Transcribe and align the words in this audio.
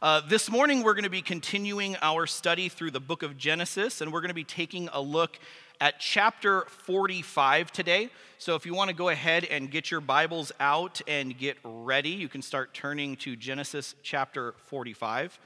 Uh, 0.00 0.20
this 0.28 0.48
morning, 0.48 0.84
we're 0.84 0.94
going 0.94 1.02
to 1.02 1.10
be 1.10 1.22
continuing 1.22 1.96
our 2.02 2.24
study 2.24 2.68
through 2.68 2.92
the 2.92 3.00
book 3.00 3.24
of 3.24 3.36
Genesis, 3.36 4.00
and 4.00 4.12
we're 4.12 4.20
going 4.20 4.28
to 4.28 4.34
be 4.34 4.44
taking 4.44 4.88
a 4.92 5.00
look 5.00 5.40
at 5.80 5.98
chapter 5.98 6.66
45 6.68 7.72
today. 7.72 8.08
So, 8.38 8.54
if 8.54 8.64
you 8.64 8.74
want 8.74 8.90
to 8.90 8.94
go 8.94 9.08
ahead 9.08 9.44
and 9.44 9.68
get 9.68 9.90
your 9.90 10.00
Bibles 10.00 10.52
out 10.60 11.00
and 11.08 11.36
get 11.36 11.56
ready, 11.64 12.10
you 12.10 12.28
can 12.28 12.42
start 12.42 12.74
turning 12.74 13.16
to 13.16 13.34
Genesis 13.34 13.96
chapter 14.04 14.54
45. 14.66 15.36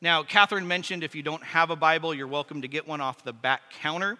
Now, 0.00 0.22
Catherine 0.22 0.68
mentioned 0.68 1.02
if 1.02 1.16
you 1.16 1.24
don't 1.24 1.42
have 1.42 1.70
a 1.70 1.76
Bible, 1.76 2.14
you're 2.14 2.28
welcome 2.28 2.62
to 2.62 2.68
get 2.68 2.86
one 2.86 3.00
off 3.00 3.24
the 3.24 3.32
back 3.32 3.72
counter. 3.82 4.18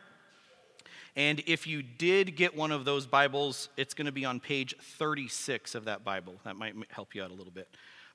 And 1.14 1.44
if 1.46 1.64
you 1.64 1.84
did 1.84 2.34
get 2.34 2.56
one 2.56 2.72
of 2.72 2.84
those 2.84 3.06
Bibles, 3.06 3.68
it's 3.76 3.94
going 3.94 4.06
to 4.06 4.12
be 4.12 4.24
on 4.24 4.40
page 4.40 4.74
36 4.80 5.76
of 5.76 5.84
that 5.84 6.02
Bible. 6.02 6.34
That 6.42 6.56
might 6.56 6.74
help 6.90 7.14
you 7.14 7.22
out 7.22 7.30
a 7.30 7.34
little 7.34 7.52
bit. 7.52 7.68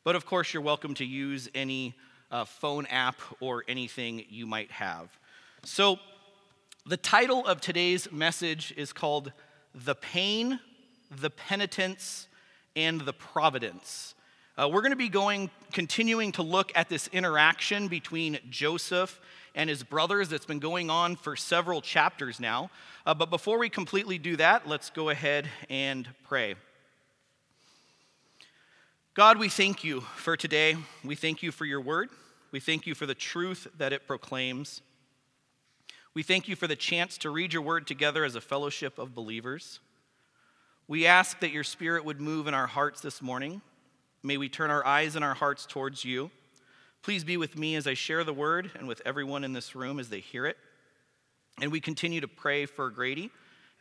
But 0.03 0.15
of 0.15 0.25
course, 0.25 0.53
you're 0.53 0.63
welcome 0.63 0.95
to 0.95 1.05
use 1.05 1.47
any 1.53 1.93
uh, 2.31 2.45
phone 2.45 2.87
app 2.87 3.19
or 3.39 3.63
anything 3.67 4.25
you 4.29 4.47
might 4.47 4.71
have. 4.71 5.15
So, 5.63 5.99
the 6.87 6.97
title 6.97 7.45
of 7.45 7.61
today's 7.61 8.11
message 8.11 8.73
is 8.75 8.91
called 8.91 9.31
The 9.75 9.93
Pain, 9.93 10.59
the 11.11 11.29
Penitence, 11.29 12.27
and 12.75 13.01
the 13.01 13.13
Providence. 13.13 14.15
Uh, 14.57 14.67
we're 14.67 14.81
going 14.81 14.91
to 14.91 14.95
be 14.95 15.07
going, 15.07 15.51
continuing 15.71 16.31
to 16.31 16.41
look 16.41 16.71
at 16.73 16.89
this 16.89 17.07
interaction 17.13 17.87
between 17.87 18.39
Joseph 18.49 19.21
and 19.53 19.69
his 19.69 19.83
brothers 19.83 20.29
that's 20.29 20.47
been 20.47 20.59
going 20.59 20.89
on 20.89 21.15
for 21.15 21.35
several 21.35 21.79
chapters 21.79 22.39
now. 22.39 22.71
Uh, 23.05 23.13
but 23.13 23.29
before 23.29 23.59
we 23.59 23.69
completely 23.69 24.17
do 24.17 24.35
that, 24.37 24.67
let's 24.67 24.89
go 24.89 25.09
ahead 25.09 25.47
and 25.69 26.07
pray. 26.23 26.55
God, 29.13 29.39
we 29.39 29.49
thank 29.49 29.83
you 29.83 29.99
for 29.99 30.37
today. 30.37 30.77
We 31.03 31.15
thank 31.15 31.43
you 31.43 31.51
for 31.51 31.65
your 31.65 31.81
word. 31.81 32.07
We 32.51 32.61
thank 32.61 32.87
you 32.87 32.95
for 32.95 33.05
the 33.05 33.13
truth 33.13 33.67
that 33.77 33.91
it 33.91 34.07
proclaims. 34.07 34.81
We 36.13 36.23
thank 36.23 36.47
you 36.47 36.55
for 36.55 36.65
the 36.65 36.77
chance 36.77 37.17
to 37.17 37.29
read 37.29 37.51
your 37.51 37.61
word 37.61 37.87
together 37.87 38.23
as 38.23 38.35
a 38.35 38.41
fellowship 38.41 38.97
of 38.97 39.13
believers. 39.13 39.81
We 40.87 41.05
ask 41.05 41.41
that 41.41 41.51
your 41.51 41.65
spirit 41.65 42.05
would 42.05 42.21
move 42.21 42.47
in 42.47 42.53
our 42.53 42.67
hearts 42.67 43.01
this 43.01 43.21
morning. 43.21 43.61
May 44.23 44.37
we 44.37 44.47
turn 44.47 44.71
our 44.71 44.85
eyes 44.87 45.17
and 45.17 45.25
our 45.25 45.33
hearts 45.33 45.65
towards 45.65 46.05
you. 46.05 46.31
Please 47.01 47.25
be 47.25 47.35
with 47.35 47.57
me 47.57 47.75
as 47.75 47.87
I 47.87 47.95
share 47.95 48.23
the 48.23 48.31
word 48.31 48.71
and 48.75 48.87
with 48.87 49.01
everyone 49.03 49.43
in 49.43 49.51
this 49.51 49.75
room 49.75 49.99
as 49.99 50.07
they 50.07 50.21
hear 50.21 50.45
it. 50.45 50.55
And 51.59 51.69
we 51.69 51.81
continue 51.81 52.21
to 52.21 52.29
pray 52.29 52.65
for 52.65 52.89
Grady 52.89 53.29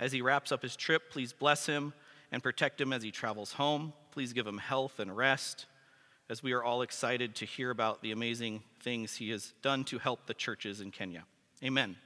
as 0.00 0.11
he 0.11 0.22
wraps 0.22 0.50
up 0.50 0.62
his 0.62 0.75
trip. 0.75 1.09
Please 1.12 1.33
bless 1.33 1.67
him 1.67 1.92
and 2.33 2.42
protect 2.42 2.81
him 2.81 2.92
as 2.92 3.05
he 3.05 3.12
travels 3.12 3.53
home. 3.53 3.92
Please 4.12 4.33
give 4.33 4.47
him 4.47 4.58
health 4.58 4.98
and 4.98 5.16
rest 5.16 5.66
as 6.28 6.42
we 6.42 6.53
are 6.53 6.62
all 6.62 6.83
excited 6.83 7.34
to 7.36 7.44
hear 7.44 7.70
about 7.70 8.03
the 8.03 8.12
amazing 8.12 8.62
things 8.80 9.16
he 9.16 9.30
has 9.30 9.53
done 9.62 9.84
to 9.84 9.98
help 9.98 10.27
the 10.27 10.34
churches 10.34 10.80
in 10.80 10.91
Kenya. 10.91 11.25
Amen. 11.62 11.97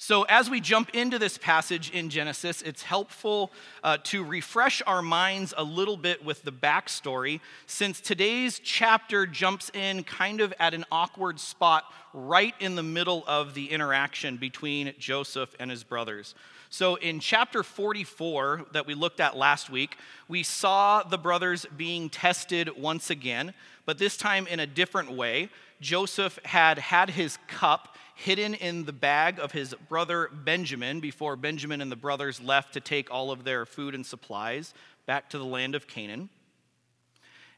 So, 0.00 0.22
as 0.22 0.48
we 0.48 0.60
jump 0.60 0.90
into 0.94 1.18
this 1.18 1.38
passage 1.38 1.90
in 1.90 2.08
Genesis, 2.08 2.62
it's 2.62 2.82
helpful 2.82 3.50
uh, 3.82 3.98
to 4.04 4.22
refresh 4.22 4.80
our 4.86 5.02
minds 5.02 5.52
a 5.56 5.64
little 5.64 5.96
bit 5.96 6.24
with 6.24 6.42
the 6.44 6.52
backstory, 6.52 7.40
since 7.66 8.00
today's 8.00 8.60
chapter 8.60 9.26
jumps 9.26 9.70
in 9.74 10.04
kind 10.04 10.40
of 10.40 10.54
at 10.60 10.72
an 10.72 10.84
awkward 10.92 11.40
spot 11.40 11.82
right 12.14 12.54
in 12.60 12.76
the 12.76 12.82
middle 12.82 13.24
of 13.26 13.54
the 13.54 13.72
interaction 13.72 14.36
between 14.36 14.94
Joseph 15.00 15.56
and 15.58 15.68
his 15.68 15.82
brothers. 15.82 16.36
So, 16.70 16.96
in 16.96 17.18
chapter 17.18 17.62
44 17.62 18.66
that 18.72 18.86
we 18.86 18.94
looked 18.94 19.20
at 19.20 19.36
last 19.36 19.70
week, 19.70 19.96
we 20.28 20.42
saw 20.42 21.02
the 21.02 21.16
brothers 21.16 21.64
being 21.76 22.10
tested 22.10 22.70
once 22.76 23.08
again, 23.08 23.54
but 23.86 23.96
this 23.96 24.18
time 24.18 24.46
in 24.46 24.60
a 24.60 24.66
different 24.66 25.10
way. 25.10 25.48
Joseph 25.80 26.40
had 26.44 26.78
had 26.78 27.10
his 27.10 27.38
cup 27.46 27.96
hidden 28.16 28.54
in 28.54 28.84
the 28.84 28.92
bag 28.92 29.38
of 29.38 29.52
his 29.52 29.74
brother 29.88 30.28
Benjamin 30.32 30.98
before 30.98 31.36
Benjamin 31.36 31.80
and 31.80 31.90
the 31.90 31.96
brothers 31.96 32.40
left 32.40 32.74
to 32.74 32.80
take 32.80 33.12
all 33.12 33.30
of 33.30 33.44
their 33.44 33.64
food 33.64 33.94
and 33.94 34.04
supplies 34.04 34.74
back 35.06 35.30
to 35.30 35.38
the 35.38 35.44
land 35.44 35.76
of 35.76 35.86
Canaan. 35.86 36.28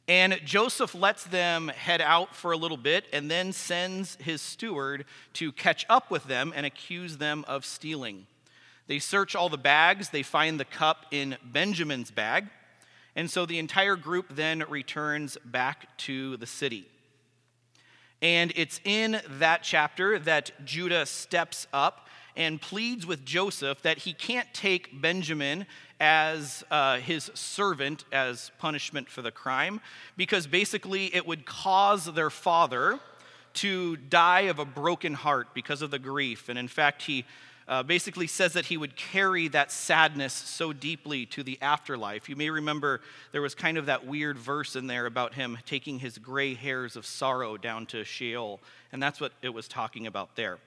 And 0.06 0.38
Joseph 0.44 0.94
lets 0.94 1.25
them 1.25 1.69
head 1.69 2.00
out 2.00 2.34
for 2.34 2.53
a 2.53 2.56
little 2.56 2.77
bit 2.77 3.06
and 3.12 3.31
then 3.31 3.53
sends 3.53 4.16
his 4.16 4.42
steward 4.42 5.06
to 5.34 5.50
catch 5.53 5.87
up 5.88 6.10
with 6.10 6.25
them 6.25 6.53
and 6.54 6.66
accuse 6.66 7.16
them 7.16 7.44
of 7.48 7.65
stealing. 7.65 8.27
They 8.91 8.99
search 8.99 9.37
all 9.37 9.49
the 9.49 9.56
bags, 9.56 10.09
they 10.09 10.25
find 10.25 10.59
the 10.59 10.65
cup 10.65 11.06
in 11.12 11.37
Benjamin's 11.45 12.11
bag, 12.11 12.49
and 13.15 13.31
so 13.31 13.47
the 13.47 13.61
entire 13.61 13.95
group 13.95 14.34
then 14.34 14.65
returns 14.69 15.39
back 15.45 15.97
to 15.99 16.37
the 16.39 16.47
city. 16.47 16.89
And 18.21 18.53
it's 18.56 18.81
in 18.83 19.21
that 19.39 19.62
chapter 19.62 20.19
that 20.19 20.51
Judah 20.65 21.06
steps 21.06 21.69
up 21.73 22.09
and 22.34 22.61
pleads 22.61 23.06
with 23.06 23.25
Joseph 23.25 23.81
that 23.83 23.99
he 23.99 24.12
can't 24.12 24.53
take 24.53 25.01
Benjamin 25.01 25.67
as 26.01 26.65
uh, 26.72 26.97
his 26.97 27.31
servant 27.33 28.05
as 28.11 28.51
punishment 28.59 29.09
for 29.09 29.22
the 29.22 29.31
crime, 29.31 29.81
because 30.17 30.49
basically 30.49 31.15
it 31.15 31.28
would 31.28 31.47
cause 31.47 32.07
their 32.07 32.28
father 32.28 32.99
to 33.53 33.97
die 33.97 34.43
of 34.43 34.59
a 34.59 34.65
broken 34.65 35.15
heart 35.15 35.55
because 35.55 35.81
of 35.81 35.93
the 35.93 35.99
grief. 36.01 36.49
And 36.49 36.59
in 36.59 36.67
fact, 36.67 37.03
he 37.03 37.25
uh, 37.70 37.84
basically 37.84 38.26
says 38.26 38.54
that 38.54 38.66
he 38.66 38.76
would 38.76 38.97
carry 38.97 39.47
that 39.47 39.70
sadness 39.70 40.32
so 40.32 40.72
deeply 40.72 41.25
to 41.25 41.44
the 41.44 41.56
afterlife. 41.62 42.28
You 42.28 42.34
may 42.34 42.50
remember 42.50 43.00
there 43.31 43.41
was 43.41 43.54
kind 43.54 43.78
of 43.78 43.86
that 43.86 44.04
weird 44.04 44.36
verse 44.36 44.75
in 44.75 44.88
there 44.88 45.06
about 45.06 45.34
him 45.34 45.56
taking 45.64 46.00
his 46.00 46.19
gray 46.19 46.54
hairs 46.54 46.97
of 46.97 47.06
sorrow 47.06 47.56
down 47.56 47.86
to 47.86 48.03
Sheol, 48.03 48.60
and 48.91 49.00
that's 49.00 49.20
what 49.20 49.32
it 49.41 49.50
was 49.50 49.69
talking 49.69 50.09
about 50.09 50.34
there. 50.34 50.59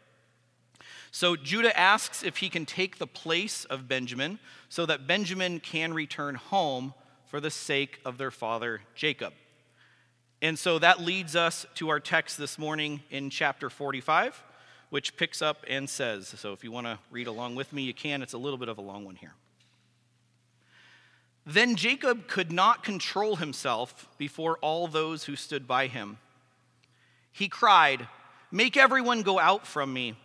So 1.12 1.36
Judah 1.36 1.78
asks 1.78 2.24
if 2.24 2.38
he 2.38 2.48
can 2.48 2.66
take 2.66 2.98
the 2.98 3.06
place 3.08 3.66
of 3.66 3.90
Benjamin 3.90 4.40
so 4.70 4.86
that 4.86 5.06
Benjamin 5.06 5.60
can 5.60 5.94
return 5.94 6.36
home 6.36 6.94
for 7.28 7.42
the 7.42 7.52
sake 7.52 8.00
of 8.06 8.18
their 8.18 8.32
father 8.32 8.80
Jacob. 8.96 9.34
And 10.42 10.58
so 10.58 10.80
that 10.80 11.02
leads 11.02 11.36
us 11.36 11.66
to 11.76 11.90
our 11.90 12.00
text 12.00 12.38
this 12.38 12.58
morning 12.58 13.02
in 13.10 13.30
chapter 13.30 13.70
45 13.70 14.42
which 14.94 15.18
picks 15.18 15.42
up 15.42 15.66
and 15.68 15.90
says, 15.90 16.28
so 16.38 16.54
if 16.54 16.64
you 16.64 16.72
want 16.72 16.86
to 16.86 17.00
read 17.10 17.26
along 17.26 17.56
with 17.56 17.74
me, 17.74 17.82
you 17.82 17.96
can. 17.96 18.22
It's 18.22 18.34
a 18.34 18.38
little 18.38 18.60
bit 18.60 18.70
of 18.70 18.78
a 18.78 18.82
long 18.82 19.06
one 19.06 19.16
here. 19.16 19.34
Then 21.48 21.76
Jacob 21.76 22.28
could 22.28 22.52
not 22.52 22.84
control 22.84 23.38
himself 23.38 24.08
before 24.20 24.60
all 24.60 24.88
those 24.88 25.24
who 25.24 25.36
stood 25.36 25.68
by 25.68 25.88
him. 25.88 26.20
He 27.32 27.50
cried, 27.50 28.08
Make 28.52 28.78
everyone 28.78 29.24
go 29.24 29.40
out 29.40 29.66
from 29.66 29.92
me. 29.92 30.16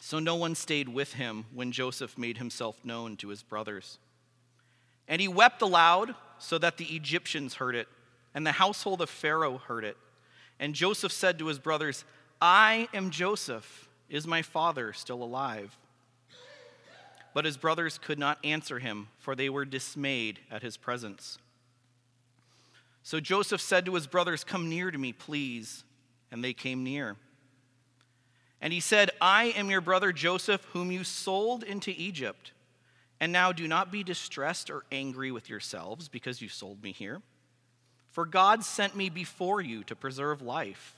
So 0.00 0.18
no 0.18 0.34
one 0.34 0.56
stayed 0.56 0.88
with 0.88 1.12
him 1.12 1.44
when 1.54 1.70
Joseph 1.70 2.18
made 2.18 2.38
himself 2.38 2.84
known 2.84 3.16
to 3.18 3.28
his 3.28 3.44
brothers. 3.44 4.00
And 5.06 5.20
he 5.20 5.28
wept 5.28 5.62
aloud 5.62 6.16
so 6.40 6.58
that 6.58 6.78
the 6.78 6.96
Egyptians 6.96 7.54
heard 7.54 7.76
it, 7.76 7.86
and 8.34 8.44
the 8.44 8.50
household 8.50 9.00
of 9.00 9.08
Pharaoh 9.08 9.58
heard 9.58 9.84
it. 9.84 9.96
And 10.58 10.74
Joseph 10.74 11.12
said 11.12 11.38
to 11.38 11.46
his 11.46 11.60
brothers, 11.60 12.04
I 12.40 12.88
am 12.94 13.10
Joseph. 13.10 13.88
Is 14.08 14.26
my 14.26 14.42
father 14.42 14.92
still 14.92 15.22
alive? 15.22 15.76
But 17.34 17.44
his 17.44 17.56
brothers 17.56 17.98
could 17.98 18.18
not 18.18 18.38
answer 18.42 18.78
him, 18.78 19.08
for 19.18 19.34
they 19.34 19.50
were 19.50 19.64
dismayed 19.64 20.40
at 20.50 20.62
his 20.62 20.76
presence. 20.76 21.38
So 23.02 23.20
Joseph 23.20 23.60
said 23.60 23.86
to 23.86 23.94
his 23.94 24.06
brothers, 24.06 24.44
Come 24.44 24.68
near 24.68 24.90
to 24.90 24.98
me, 24.98 25.12
please. 25.12 25.84
And 26.30 26.44
they 26.44 26.52
came 26.52 26.84
near. 26.84 27.16
And 28.60 28.72
he 28.72 28.80
said, 28.80 29.10
I 29.20 29.44
am 29.56 29.70
your 29.70 29.80
brother 29.80 30.12
Joseph, 30.12 30.64
whom 30.72 30.90
you 30.90 31.04
sold 31.04 31.62
into 31.62 31.92
Egypt. 31.96 32.52
And 33.20 33.32
now 33.32 33.52
do 33.52 33.66
not 33.66 33.90
be 33.90 34.02
distressed 34.02 34.70
or 34.70 34.84
angry 34.92 35.30
with 35.32 35.48
yourselves 35.48 36.08
because 36.08 36.42
you 36.42 36.48
sold 36.48 36.82
me 36.82 36.92
here. 36.92 37.22
For 38.10 38.26
God 38.26 38.64
sent 38.64 38.96
me 38.96 39.10
before 39.10 39.60
you 39.60 39.84
to 39.84 39.96
preserve 39.96 40.42
life. 40.42 40.97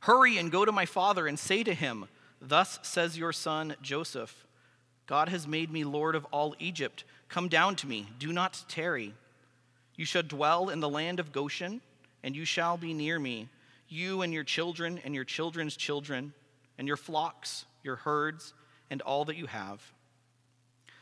Hurry 0.00 0.38
and 0.38 0.50
go 0.50 0.64
to 0.64 0.72
my 0.72 0.86
father 0.86 1.26
and 1.26 1.38
say 1.38 1.62
to 1.62 1.74
him, 1.74 2.06
Thus 2.40 2.78
says 2.82 3.18
your 3.18 3.32
son 3.32 3.76
Joseph 3.82 4.46
God 5.06 5.28
has 5.28 5.46
made 5.46 5.70
me 5.70 5.84
Lord 5.84 6.14
of 6.14 6.24
all 6.26 6.54
Egypt. 6.58 7.04
Come 7.28 7.48
down 7.48 7.76
to 7.76 7.86
me, 7.86 8.08
do 8.18 8.32
not 8.32 8.64
tarry. 8.68 9.12
You 9.96 10.04
shall 10.04 10.22
dwell 10.22 10.68
in 10.68 10.80
the 10.80 10.88
land 10.88 11.20
of 11.20 11.32
Goshen, 11.32 11.80
and 12.22 12.34
you 12.34 12.44
shall 12.44 12.76
be 12.76 12.94
near 12.94 13.18
me, 13.18 13.48
you 13.88 14.22
and 14.22 14.32
your 14.32 14.44
children 14.44 15.00
and 15.04 15.14
your 15.14 15.24
children's 15.24 15.76
children, 15.76 16.32
and 16.78 16.86
your 16.86 16.96
flocks, 16.96 17.66
your 17.82 17.96
herds, 17.96 18.54
and 18.88 19.02
all 19.02 19.24
that 19.26 19.36
you 19.36 19.46
have. 19.46 19.92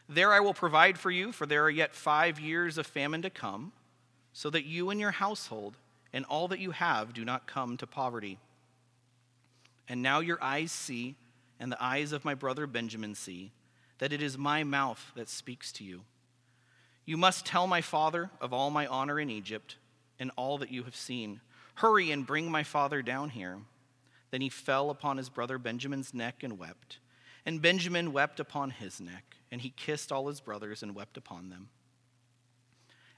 There 0.08 0.32
I 0.32 0.40
will 0.40 0.54
provide 0.54 0.98
for 0.98 1.10
you, 1.10 1.30
for 1.30 1.44
there 1.44 1.64
are 1.64 1.70
yet 1.70 1.94
five 1.94 2.40
years 2.40 2.78
of 2.78 2.86
famine 2.86 3.22
to 3.22 3.30
come, 3.30 3.72
so 4.32 4.48
that 4.50 4.64
you 4.64 4.90
and 4.90 4.98
your 4.98 5.10
household 5.10 5.76
and 6.12 6.24
all 6.24 6.48
that 6.48 6.60
you 6.60 6.70
have 6.70 7.12
do 7.12 7.24
not 7.24 7.46
come 7.46 7.76
to 7.76 7.86
poverty. 7.86 8.38
And 9.88 10.02
now 10.02 10.20
your 10.20 10.42
eyes 10.42 10.70
see, 10.70 11.16
and 11.58 11.72
the 11.72 11.82
eyes 11.82 12.12
of 12.12 12.24
my 12.24 12.34
brother 12.34 12.66
Benjamin 12.66 13.14
see, 13.14 13.52
that 13.98 14.12
it 14.12 14.22
is 14.22 14.36
my 14.38 14.64
mouth 14.64 15.12
that 15.16 15.28
speaks 15.28 15.72
to 15.72 15.84
you. 15.84 16.02
You 17.04 17.16
must 17.16 17.46
tell 17.46 17.66
my 17.66 17.80
father 17.80 18.30
of 18.40 18.52
all 18.52 18.70
my 18.70 18.86
honor 18.86 19.18
in 19.18 19.30
Egypt 19.30 19.76
and 20.20 20.30
all 20.36 20.58
that 20.58 20.70
you 20.70 20.82
have 20.82 20.96
seen. 20.96 21.40
Hurry 21.76 22.10
and 22.10 22.26
bring 22.26 22.50
my 22.50 22.62
father 22.62 23.02
down 23.02 23.30
here. 23.30 23.58
Then 24.30 24.40
he 24.42 24.50
fell 24.50 24.90
upon 24.90 25.16
his 25.16 25.30
brother 25.30 25.58
Benjamin's 25.58 26.12
neck 26.12 26.42
and 26.42 26.58
wept. 26.58 26.98
And 27.46 27.62
Benjamin 27.62 28.12
wept 28.12 28.40
upon 28.40 28.70
his 28.70 29.00
neck, 29.00 29.36
and 29.50 29.62
he 29.62 29.70
kissed 29.70 30.12
all 30.12 30.28
his 30.28 30.40
brothers 30.40 30.82
and 30.82 30.94
wept 30.94 31.16
upon 31.16 31.48
them. 31.48 31.70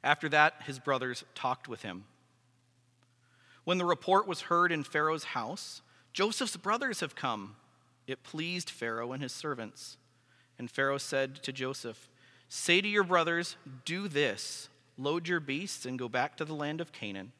After 0.04 0.28
that, 0.28 0.54
his 0.66 0.78
brothers 0.78 1.24
talked 1.34 1.68
with 1.68 1.82
him. 1.82 2.04
When 3.64 3.78
the 3.78 3.84
report 3.84 4.28
was 4.28 4.42
heard 4.42 4.70
in 4.72 4.84
Pharaoh's 4.84 5.24
house, 5.24 5.82
Joseph's 6.12 6.56
brothers 6.56 7.00
have 7.00 7.14
come. 7.14 7.56
It 8.06 8.22
pleased 8.22 8.70
Pharaoh 8.70 9.12
and 9.12 9.22
his 9.22 9.32
servants. 9.32 9.96
And 10.58 10.70
Pharaoh 10.70 10.98
said 10.98 11.42
to 11.42 11.52
Joseph, 11.52 12.08
Say 12.48 12.80
to 12.80 12.88
your 12.88 13.04
brothers, 13.04 13.56
Do 13.84 14.08
this 14.08 14.68
load 14.98 15.28
your 15.28 15.40
beasts 15.40 15.86
and 15.86 15.98
go 15.98 16.08
back 16.08 16.36
to 16.36 16.44
the 16.44 16.54
land 16.54 16.80
of 16.80 16.92
Canaan, 16.92 17.32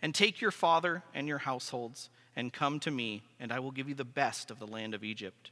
and 0.00 0.14
take 0.14 0.40
your 0.40 0.50
father 0.50 1.02
and 1.12 1.28
your 1.28 1.38
households, 1.38 2.08
and 2.36 2.52
come 2.52 2.80
to 2.80 2.90
me, 2.90 3.22
and 3.38 3.52
I 3.52 3.58
will 3.58 3.70
give 3.70 3.88
you 3.88 3.94
the 3.94 4.04
best 4.04 4.50
of 4.50 4.58
the 4.58 4.66
land 4.66 4.94
of 4.94 5.04
Egypt. 5.04 5.50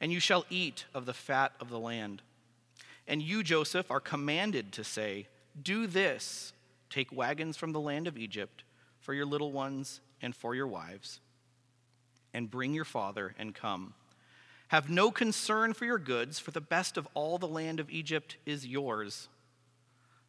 And 0.00 0.12
you 0.12 0.20
shall 0.20 0.44
eat 0.50 0.86
of 0.94 1.06
the 1.06 1.14
fat 1.14 1.52
of 1.60 1.68
the 1.68 1.78
land. 1.78 2.22
And 3.06 3.22
you, 3.22 3.42
Joseph, 3.42 3.90
are 3.90 4.00
commanded 4.00 4.72
to 4.72 4.84
say, 4.84 5.28
Do 5.60 5.86
this 5.86 6.52
take 6.90 7.12
wagons 7.12 7.56
from 7.56 7.72
the 7.72 7.80
land 7.80 8.06
of 8.06 8.16
Egypt 8.16 8.64
for 9.00 9.14
your 9.14 9.26
little 9.26 9.52
ones 9.52 10.00
and 10.22 10.34
for 10.34 10.54
your 10.54 10.66
wives, 10.66 11.20
and 12.34 12.50
bring 12.50 12.74
your 12.74 12.84
father 12.84 13.34
and 13.38 13.54
come. 13.54 13.94
Have 14.68 14.90
no 14.90 15.10
concern 15.10 15.72
for 15.72 15.84
your 15.84 15.98
goods, 15.98 16.38
for 16.38 16.50
the 16.50 16.60
best 16.60 16.96
of 16.96 17.06
all 17.14 17.38
the 17.38 17.46
land 17.46 17.78
of 17.80 17.90
Egypt 17.90 18.36
is 18.44 18.66
yours. 18.66 19.28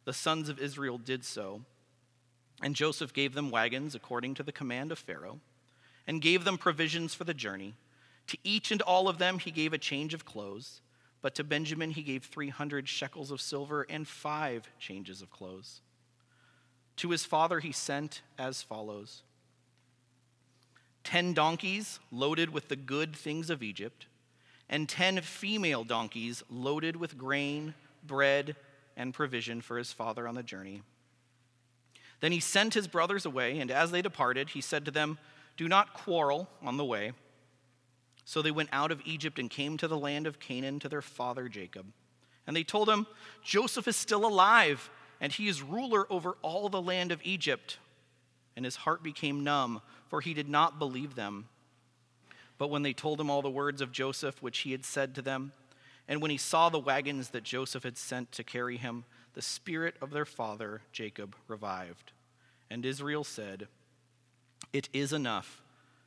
The 0.04 0.12
sons 0.12 0.48
of 0.48 0.60
Israel 0.60 0.98
did 0.98 1.24
so. 1.24 1.62
And 2.62 2.74
Joseph 2.74 3.12
gave 3.12 3.34
them 3.34 3.50
wagons 3.50 3.94
according 3.94 4.34
to 4.34 4.42
the 4.42 4.52
command 4.52 4.92
of 4.92 4.98
Pharaoh, 4.98 5.40
and 6.06 6.22
gave 6.22 6.44
them 6.44 6.56
provisions 6.56 7.14
for 7.14 7.24
the 7.24 7.34
journey. 7.34 7.74
To 8.28 8.38
each 8.44 8.70
and 8.70 8.80
all 8.82 9.08
of 9.08 9.18
them 9.18 9.38
he 9.38 9.50
gave 9.50 9.72
a 9.72 9.78
change 9.78 10.14
of 10.14 10.24
clothes, 10.24 10.80
but 11.20 11.34
to 11.34 11.44
Benjamin 11.44 11.90
he 11.90 12.02
gave 12.02 12.24
300 12.24 12.88
shekels 12.88 13.30
of 13.30 13.40
silver 13.40 13.84
and 13.90 14.06
five 14.06 14.68
changes 14.78 15.20
of 15.20 15.30
clothes. 15.30 15.80
To 16.96 17.10
his 17.10 17.24
father 17.24 17.60
he 17.60 17.72
sent 17.72 18.22
as 18.38 18.62
follows 18.62 19.22
ten 21.06 21.32
donkeys 21.32 22.00
loaded 22.10 22.50
with 22.50 22.66
the 22.66 22.74
good 22.74 23.14
things 23.14 23.48
of 23.48 23.62
Egypt, 23.62 24.06
and 24.68 24.88
ten 24.88 25.20
female 25.20 25.84
donkeys 25.84 26.42
loaded 26.50 26.96
with 26.96 27.16
grain, 27.16 27.74
bread, 28.04 28.56
and 28.96 29.14
provision 29.14 29.60
for 29.60 29.78
his 29.78 29.92
father 29.92 30.26
on 30.26 30.34
the 30.34 30.42
journey. 30.42 30.82
Then 32.18 32.32
he 32.32 32.40
sent 32.40 32.74
his 32.74 32.88
brothers 32.88 33.24
away, 33.24 33.60
and 33.60 33.70
as 33.70 33.92
they 33.92 34.02
departed, 34.02 34.50
he 34.50 34.60
said 34.60 34.84
to 34.84 34.90
them, 34.90 35.18
Do 35.56 35.68
not 35.68 35.94
quarrel 35.94 36.48
on 36.60 36.76
the 36.76 36.84
way. 36.84 37.12
So 38.24 38.42
they 38.42 38.50
went 38.50 38.70
out 38.72 38.90
of 38.90 39.00
Egypt 39.04 39.38
and 39.38 39.48
came 39.48 39.76
to 39.76 39.86
the 39.86 39.96
land 39.96 40.26
of 40.26 40.40
Canaan 40.40 40.80
to 40.80 40.88
their 40.88 41.02
father 41.02 41.48
Jacob. 41.48 41.86
And 42.48 42.56
they 42.56 42.64
told 42.64 42.88
him, 42.88 43.06
Joseph 43.44 43.86
is 43.86 43.94
still 43.94 44.26
alive 44.26 44.90
and 45.20 45.32
he 45.32 45.46
is 45.46 45.62
ruler 45.62 46.10
over 46.10 46.36
all 46.42 46.68
the 46.68 46.82
land 46.82 47.12
of 47.12 47.20
Egypt. 47.22 47.78
And 48.56 48.64
his 48.64 48.76
heart 48.76 49.02
became 49.02 49.44
numb, 49.44 49.80
for 50.08 50.20
he 50.20 50.34
did 50.34 50.48
not 50.48 50.78
believe 50.78 51.14
them. 51.14 51.48
But 52.58 52.70
when 52.70 52.82
they 52.82 52.92
told 52.92 53.20
him 53.20 53.30
all 53.30 53.42
the 53.42 53.50
words 53.50 53.80
of 53.80 53.92
Joseph, 53.92 54.42
which 54.42 54.58
he 54.58 54.72
had 54.72 54.84
said 54.84 55.14
to 55.14 55.22
them, 55.22 55.52
and 56.08 56.22
when 56.22 56.30
he 56.30 56.36
saw 56.36 56.68
the 56.68 56.78
wagons 56.78 57.30
that 57.30 57.42
Joseph 57.42 57.82
had 57.82 57.98
sent 57.98 58.32
to 58.32 58.44
carry 58.44 58.76
him, 58.76 59.04
the 59.34 59.42
spirit 59.42 59.96
of 60.00 60.10
their 60.10 60.24
father 60.24 60.80
Jacob 60.92 61.36
revived. 61.48 62.12
And 62.70 62.86
Israel 62.86 63.24
said, 63.24 63.68
It 64.72 64.88
is 64.92 65.12
enough. 65.12 65.62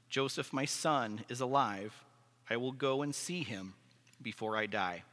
Joseph, 0.09 0.51
my 0.51 0.65
son, 0.65 1.21
is 1.29 1.39
alive. 1.39 2.03
I 2.49 2.57
will 2.57 2.71
go 2.71 3.03
and 3.03 3.13
see 3.13 3.43
him 3.43 3.75
before 4.21 4.57
I 4.57 4.65
die. 4.65 5.03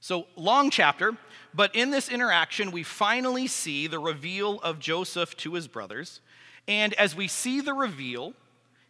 So, 0.00 0.26
long 0.36 0.70
chapter, 0.70 1.16
but 1.54 1.74
in 1.74 1.90
this 1.90 2.08
interaction, 2.08 2.72
we 2.72 2.82
finally 2.82 3.46
see 3.46 3.86
the 3.86 4.00
reveal 4.00 4.60
of 4.60 4.80
Joseph 4.80 5.36
to 5.38 5.54
his 5.54 5.68
brothers. 5.68 6.20
And 6.68 6.94
as 6.94 7.16
we 7.16 7.28
see 7.28 7.60
the 7.60 7.74
reveal 7.74 8.34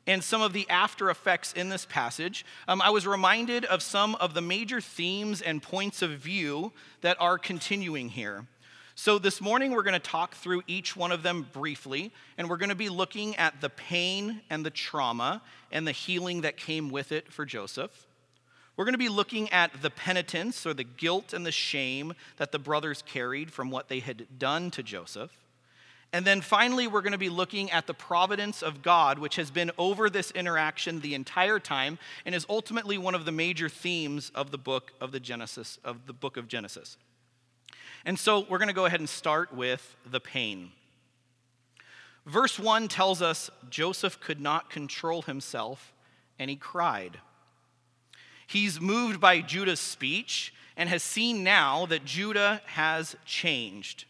and 0.07 0.23
some 0.23 0.43
of 0.43 0.53
the 0.53 0.69
after 0.69 1.11
effects 1.11 1.53
in 1.53 1.69
this 1.69 1.87
passage, 1.87 2.45
um, 2.69 2.83
I 2.83 2.91
was 2.91 3.07
reminded 3.07 3.65
of 3.65 3.83
some 3.83 4.15
of 4.17 4.35
the 4.35 4.41
major 4.41 4.81
themes 4.81 5.41
and 5.41 5.63
points 5.63 6.03
of 6.03 6.11
view 6.11 6.73
that 7.03 7.17
are 7.21 7.39
continuing 7.39 8.09
here. 8.09 8.47
So, 8.95 9.19
this 9.19 9.41
morning 9.41 9.73
we're 9.73 9.85
going 9.85 9.95
to 9.95 9.99
talk 9.99 10.35
through 10.35 10.63
each 10.67 10.95
one 10.95 11.13
of 11.13 11.23
them 11.23 11.47
briefly, 11.53 12.13
and 12.37 12.51
we're 12.51 12.59
going 12.59 12.69
to 12.69 12.75
be 12.75 12.91
looking 12.91 13.35
at 13.37 13.61
the 13.63 13.71
pain 13.71 14.43
and 14.51 14.67
the 14.67 14.71
trauma 14.71 15.41
and 15.71 15.87
the 15.87 15.93
healing 15.93 16.43
that 16.43 16.59
came 16.59 16.91
with 16.91 17.11
it 17.11 17.33
for 17.33 17.47
Joseph. 17.47 18.07
We're 18.77 18.85
going 18.85 18.95
to 18.95 18.99
be 18.99 19.09
looking 19.09 19.51
at 19.51 19.81
the 19.81 19.89
penitence 19.91 20.67
or 20.67 20.75
the 20.75 20.85
guilt 20.85 21.33
and 21.33 21.47
the 21.47 21.53
shame 21.53 22.13
that 22.37 22.53
the 22.53 22.59
brothers 22.59 23.03
carried 23.03 23.51
from 23.51 23.71
what 23.71 23.89
they 23.89 24.01
had 24.01 24.39
done 24.39 24.71
to 24.73 24.83
Joseph. 24.83 25.42
And 26.13 26.27
then 26.27 26.43
finally, 26.43 26.87
we're 26.87 27.01
going 27.01 27.13
to 27.13 27.19
be 27.19 27.31
looking 27.31 27.71
at 27.71 27.87
the 27.87 27.95
providence 27.95 28.63
of 28.63 28.83
God, 28.83 29.19
which 29.19 29.37
has 29.37 29.51
been 29.51 29.71
over 29.79 30.11
this 30.11 30.31
interaction 30.33 31.01
the 31.01 31.15
entire 31.15 31.59
time 31.59 31.99
and 32.27 32.35
is 32.35 32.45
ultimately 32.51 32.99
one 32.99 33.15
of 33.15 33.25
the 33.25 33.33
major 33.33 33.71
themes 33.71 34.31
of 34.35 34.51
the 34.51 34.59
book 34.59 34.93
of 35.01 35.11
the 35.11 35.21
Genesis, 35.21 35.79
of 35.83 36.07
the 36.07 36.13
book 36.13 36.37
of 36.37 36.49
Genesis. 36.49 36.99
And 38.05 38.19
so 38.19 38.41
we're 38.49 38.59
going 38.59 38.69
to 38.69 38.75
go 38.75 38.85
ahead 38.85 39.01
and 39.01 39.09
start 39.09 39.55
with 39.55 39.97
the 40.05 40.21
pain. 40.21 40.73
Verse 42.27 42.59
1 42.59 42.89
tells 42.89 43.23
us 43.23 43.51
Joseph 43.71 44.21
could 44.21 44.41
not 44.41 44.71
control 44.71 45.23
himself 45.23 45.95
and 46.39 46.51
he 46.51 46.57
cried. 46.57 47.19
He's 48.47 48.81
moved 48.81 49.19
by 49.19 49.41
Judah's 49.41 49.81
speech 49.81 50.53
and 50.77 50.89
has 50.89 51.03
seen 51.03 51.43
now 51.43 51.87
that 51.87 52.05
Judah 52.05 52.61
has 52.67 53.17
changed. 53.25 54.05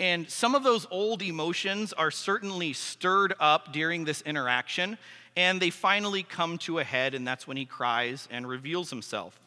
And 0.00 0.30
some 0.30 0.54
of 0.54 0.62
those 0.62 0.86
old 0.90 1.20
emotions 1.20 1.92
are 1.92 2.10
certainly 2.10 2.72
stirred 2.72 3.34
up 3.38 3.70
during 3.70 4.04
this 4.04 4.22
interaction, 4.22 4.96
and 5.36 5.60
they 5.60 5.68
finally 5.68 6.22
come 6.22 6.56
to 6.58 6.78
a 6.78 6.84
head, 6.84 7.14
and 7.14 7.28
that's 7.28 7.46
when 7.46 7.58
he 7.58 7.66
cries 7.66 8.26
and 8.30 8.48
reveals 8.48 8.88
himself. 8.88 9.38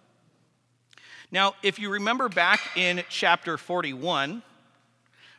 Now, 1.31 1.55
if 1.63 1.79
you 1.79 1.89
remember 1.89 2.29
back 2.29 2.59
in 2.77 3.03
chapter 3.09 3.57
41, 3.57 4.43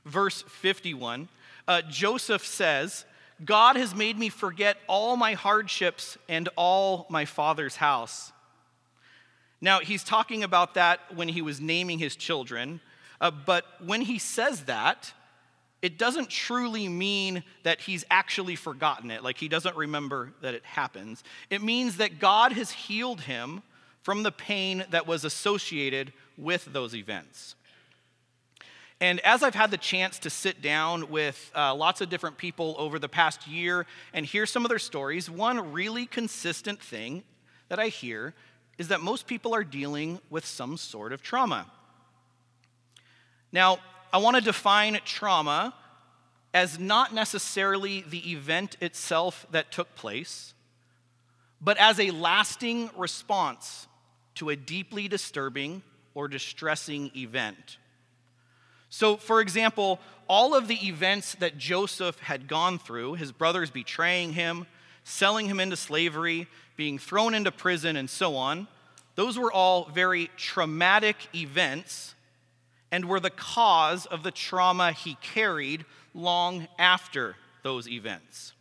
verse 0.05 0.43
51, 0.49 1.29
uh, 1.69 1.83
Joseph 1.89 2.45
says, 2.45 3.05
God 3.45 3.77
has 3.77 3.95
made 3.95 4.19
me 4.19 4.29
forget 4.29 4.79
all 4.89 5.17
my 5.17 5.35
hardships 5.35 6.19
and 6.29 6.49
all 6.57 7.07
my 7.09 7.25
father's 7.25 7.77
house. 7.77 8.33
Now, 9.61 9.79
he's 9.79 10.03
talking 10.03 10.43
about 10.43 10.75
that 10.75 10.99
when 11.15 11.29
he 11.29 11.41
was 11.41 11.61
naming 11.61 12.01
his 12.01 12.17
children, 12.17 12.81
uh, 13.25 13.31
but 13.31 13.65
when 13.83 14.03
he 14.03 14.19
says 14.19 14.65
that, 14.65 15.11
it 15.81 15.97
doesn't 15.97 16.29
truly 16.29 16.89
mean 16.89 17.43
that 17.63 17.81
he's 17.81 18.05
actually 18.11 18.55
forgotten 18.55 19.11
it, 19.11 19.25
like 19.25 19.39
he 19.39 19.49
doesn't 19.49 19.75
remember 19.77 20.35
that 20.43 20.53
it 20.53 20.63
happens. 20.65 21.25
It 21.49 21.63
means 21.63 21.97
that 21.97 22.19
God 22.19 22.53
has 22.53 22.71
healed 22.71 23.23
him 23.23 23.63
from 24.03 24.25
the 24.25 24.31
pain 24.31 24.85
that 24.91 25.07
was 25.07 25.25
associated 25.25 26.13
with 26.37 26.67
those 26.67 26.95
events. 26.95 27.55
And 29.01 29.21
as 29.21 29.43
I've 29.43 29.55
had 29.55 29.71
the 29.71 29.79
chance 29.79 30.19
to 30.21 30.31
sit 30.31 30.61
down 30.61 31.09
with 31.09 31.51
uh, 31.57 31.75
lots 31.75 32.03
of 32.03 32.11
different 32.11 32.37
people 32.37 32.75
over 32.77 32.99
the 32.99 33.09
past 33.09 33.49
year 33.49 33.87
and 34.13 34.27
hear 34.27 34.45
some 34.45 34.67
of 34.67 34.69
their 34.69 34.79
stories, 34.79 35.31
one 35.31 35.73
really 35.73 36.05
consistent 36.05 36.79
thing 36.79 37.23
that 37.71 37.79
I 37.79 37.89
hear 37.89 38.35
is 38.77 38.89
that 38.89 39.01
most 39.01 39.27
people 39.27 39.55
are 39.55 39.65
dealing 39.65 40.21
with 40.29 40.45
some 40.45 40.77
sort 40.77 41.15
of 41.15 41.23
trauma. 41.23 41.67
Now, 43.55 43.79
I 44.13 44.19
want 44.19 44.35
to 44.35 44.43
define 44.43 44.99
trauma 45.05 45.73
as 46.53 46.81
not 46.81 47.15
necessarily 47.15 48.01
the 48.01 48.33
event 48.33 48.77
itself 48.81 49.47
that 49.53 49.71
took 49.71 49.95
place, 49.95 50.55
but 51.61 51.79
as 51.79 52.01
a 52.01 52.11
lasting 52.11 52.91
response 52.97 53.87
to 54.35 54.51
a 54.51 54.57
deeply 54.57 55.07
disturbing 55.07 55.85
or 56.15 56.27
distressing 56.27 57.13
event. 57.17 57.79
So, 58.91 59.17
for 59.17 59.41
example, 59.41 60.01
all 60.29 60.57
of 60.57 60.67
the 60.67 60.89
events 60.89 61.37
that 61.37 61.57
Joseph 61.57 62.19
had 62.19 62.49
gone 62.49 62.81
through, 62.81 63.15
his 63.15 63.31
brothers 63.31 63.71
betraying 63.71 64.33
him, 64.33 64.67
selling 65.05 65.47
him 65.47 65.61
into 65.61 65.77
slavery, 65.77 66.49
being 66.77 66.99
thrown 66.99 67.35
into 67.35 67.53
prison, 67.53 67.95
and 67.95 68.11
so 68.11 68.35
on, 68.35 68.67
those 69.15 69.39
were 69.39 69.53
all 69.53 69.85
very 69.95 70.29
traumatic 70.37 71.17
events 71.37 72.15
and 72.95 73.07
were 73.07 73.19
the 73.19 73.29
cause 73.29 74.07
of 74.07 74.23
the 74.23 74.31
trauma 74.31 74.93
he 74.93 75.17
carried 75.17 75.85
long 76.15 76.69
after 76.79 77.35
those 77.65 77.89
events. 77.89 78.53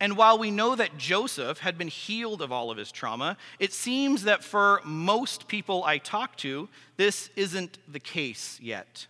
And 0.00 0.16
while 0.16 0.36
we 0.36 0.50
know 0.50 0.74
that 0.74 0.98
Joseph 0.98 1.58
had 1.58 1.78
been 1.78 1.86
healed 1.86 2.42
of 2.42 2.50
all 2.50 2.72
of 2.72 2.76
his 2.76 2.90
trauma, 2.90 3.36
it 3.60 3.72
seems 3.72 4.24
that 4.24 4.42
for 4.42 4.80
most 4.84 5.46
people 5.46 5.84
I 5.84 5.98
talk 5.98 6.36
to, 6.38 6.68
this 6.96 7.30
isn't 7.36 7.78
the 7.86 8.00
case 8.00 8.58
yet. 8.60 9.06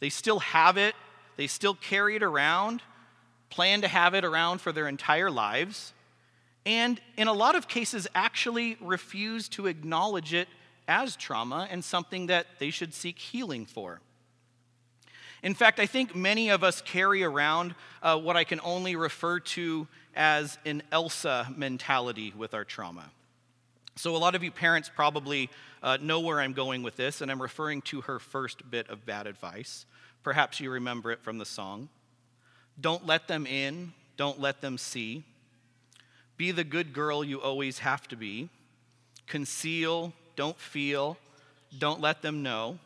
They 0.00 0.08
still 0.08 0.40
have 0.40 0.76
it, 0.76 0.96
they 1.36 1.46
still 1.46 1.74
carry 1.74 2.16
it 2.16 2.22
around, 2.24 2.82
plan 3.48 3.80
to 3.82 3.88
have 3.88 4.12
it 4.12 4.24
around 4.24 4.60
for 4.60 4.72
their 4.72 4.88
entire 4.88 5.30
lives, 5.30 5.92
and 6.66 7.00
in 7.16 7.28
a 7.28 7.32
lot 7.32 7.54
of 7.54 7.68
cases, 7.68 8.08
actually 8.12 8.76
refuse 8.80 9.48
to 9.50 9.68
acknowledge 9.68 10.34
it 10.34 10.48
as 10.88 11.16
trauma 11.16 11.68
and 11.70 11.84
something 11.84 12.26
that 12.26 12.46
they 12.58 12.70
should 12.70 12.94
seek 12.94 13.18
healing 13.18 13.66
for. 13.66 14.00
In 15.42 15.54
fact, 15.54 15.80
I 15.80 15.86
think 15.86 16.14
many 16.14 16.50
of 16.50 16.62
us 16.62 16.82
carry 16.82 17.22
around 17.22 17.74
uh, 18.02 18.18
what 18.18 18.36
I 18.36 18.44
can 18.44 18.60
only 18.62 18.94
refer 18.96 19.40
to 19.40 19.88
as 20.14 20.58
an 20.66 20.82
Elsa 20.92 21.48
mentality 21.56 22.34
with 22.36 22.52
our 22.52 22.64
trauma. 22.64 23.10
So, 23.96 24.16
a 24.16 24.18
lot 24.18 24.34
of 24.34 24.42
you 24.42 24.50
parents 24.50 24.90
probably 24.94 25.50
uh, 25.82 25.98
know 26.00 26.20
where 26.20 26.40
I'm 26.40 26.52
going 26.52 26.82
with 26.82 26.96
this, 26.96 27.20
and 27.20 27.30
I'm 27.30 27.40
referring 27.40 27.82
to 27.82 28.02
her 28.02 28.18
first 28.18 28.70
bit 28.70 28.88
of 28.88 29.06
bad 29.06 29.26
advice. 29.26 29.86
Perhaps 30.22 30.60
you 30.60 30.70
remember 30.70 31.10
it 31.10 31.22
from 31.22 31.38
the 31.38 31.44
song. 31.44 31.88
Don't 32.80 33.06
let 33.06 33.28
them 33.28 33.46
in, 33.46 33.92
don't 34.16 34.40
let 34.40 34.60
them 34.60 34.78
see. 34.78 35.24
Be 36.36 36.50
the 36.50 36.64
good 36.64 36.92
girl 36.92 37.24
you 37.24 37.40
always 37.40 37.80
have 37.80 38.08
to 38.08 38.16
be. 38.16 38.48
Conceal, 39.26 40.12
don't 40.40 40.58
feel, 40.58 41.18
don't 41.78 42.00
let 42.00 42.22
them 42.22 42.42
know. 42.42 42.78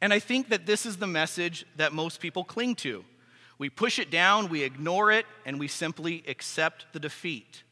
And 0.00 0.12
I 0.12 0.18
think 0.18 0.48
that 0.48 0.66
this 0.66 0.86
is 0.86 0.96
the 0.96 1.06
message 1.06 1.64
that 1.76 1.92
most 1.92 2.18
people 2.18 2.42
cling 2.42 2.74
to. 2.76 3.04
We 3.58 3.70
push 3.70 4.00
it 4.00 4.10
down, 4.10 4.48
we 4.48 4.64
ignore 4.64 5.12
it, 5.12 5.24
and 5.46 5.60
we 5.60 5.68
simply 5.68 6.24
accept 6.26 6.86
the 6.92 6.98
defeat. 6.98 7.62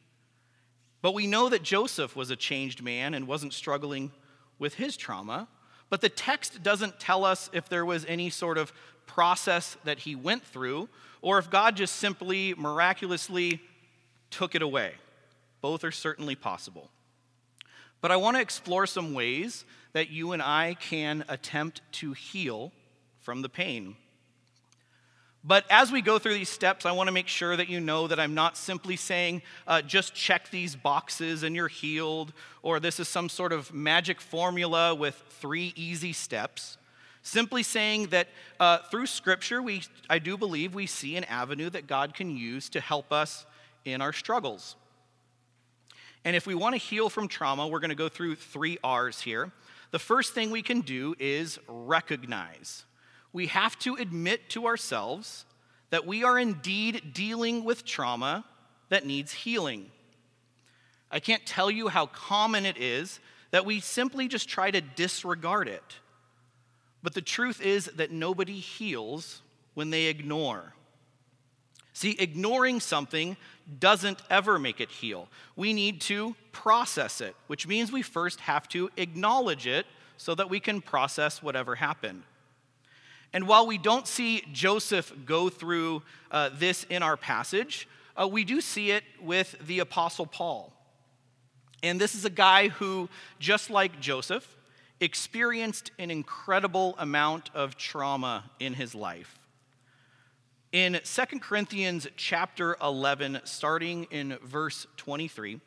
But 1.01 1.13
we 1.13 1.27
know 1.27 1.49
that 1.49 1.63
Joseph 1.63 2.15
was 2.15 2.29
a 2.29 2.37
changed 2.37 2.81
man 2.81 3.13
and 3.13 3.27
wasn't 3.27 3.51
struggling 3.51 4.13
with 4.57 4.75
his 4.75 4.95
trauma. 4.95 5.49
But 5.89 5.99
the 5.99 6.07
text 6.07 6.63
doesn't 6.63 6.97
tell 6.97 7.25
us 7.25 7.49
if 7.51 7.67
there 7.67 7.85
was 7.85 8.05
any 8.05 8.29
sort 8.29 8.57
of 8.57 8.71
process 9.05 9.75
that 9.83 9.99
he 9.99 10.15
went 10.15 10.45
through 10.45 10.87
or 11.21 11.39
if 11.39 11.49
God 11.49 11.75
just 11.75 11.97
simply 11.97 12.53
miraculously 12.53 13.59
took 14.29 14.55
it 14.55 14.61
away. 14.61 14.93
Both 15.59 15.83
are 15.83 15.91
certainly 15.91 16.35
possible. 16.35 16.89
But 18.01 18.11
I 18.11 18.17
want 18.17 18.37
to 18.37 18.41
explore 18.41 18.85
some 18.85 19.13
ways 19.13 19.65
that 19.93 20.09
you 20.09 20.31
and 20.31 20.41
I 20.41 20.75
can 20.79 21.25
attempt 21.27 21.81
to 21.93 22.13
heal 22.13 22.71
from 23.21 23.41
the 23.41 23.49
pain. 23.49 23.95
But 25.43 25.65
as 25.69 25.91
we 25.91 26.01
go 26.01 26.19
through 26.19 26.33
these 26.33 26.49
steps, 26.49 26.85
I 26.85 26.91
want 26.91 27.07
to 27.07 27.13
make 27.13 27.27
sure 27.29 27.55
that 27.55 27.69
you 27.69 27.79
know 27.79 28.07
that 28.07 28.19
I'm 28.19 28.33
not 28.33 28.57
simply 28.57 28.97
saying, 28.97 29.41
uh, 29.65 29.81
just 29.81 30.13
check 30.13 30.51
these 30.51 30.75
boxes 30.75 31.43
and 31.43 31.55
you're 31.55 31.69
healed, 31.69 32.33
or 32.63 32.79
this 32.79 32.99
is 32.99 33.07
some 33.07 33.29
sort 33.29 33.53
of 33.53 33.73
magic 33.73 34.19
formula 34.19 34.93
with 34.93 35.15
three 35.29 35.73
easy 35.75 36.11
steps. 36.11 36.77
Simply 37.23 37.63
saying 37.63 38.07
that 38.07 38.27
uh, 38.59 38.79
through 38.91 39.05
Scripture, 39.05 39.61
we, 39.61 39.83
I 40.09 40.19
do 40.19 40.37
believe 40.37 40.73
we 40.73 40.85
see 40.85 41.15
an 41.15 41.23
avenue 41.25 41.69
that 41.69 41.87
God 41.87 42.13
can 42.13 42.35
use 42.35 42.69
to 42.69 42.81
help 42.81 43.13
us 43.13 43.45
in 43.85 44.01
our 44.01 44.13
struggles. 44.13 44.75
And 46.27 46.35
if 46.35 46.45
we 46.45 46.55
want 46.55 46.73
to 46.73 46.77
heal 46.77 47.09
from 47.09 47.29
trauma, 47.29 47.69
we're 47.69 47.79
going 47.79 47.87
to 47.87 47.95
go 47.95 48.09
through 48.09 48.35
three 48.35 48.77
R's 48.83 49.21
here. 49.21 49.49
The 49.91 49.97
first 49.97 50.33
thing 50.33 50.51
we 50.51 50.61
can 50.61 50.81
do 50.81 51.15
is 51.19 51.57
recognize. 51.69 52.83
We 53.31 53.47
have 53.47 53.79
to 53.79 53.95
admit 53.95 54.49
to 54.49 54.65
ourselves 54.65 55.45
that 55.89 56.05
we 56.05 56.25
are 56.25 56.37
indeed 56.37 57.13
dealing 57.13 57.63
with 57.63 57.85
trauma 57.85 58.43
that 58.89 59.05
needs 59.05 59.31
healing. 59.31 59.89
I 61.09 61.21
can't 61.21 61.45
tell 61.45 61.71
you 61.71 61.87
how 61.87 62.07
common 62.07 62.65
it 62.65 62.75
is 62.75 63.21
that 63.51 63.65
we 63.65 63.79
simply 63.79 64.27
just 64.27 64.49
try 64.49 64.69
to 64.69 64.81
disregard 64.81 65.69
it. 65.69 65.95
But 67.01 67.13
the 67.13 67.21
truth 67.21 67.61
is 67.61 67.85
that 67.95 68.11
nobody 68.11 68.59
heals 68.59 69.41
when 69.75 69.91
they 69.91 70.07
ignore. 70.07 70.73
See, 71.97 72.15
ignoring 72.19 72.79
something 72.79 73.37
doesn't 73.79 74.21
ever 74.29 74.59
make 74.59 74.79
it 74.79 74.91
heal. 74.91 75.29
We 75.55 75.73
need 75.73 75.99
to 76.01 76.35
process 76.51 77.21
it, 77.21 77.35
which 77.47 77.65
means 77.65 77.91
we 77.91 78.03
first 78.03 78.39
have 78.41 78.67
to 78.69 78.91
acknowledge 78.97 79.65
it 79.65 79.87
so 80.15 80.35
that 80.35 80.47
we 80.47 80.59
can 80.59 80.79
process 80.79 81.41
whatever 81.41 81.73
happened. 81.73 82.21
And 83.33 83.47
while 83.47 83.65
we 83.65 83.79
don't 83.79 84.05
see 84.05 84.43
Joseph 84.53 85.11
go 85.25 85.49
through 85.49 86.03
uh, 86.29 86.51
this 86.53 86.83
in 86.83 87.01
our 87.01 87.17
passage, 87.17 87.87
uh, 88.15 88.27
we 88.27 88.43
do 88.43 88.61
see 88.61 88.91
it 88.91 89.03
with 89.19 89.55
the 89.65 89.79
Apostle 89.79 90.27
Paul. 90.27 90.71
And 91.81 91.99
this 91.99 92.13
is 92.13 92.25
a 92.25 92.29
guy 92.29 92.67
who, 92.67 93.09
just 93.39 93.71
like 93.71 93.99
Joseph, 93.99 94.55
experienced 94.99 95.89
an 95.97 96.11
incredible 96.11 96.93
amount 96.99 97.49
of 97.55 97.75
trauma 97.75 98.43
in 98.59 98.75
his 98.75 98.93
life. 98.93 99.36
In 100.77 100.99
2 101.03 101.39
Corinthians 101.39 102.07
chapter 102.17 102.77
11, 102.83 103.39
starting 103.45 104.03
in 104.11 104.37
verse 104.43 104.85
23, 104.97 105.59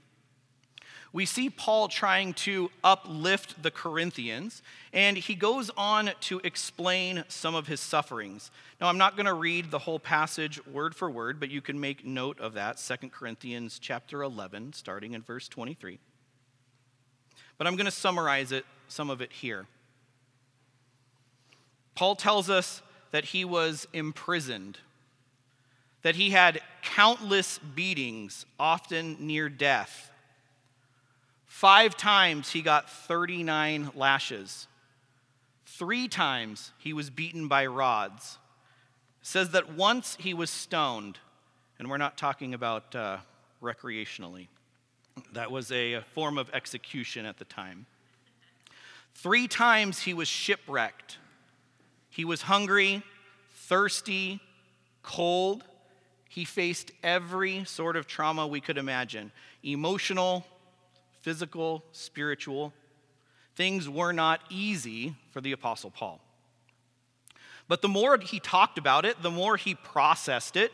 we 1.12 1.26
see 1.26 1.50
Paul 1.50 1.88
trying 1.88 2.32
to 2.34 2.70
uplift 2.84 3.60
the 3.60 3.72
Corinthians, 3.72 4.62
and 4.92 5.16
he 5.16 5.34
goes 5.34 5.68
on 5.76 6.12
to 6.20 6.40
explain 6.44 7.24
some 7.26 7.56
of 7.56 7.66
his 7.66 7.80
sufferings. 7.80 8.52
Now, 8.80 8.86
I'm 8.86 8.98
not 8.98 9.16
going 9.16 9.26
to 9.26 9.34
read 9.34 9.72
the 9.72 9.80
whole 9.80 9.98
passage 9.98 10.64
word 10.64 10.94
for 10.94 11.10
word, 11.10 11.40
but 11.40 11.50
you 11.50 11.60
can 11.60 11.80
make 11.80 12.06
note 12.06 12.38
of 12.38 12.54
that, 12.54 12.76
2 12.76 13.08
Corinthians 13.08 13.80
chapter 13.80 14.22
11, 14.22 14.74
starting 14.74 15.14
in 15.14 15.22
verse 15.22 15.48
23. 15.48 15.98
But 17.58 17.66
I'm 17.66 17.74
going 17.74 17.86
to 17.86 17.90
summarize 17.90 18.52
it, 18.52 18.64
some 18.86 19.10
of 19.10 19.20
it 19.20 19.32
here. 19.32 19.66
Paul 21.96 22.14
tells 22.14 22.48
us 22.48 22.80
that 23.10 23.24
he 23.24 23.44
was 23.44 23.88
imprisoned 23.92 24.78
that 26.02 26.16
he 26.16 26.30
had 26.30 26.60
countless 26.82 27.58
beatings, 27.58 28.46
often 28.58 29.16
near 29.20 29.48
death. 29.48 30.10
Five 31.46 31.96
times 31.96 32.50
he 32.50 32.62
got 32.62 32.88
39 32.88 33.90
lashes. 33.94 34.66
Three 35.66 36.08
times 36.08 36.72
he 36.78 36.92
was 36.92 37.10
beaten 37.10 37.48
by 37.48 37.66
rods. 37.66 38.38
Says 39.22 39.50
that 39.50 39.74
once 39.74 40.16
he 40.18 40.32
was 40.32 40.48
stoned, 40.48 41.18
and 41.78 41.90
we're 41.90 41.98
not 41.98 42.16
talking 42.16 42.54
about 42.54 42.94
uh, 42.94 43.18
recreationally. 43.62 44.48
That 45.32 45.50
was 45.50 45.70
a 45.70 46.00
form 46.12 46.38
of 46.38 46.50
execution 46.54 47.26
at 47.26 47.38
the 47.38 47.44
time. 47.44 47.86
Three 49.14 49.48
times 49.48 50.00
he 50.00 50.14
was 50.14 50.28
shipwrecked. 50.28 51.18
He 52.08 52.24
was 52.24 52.42
hungry, 52.42 53.02
thirsty, 53.54 54.40
cold, 55.02 55.64
he 56.30 56.44
faced 56.44 56.92
every 57.02 57.64
sort 57.64 57.96
of 57.96 58.06
trauma 58.06 58.46
we 58.46 58.60
could 58.60 58.78
imagine 58.78 59.32
emotional, 59.64 60.46
physical, 61.22 61.84
spiritual. 61.90 62.72
Things 63.56 63.88
were 63.88 64.12
not 64.12 64.40
easy 64.48 65.16
for 65.32 65.40
the 65.40 65.50
Apostle 65.50 65.90
Paul. 65.90 66.20
But 67.66 67.82
the 67.82 67.88
more 67.88 68.16
he 68.16 68.38
talked 68.38 68.78
about 68.78 69.04
it, 69.04 69.20
the 69.20 69.30
more 69.30 69.56
he 69.56 69.74
processed 69.74 70.54
it 70.54 70.72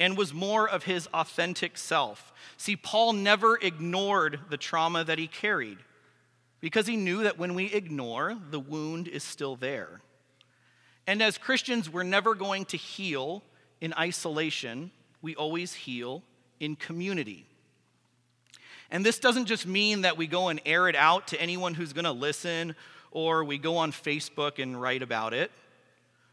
and 0.00 0.16
was 0.16 0.32
more 0.32 0.66
of 0.66 0.84
his 0.84 1.06
authentic 1.08 1.76
self. 1.76 2.32
See, 2.56 2.74
Paul 2.74 3.12
never 3.12 3.58
ignored 3.58 4.40
the 4.48 4.56
trauma 4.56 5.04
that 5.04 5.18
he 5.18 5.26
carried 5.26 5.78
because 6.60 6.86
he 6.86 6.96
knew 6.96 7.24
that 7.24 7.38
when 7.38 7.52
we 7.52 7.66
ignore, 7.66 8.38
the 8.50 8.58
wound 8.58 9.06
is 9.06 9.22
still 9.22 9.54
there. 9.54 10.00
And 11.06 11.20
as 11.20 11.36
Christians, 11.36 11.90
we're 11.90 12.04
never 12.04 12.34
going 12.34 12.64
to 12.66 12.78
heal 12.78 13.42
in 13.82 13.92
isolation, 13.98 14.92
we 15.22 15.34
always 15.34 15.74
heal 15.74 16.22
in 16.60 16.76
community. 16.76 17.44
And 18.92 19.04
this 19.04 19.18
doesn't 19.18 19.46
just 19.46 19.66
mean 19.66 20.02
that 20.02 20.16
we 20.16 20.28
go 20.28 20.48
and 20.48 20.60
air 20.64 20.88
it 20.88 20.94
out 20.94 21.26
to 21.28 21.40
anyone 21.40 21.74
who's 21.74 21.92
going 21.92 22.04
to 22.04 22.12
listen 22.12 22.76
or 23.10 23.42
we 23.42 23.58
go 23.58 23.78
on 23.78 23.90
Facebook 23.90 24.62
and 24.62 24.80
write 24.80 25.02
about 25.02 25.34
it. 25.34 25.50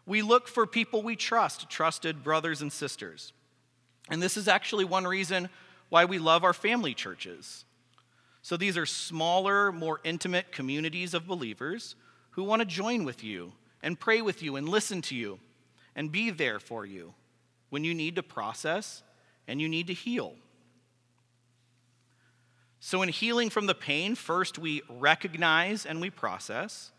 We 0.06 0.22
look 0.22 0.48
for 0.48 0.68
people 0.68 1.02
we 1.02 1.16
trust, 1.16 1.70
trusted 1.72 2.24
brothers 2.24 2.62
and 2.62 2.72
sisters. 2.72 3.34
And 4.10 4.22
this 4.22 4.38
is 4.38 4.48
actually 4.48 4.86
one 4.86 5.06
reason 5.06 5.50
why 5.90 6.06
we 6.06 6.20
love 6.20 6.44
our 6.44 6.54
family 6.54 6.94
churches. 6.94 7.66
So 8.44 8.58
these 8.58 8.78
are 8.78 8.86
smaller, 8.86 9.72
more 9.72 10.02
intimate 10.04 10.52
communities 10.52 11.16
of 11.16 11.26
believers 11.26 11.96
who 12.32 12.44
want 12.44 12.60
to 12.60 12.66
join 12.68 13.06
with 13.06 13.24
you 13.24 13.54
and 13.82 14.00
pray 14.00 14.22
with 14.22 14.44
you 14.44 14.56
and 14.56 14.70
listen 14.70 15.02
to 15.04 15.16
you 15.16 15.40
and 15.96 16.12
be 16.12 16.30
there 16.30 16.60
for 16.60 16.86
you 16.86 17.16
when 17.70 17.84
you 17.84 17.94
need 17.94 18.16
to 18.16 18.24
process 18.24 19.04
and 19.48 19.62
you 19.62 19.70
need 19.70 19.88
to 19.88 19.94
heal. 19.94 20.34
So, 22.80 23.02
in 23.02 23.10
healing 23.10 23.50
from 23.50 23.66
the 23.66 23.76
pain, 23.76 24.16
first 24.16 24.58
we 24.58 24.82
recognize 24.90 25.86
and 25.86 26.00
we 26.00 26.10
process. 26.10 26.92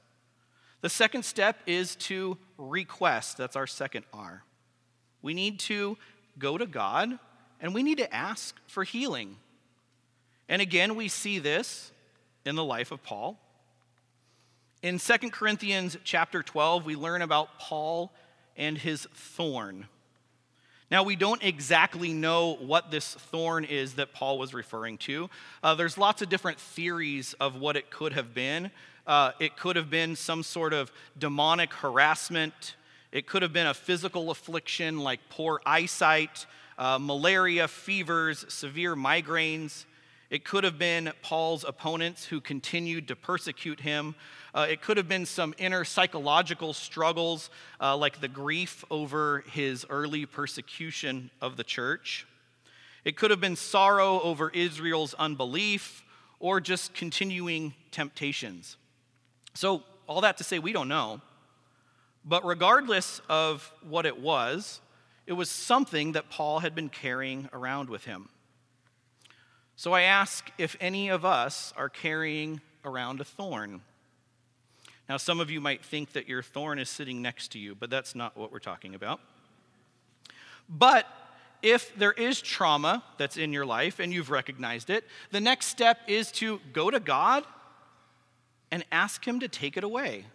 The 0.82 0.90
second 0.90 1.24
step 1.24 1.58
is 1.66 1.96
to 1.96 2.38
request. 2.58 3.36
That's 3.36 3.56
our 3.56 3.66
second 3.66 4.04
R. 4.12 4.44
We 5.22 5.34
need 5.34 5.58
to 5.60 5.96
go 6.38 6.58
to 6.58 6.66
God 6.66 7.18
and 7.60 7.74
we 7.74 7.82
need 7.82 7.98
to 7.98 8.14
ask 8.14 8.56
for 8.66 8.84
healing. 8.84 9.36
And 10.48 10.60
again, 10.60 10.96
we 10.96 11.08
see 11.08 11.38
this 11.38 11.92
in 12.44 12.56
the 12.56 12.64
life 12.64 12.90
of 12.90 13.02
Paul. 13.02 13.38
In 14.82 14.98
2 14.98 15.30
Corinthians 15.30 15.98
chapter 16.04 16.42
12, 16.42 16.86
we 16.86 16.96
learn 16.96 17.20
about 17.20 17.58
Paul 17.58 18.12
and 18.56 18.78
his 18.78 19.06
thorn. 19.14 19.86
Now, 20.90 21.04
we 21.04 21.14
don't 21.14 21.42
exactly 21.44 22.12
know 22.12 22.54
what 22.54 22.90
this 22.90 23.14
thorn 23.14 23.64
is 23.64 23.94
that 23.94 24.12
Paul 24.12 24.38
was 24.38 24.52
referring 24.52 24.98
to. 24.98 25.30
Uh, 25.62 25.76
there's 25.76 25.96
lots 25.96 26.20
of 26.20 26.28
different 26.28 26.58
theories 26.58 27.32
of 27.34 27.54
what 27.54 27.76
it 27.76 27.90
could 27.90 28.12
have 28.12 28.34
been. 28.34 28.72
Uh, 29.06 29.30
it 29.38 29.56
could 29.56 29.76
have 29.76 29.88
been 29.88 30.16
some 30.16 30.42
sort 30.42 30.72
of 30.72 30.90
demonic 31.16 31.72
harassment, 31.72 32.74
it 33.12 33.26
could 33.26 33.42
have 33.42 33.52
been 33.52 33.66
a 33.66 33.74
physical 33.74 34.30
affliction 34.30 35.00
like 35.00 35.20
poor 35.30 35.60
eyesight, 35.66 36.46
uh, 36.78 36.98
malaria, 37.00 37.66
fevers, 37.66 38.44
severe 38.48 38.94
migraines. 38.94 39.84
It 40.30 40.44
could 40.44 40.62
have 40.62 40.78
been 40.78 41.12
Paul's 41.22 41.64
opponents 41.64 42.24
who 42.24 42.40
continued 42.40 43.08
to 43.08 43.16
persecute 43.16 43.80
him. 43.80 44.14
Uh, 44.54 44.68
it 44.70 44.80
could 44.80 44.96
have 44.96 45.08
been 45.08 45.26
some 45.26 45.54
inner 45.58 45.84
psychological 45.84 46.72
struggles, 46.72 47.50
uh, 47.80 47.96
like 47.96 48.20
the 48.20 48.28
grief 48.28 48.84
over 48.92 49.42
his 49.50 49.84
early 49.90 50.26
persecution 50.26 51.30
of 51.40 51.56
the 51.56 51.64
church. 51.64 52.28
It 53.04 53.16
could 53.16 53.32
have 53.32 53.40
been 53.40 53.56
sorrow 53.56 54.20
over 54.20 54.50
Israel's 54.50 55.14
unbelief 55.14 56.04
or 56.38 56.60
just 56.60 56.94
continuing 56.94 57.74
temptations. 57.90 58.76
So, 59.54 59.82
all 60.06 60.20
that 60.20 60.38
to 60.38 60.44
say, 60.44 60.60
we 60.60 60.72
don't 60.72 60.88
know. 60.88 61.20
But 62.24 62.44
regardless 62.44 63.20
of 63.28 63.72
what 63.88 64.06
it 64.06 64.20
was, 64.20 64.80
it 65.26 65.32
was 65.32 65.50
something 65.50 66.12
that 66.12 66.30
Paul 66.30 66.60
had 66.60 66.74
been 66.74 66.88
carrying 66.88 67.48
around 67.52 67.88
with 67.88 68.04
him. 68.04 68.28
So 69.80 69.94
I 69.94 70.02
ask 70.02 70.50
if 70.58 70.76
any 70.78 71.08
of 71.08 71.24
us 71.24 71.72
are 71.74 71.88
carrying 71.88 72.60
around 72.84 73.18
a 73.22 73.24
thorn. 73.24 73.80
Now, 75.08 75.16
some 75.16 75.40
of 75.40 75.50
you 75.50 75.58
might 75.58 75.82
think 75.82 76.12
that 76.12 76.28
your 76.28 76.42
thorn 76.42 76.78
is 76.78 76.90
sitting 76.90 77.22
next 77.22 77.52
to 77.52 77.58
you, 77.58 77.74
but 77.74 77.88
that's 77.88 78.14
not 78.14 78.36
what 78.36 78.52
we're 78.52 78.58
talking 78.58 78.94
about. 78.94 79.20
But 80.68 81.06
if 81.62 81.96
there 81.96 82.12
is 82.12 82.42
trauma 82.42 83.02
that's 83.16 83.38
in 83.38 83.54
your 83.54 83.64
life 83.64 84.00
and 84.00 84.12
you've 84.12 84.28
recognized 84.28 84.90
it, 84.90 85.04
the 85.30 85.40
next 85.40 85.68
step 85.68 85.96
is 86.06 86.30
to 86.32 86.60
go 86.74 86.90
to 86.90 87.00
God 87.00 87.44
and 88.70 88.84
ask 88.92 89.26
Him 89.26 89.40
to 89.40 89.48
take 89.48 89.78
it 89.78 89.82
away. 89.82 90.26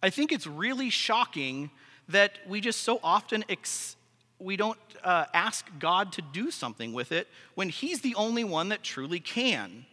I 0.00 0.10
think 0.10 0.30
it's 0.30 0.46
really 0.46 0.88
shocking 0.88 1.72
that 2.06 2.38
we 2.46 2.60
just 2.60 2.82
so 2.82 3.00
often 3.02 3.44
ex- 3.48 3.96
we 4.42 4.56
don't 4.56 4.78
uh, 5.04 5.26
ask 5.32 5.66
God 5.78 6.12
to 6.12 6.22
do 6.22 6.50
something 6.50 6.92
with 6.92 7.12
it 7.12 7.28
when 7.54 7.68
He's 7.68 8.00
the 8.00 8.14
only 8.14 8.44
one 8.44 8.68
that 8.70 8.82
truly 8.82 9.20
can. 9.20 9.86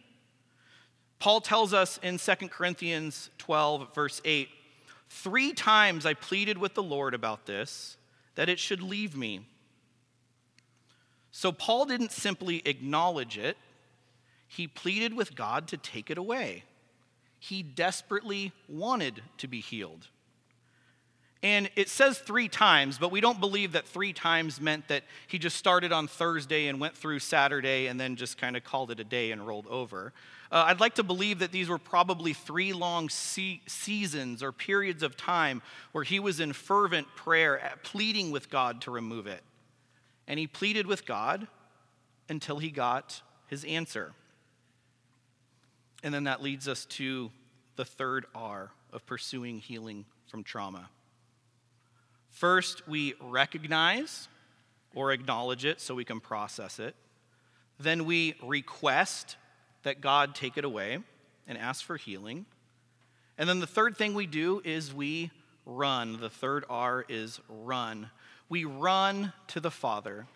Paul 1.18 1.40
tells 1.40 1.74
us 1.74 1.98
in 2.02 2.18
2 2.18 2.48
Corinthians 2.48 3.30
12, 3.38 3.94
verse 3.94 4.20
8 4.24 4.48
Three 5.08 5.52
times 5.52 6.06
I 6.06 6.14
pleaded 6.14 6.56
with 6.56 6.74
the 6.74 6.82
Lord 6.82 7.14
about 7.14 7.44
this, 7.44 7.96
that 8.36 8.48
it 8.48 8.60
should 8.60 8.80
leave 8.80 9.16
me. 9.16 9.40
So 11.32 11.50
Paul 11.52 11.86
didn't 11.86 12.12
simply 12.12 12.62
acknowledge 12.64 13.36
it, 13.36 13.56
he 14.46 14.66
pleaded 14.66 15.14
with 15.14 15.36
God 15.36 15.68
to 15.68 15.76
take 15.76 16.10
it 16.10 16.18
away. 16.18 16.64
He 17.38 17.62
desperately 17.62 18.52
wanted 18.68 19.22
to 19.38 19.48
be 19.48 19.60
healed. 19.60 20.08
And 21.42 21.70
it 21.74 21.88
says 21.88 22.18
three 22.18 22.48
times, 22.48 22.98
but 22.98 23.10
we 23.10 23.22
don't 23.22 23.40
believe 23.40 23.72
that 23.72 23.86
three 23.86 24.12
times 24.12 24.60
meant 24.60 24.88
that 24.88 25.04
he 25.26 25.38
just 25.38 25.56
started 25.56 25.90
on 25.90 26.06
Thursday 26.06 26.66
and 26.66 26.78
went 26.78 26.94
through 26.94 27.20
Saturday 27.20 27.86
and 27.86 27.98
then 27.98 28.16
just 28.16 28.36
kind 28.36 28.58
of 28.58 28.64
called 28.64 28.90
it 28.90 29.00
a 29.00 29.04
day 29.04 29.30
and 29.30 29.46
rolled 29.46 29.66
over. 29.68 30.12
Uh, 30.52 30.64
I'd 30.66 30.80
like 30.80 30.96
to 30.96 31.02
believe 31.02 31.38
that 31.38 31.50
these 31.50 31.68
were 31.68 31.78
probably 31.78 32.34
three 32.34 32.74
long 32.74 33.08
se- 33.08 33.62
seasons 33.66 34.42
or 34.42 34.52
periods 34.52 35.02
of 35.02 35.16
time 35.16 35.62
where 35.92 36.04
he 36.04 36.20
was 36.20 36.40
in 36.40 36.52
fervent 36.52 37.06
prayer, 37.14 37.64
uh, 37.64 37.76
pleading 37.84 38.32
with 38.32 38.50
God 38.50 38.82
to 38.82 38.90
remove 38.90 39.26
it. 39.26 39.42
And 40.28 40.38
he 40.38 40.46
pleaded 40.46 40.86
with 40.86 41.06
God 41.06 41.46
until 42.28 42.58
he 42.58 42.70
got 42.70 43.22
his 43.46 43.64
answer. 43.64 44.12
And 46.02 46.12
then 46.12 46.24
that 46.24 46.42
leads 46.42 46.68
us 46.68 46.84
to 46.86 47.30
the 47.76 47.84
third 47.84 48.26
R 48.34 48.72
of 48.92 49.06
pursuing 49.06 49.58
healing 49.58 50.04
from 50.26 50.44
trauma. 50.44 50.90
First, 52.30 52.88
we 52.88 53.14
recognize 53.20 54.28
or 54.94 55.12
acknowledge 55.12 55.64
it 55.64 55.80
so 55.80 55.94
we 55.94 56.04
can 56.04 56.20
process 56.20 56.78
it. 56.78 56.94
Then 57.78 58.04
we 58.04 58.34
request 58.42 59.36
that 59.82 60.00
God 60.00 60.34
take 60.34 60.56
it 60.56 60.64
away 60.64 60.98
and 61.46 61.58
ask 61.58 61.84
for 61.84 61.96
healing. 61.96 62.46
And 63.38 63.48
then 63.48 63.60
the 63.60 63.66
third 63.66 63.96
thing 63.96 64.14
we 64.14 64.26
do 64.26 64.60
is 64.64 64.92
we 64.92 65.30
run. 65.64 66.20
The 66.20 66.30
third 66.30 66.64
R 66.68 67.04
is 67.08 67.40
run. 67.48 68.10
We 68.48 68.64
run 68.64 69.32
to 69.48 69.60
the 69.60 69.70
Father. 69.70 70.26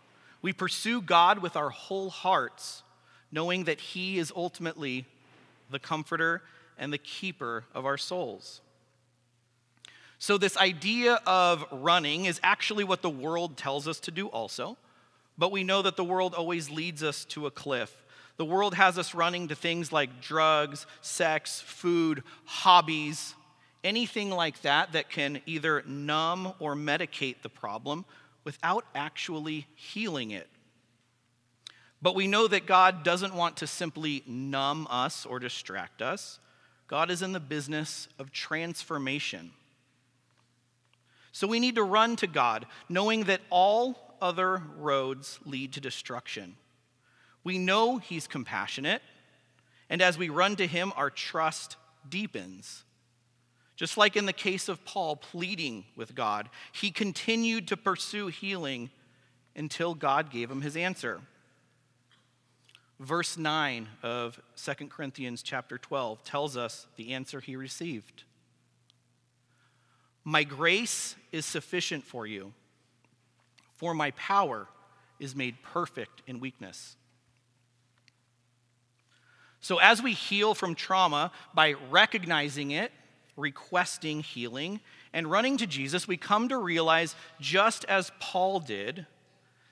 We 0.41 0.53
pursue 0.53 1.01
God 1.01 1.41
with 1.41 1.57
our 1.57 1.71
whole 1.71 2.11
hearts, 2.11 2.83
knowing 3.31 3.65
that 3.65 3.81
He 3.81 4.19
is 4.19 4.33
ultimately 4.35 5.05
the 5.71 5.79
comforter 5.79 6.43
and 6.79 6.93
the 6.93 6.99
keeper 6.99 7.65
of 7.75 7.87
our 7.87 7.99
souls. 7.99 8.61
So, 10.19 10.39
this 10.39 10.57
idea 10.57 11.21
of 11.27 11.65
running 11.71 12.25
is 12.25 12.41
actually 12.43 12.85
what 12.85 13.03
the 13.03 13.11
world 13.11 13.57
tells 13.57 13.87
us 13.89 14.01
to 14.01 14.11
do, 14.11 14.29
also. 14.29 14.77
But 15.37 15.53
we 15.53 15.65
know 15.65 15.83
that 15.83 15.97
the 15.97 16.05
world 16.05 16.35
always 16.35 16.71
leads 16.71 17.03
us 17.03 17.25
to 17.27 17.47
a 17.47 17.51
cliff. 17.51 17.95
The 18.37 18.45
world 18.45 18.75
has 18.75 18.99
us 18.99 19.15
running 19.15 19.49
to 19.49 19.55
things 19.55 19.93
like 19.93 20.21
drugs, 20.21 20.87
sex, 21.01 21.61
food, 21.61 22.23
hobbies, 22.45 23.35
anything 23.83 24.31
like 24.31 24.61
that 24.63 24.93
that 24.93 25.11
can 25.11 25.41
either 25.47 25.83
numb 25.87 26.53
or 26.59 26.75
medicate 26.75 27.43
the 27.43 27.49
problem 27.49 28.05
without 28.45 28.85
actually 28.95 29.67
healing 29.75 30.31
it. 30.31 30.49
But 32.03 32.15
we 32.15 32.27
know 32.27 32.47
that 32.49 32.67
God 32.67 33.03
doesn't 33.03 33.35
want 33.35 33.59
to 33.59 33.67
simply 33.67 34.23
numb 34.27 34.87
us 34.91 35.25
or 35.25 35.39
distract 35.39 36.03
us. 36.03 36.39
God 36.87 37.11
is 37.11 37.23
in 37.23 37.33
the 37.33 37.41
business 37.41 38.09
of 38.19 38.31
transformation. 38.31 39.53
So 41.35 41.49
we 41.49 41.59
need 41.59 41.75
to 41.75 41.83
run 41.83 42.15
to 42.17 42.29
God, 42.29 42.65
knowing 42.89 43.25
that 43.25 43.41
all 43.51 44.17
other 44.23 44.63
roads 44.79 45.41
lead 45.45 45.73
to 45.73 45.81
destruction. 45.81 46.55
We 47.43 47.59
know 47.59 47.99
He's 47.99 48.29
compassionate, 48.29 49.03
and 49.91 50.01
as 50.01 50.17
we 50.17 50.29
run 50.29 50.55
to 50.55 50.67
Him, 50.69 50.93
our 50.95 51.11
trust 51.11 51.75
deepens. 52.09 52.85
Just 53.75 53.97
like 53.97 54.15
in 54.15 54.27
the 54.27 54.33
case 54.33 54.69
of 54.69 54.85
Paul 54.85 55.17
pleading 55.17 55.87
with 55.97 56.15
God, 56.15 56.49
he 56.73 56.93
continued 56.93 57.67
to 57.67 57.77
pursue 57.77 58.29
healing 58.29 58.91
until 59.57 59.95
God 59.97 60.31
gave 60.31 60.49
him 60.49 60.61
his 60.61 60.77
answer. 60.77 61.21
Verse 63.01 63.37
9 63.37 63.89
of 64.05 64.41
2 64.55 64.87
Corinthians 64.87 65.43
chapter 65.43 65.79
12 65.79 66.23
tells 66.23 66.57
us 66.57 66.87
the 66.95 67.13
answer 67.13 67.41
he 67.41 67.57
received. 67.57 68.23
My 70.25 70.43
grace 70.43 71.17
is 71.33 71.45
sufficient 71.45 72.05
for 72.05 72.27
you, 72.27 72.53
for 73.75 73.95
my 73.95 74.11
power 74.13 74.67
is 75.21 75.37
made 75.37 75.63
perfect 75.63 76.23
in 76.27 76.41
weakness. 76.41 76.97
So, 79.61 79.79
as 79.79 80.03
we 80.03 80.13
heal 80.13 80.55
from 80.55 80.75
trauma 80.75 81.31
by 81.55 81.75
recognizing 81.91 82.73
it, 82.73 82.93
requesting 83.37 84.21
healing, 84.21 84.81
and 85.13 85.31
running 85.31 85.57
to 85.59 85.67
Jesus, 85.67 86.09
we 86.09 86.17
come 86.17 86.49
to 86.49 86.59
realize, 86.59 87.15
just 87.41 87.85
as 87.87 88.13
Paul 88.21 88.61
did, 88.61 89.07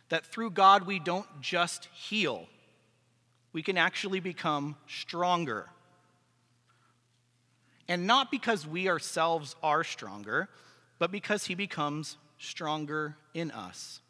that 0.09 0.27
through 0.27 0.51
God 0.51 0.87
we 0.87 0.99
don't 0.99 1.27
just 1.41 1.89
heal, 1.93 2.47
we 3.53 3.63
can 3.63 3.77
actually 3.77 4.21
become 4.21 4.77
stronger. 4.87 5.69
And 7.89 8.07
not 8.07 8.31
because 8.31 8.67
we 8.67 8.89
ourselves 8.89 9.57
are 9.63 9.85
stronger, 9.85 10.49
but 10.99 11.11
because 11.11 11.47
he 11.47 11.55
becomes 11.55 12.17
stronger 12.39 13.17
in 13.35 13.51
us. 13.51 14.01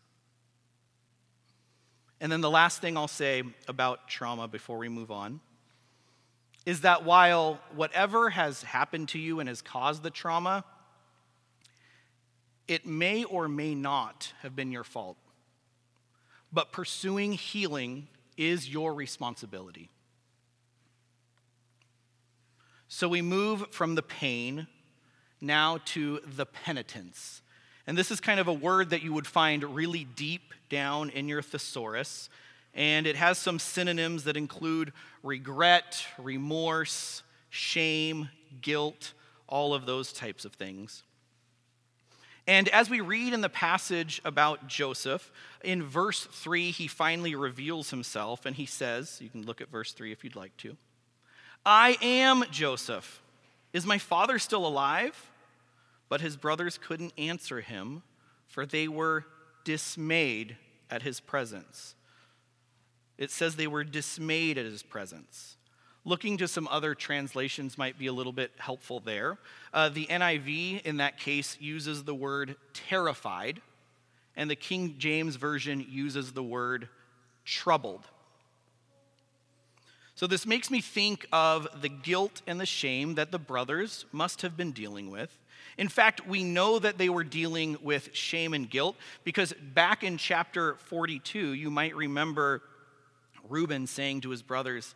And 2.20 2.30
then 2.30 2.40
the 2.40 2.50
last 2.50 2.80
thing 2.80 2.96
I'll 2.96 3.08
say 3.08 3.42
about 3.66 4.08
trauma 4.08 4.46
before 4.46 4.78
we 4.78 4.88
move 4.88 5.10
on 5.10 5.40
is 6.64 6.82
that 6.82 7.04
while 7.04 7.58
whatever 7.74 8.30
has 8.30 8.62
happened 8.62 9.08
to 9.08 9.18
you 9.18 9.40
and 9.40 9.48
has 9.48 9.60
caused 9.60 10.02
the 10.02 10.10
trauma, 10.10 10.64
it 12.68 12.86
may 12.86 13.24
or 13.24 13.48
may 13.48 13.74
not 13.74 14.32
have 14.42 14.54
been 14.54 14.70
your 14.70 14.84
fault. 14.84 15.16
But 16.52 16.70
pursuing 16.70 17.32
healing 17.32 18.06
is 18.36 18.68
your 18.68 18.94
responsibility. 18.94 19.90
So 22.94 23.08
we 23.08 23.22
move 23.22 23.64
from 23.70 23.94
the 23.94 24.02
pain 24.02 24.66
now 25.40 25.78
to 25.86 26.20
the 26.36 26.44
penitence. 26.44 27.40
And 27.86 27.96
this 27.96 28.10
is 28.10 28.20
kind 28.20 28.38
of 28.38 28.48
a 28.48 28.52
word 28.52 28.90
that 28.90 29.02
you 29.02 29.14
would 29.14 29.26
find 29.26 29.64
really 29.74 30.04
deep 30.04 30.52
down 30.68 31.08
in 31.08 31.26
your 31.26 31.40
thesaurus. 31.40 32.28
And 32.74 33.06
it 33.06 33.16
has 33.16 33.38
some 33.38 33.58
synonyms 33.58 34.24
that 34.24 34.36
include 34.36 34.92
regret, 35.22 36.04
remorse, 36.18 37.22
shame, 37.48 38.28
guilt, 38.60 39.14
all 39.48 39.72
of 39.72 39.86
those 39.86 40.12
types 40.12 40.44
of 40.44 40.52
things. 40.52 41.02
And 42.46 42.68
as 42.68 42.90
we 42.90 43.00
read 43.00 43.32
in 43.32 43.40
the 43.40 43.48
passage 43.48 44.20
about 44.22 44.66
Joseph, 44.68 45.32
in 45.64 45.82
verse 45.82 46.24
3, 46.24 46.70
he 46.72 46.88
finally 46.88 47.34
reveals 47.36 47.88
himself 47.88 48.44
and 48.44 48.54
he 48.54 48.66
says, 48.66 49.18
you 49.22 49.30
can 49.30 49.46
look 49.46 49.62
at 49.62 49.70
verse 49.70 49.92
3 49.92 50.12
if 50.12 50.22
you'd 50.22 50.36
like 50.36 50.54
to. 50.58 50.76
I 51.64 51.96
am 52.02 52.44
Joseph. 52.50 53.20
Is 53.72 53.86
my 53.86 53.98
father 53.98 54.38
still 54.38 54.66
alive? 54.66 55.30
But 56.08 56.20
his 56.20 56.36
brothers 56.36 56.78
couldn't 56.78 57.14
answer 57.16 57.60
him, 57.60 58.02
for 58.48 58.66
they 58.66 58.88
were 58.88 59.24
dismayed 59.64 60.56
at 60.90 61.02
his 61.02 61.20
presence. 61.20 61.94
It 63.16 63.30
says 63.30 63.56
they 63.56 63.66
were 63.66 63.84
dismayed 63.84 64.58
at 64.58 64.66
his 64.66 64.82
presence. 64.82 65.56
Looking 66.04 66.36
to 66.38 66.48
some 66.48 66.66
other 66.68 66.94
translations 66.94 67.78
might 67.78 67.96
be 67.96 68.08
a 68.08 68.12
little 68.12 68.32
bit 68.32 68.50
helpful 68.58 68.98
there. 68.98 69.38
Uh, 69.72 69.88
the 69.88 70.06
NIV, 70.06 70.82
in 70.82 70.96
that 70.96 71.18
case, 71.18 71.56
uses 71.60 72.02
the 72.02 72.14
word 72.14 72.56
terrified, 72.74 73.62
and 74.34 74.50
the 74.50 74.56
King 74.56 74.96
James 74.98 75.36
Version 75.36 75.86
uses 75.88 76.32
the 76.32 76.42
word 76.42 76.88
troubled. 77.44 78.04
So, 80.22 80.28
this 80.28 80.46
makes 80.46 80.70
me 80.70 80.80
think 80.80 81.26
of 81.32 81.66
the 81.80 81.88
guilt 81.88 82.42
and 82.46 82.60
the 82.60 82.64
shame 82.64 83.16
that 83.16 83.32
the 83.32 83.40
brothers 83.40 84.04
must 84.12 84.42
have 84.42 84.56
been 84.56 84.70
dealing 84.70 85.10
with. 85.10 85.36
In 85.76 85.88
fact, 85.88 86.28
we 86.28 86.44
know 86.44 86.78
that 86.78 86.96
they 86.96 87.08
were 87.08 87.24
dealing 87.24 87.76
with 87.82 88.14
shame 88.14 88.54
and 88.54 88.70
guilt 88.70 88.94
because 89.24 89.52
back 89.74 90.04
in 90.04 90.18
chapter 90.18 90.76
42, 90.76 91.54
you 91.54 91.72
might 91.72 91.96
remember 91.96 92.62
Reuben 93.48 93.88
saying 93.88 94.20
to 94.20 94.30
his 94.30 94.42
brothers, 94.42 94.94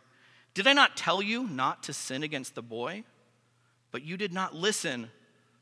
Did 0.53 0.65
I 0.65 0.71
not 0.71 0.95
tell 0.95 1.21
you 1.21 1.43
not 1.45 1.83
to 1.83 1.93
sin 1.93 2.23
against 2.23 2.55
the 2.55 2.61
boy? 2.61 3.03
But 3.91 4.03
you 4.03 4.15
did 4.15 4.31
not 4.31 4.55
listen, 4.55 5.09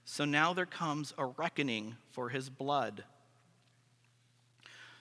so 0.04 0.26
now 0.26 0.54
there 0.54 0.68
comes 0.68 1.12
a 1.18 1.26
reckoning 1.26 1.96
for 2.12 2.30
his 2.30 2.52
blood. 2.52 3.04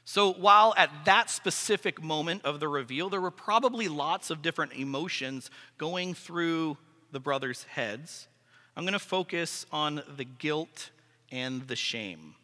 So, 0.07 0.33
while 0.33 0.75
at 0.77 0.91
that 1.07 1.31
specific 1.31 2.03
moment 2.03 2.45
of 2.45 2.61
the 2.61 2.69
reveal, 2.69 3.09
there 3.09 3.21
were 3.21 3.31
probably 3.31 3.89
lots 3.89 4.31
of 4.31 4.43
different 4.43 4.75
emotions 4.75 5.51
going 5.79 6.13
through 6.13 6.77
the 7.11 7.21
brothers' 7.21 7.63
heads, 7.65 8.29
I'm 8.77 8.83
going 8.83 8.93
to 8.93 8.99
focus 8.99 9.67
on 9.73 10.03
the 10.17 10.25
guilt 10.25 10.91
and 11.31 11.67
the 11.69 11.77
shame. 11.77 12.35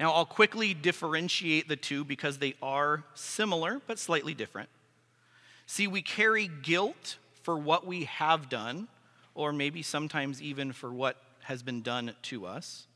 Now, 0.00 0.12
I'll 0.12 0.26
quickly 0.26 0.74
differentiate 0.74 1.68
the 1.68 1.76
two 1.76 2.04
because 2.04 2.38
they 2.38 2.54
are 2.62 3.04
similar 3.14 3.80
but 3.86 3.98
slightly 3.98 4.34
different. 4.34 4.70
See, 5.66 5.86
we 5.86 6.02
carry 6.02 6.48
guilt 6.48 7.18
for 7.42 7.56
what 7.56 7.86
we 7.86 8.04
have 8.04 8.48
done, 8.48 8.88
or 9.34 9.52
maybe 9.52 9.82
sometimes 9.82 10.40
even 10.42 10.72
for 10.72 10.92
what 10.92 11.18
has 11.42 11.62
been 11.62 11.82
done 11.82 12.14
to 12.22 12.46
us. 12.46 12.86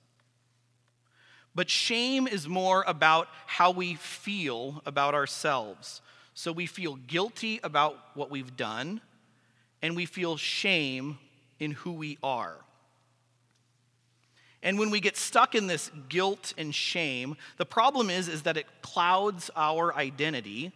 But 1.56 1.70
shame 1.70 2.28
is 2.28 2.46
more 2.46 2.84
about 2.86 3.28
how 3.46 3.70
we 3.70 3.94
feel 3.94 4.82
about 4.84 5.14
ourselves. 5.14 6.02
So 6.34 6.52
we 6.52 6.66
feel 6.66 6.96
guilty 6.96 7.60
about 7.64 7.96
what 8.12 8.30
we've 8.30 8.58
done, 8.58 9.00
and 9.80 9.96
we 9.96 10.04
feel 10.04 10.36
shame 10.36 11.18
in 11.58 11.70
who 11.70 11.92
we 11.92 12.18
are. 12.22 12.58
And 14.62 14.78
when 14.78 14.90
we 14.90 15.00
get 15.00 15.16
stuck 15.16 15.54
in 15.54 15.66
this 15.66 15.90
guilt 16.10 16.52
and 16.58 16.74
shame, 16.74 17.38
the 17.56 17.64
problem 17.64 18.10
is, 18.10 18.28
is 18.28 18.42
that 18.42 18.58
it 18.58 18.66
clouds 18.82 19.50
our 19.56 19.94
identity 19.94 20.72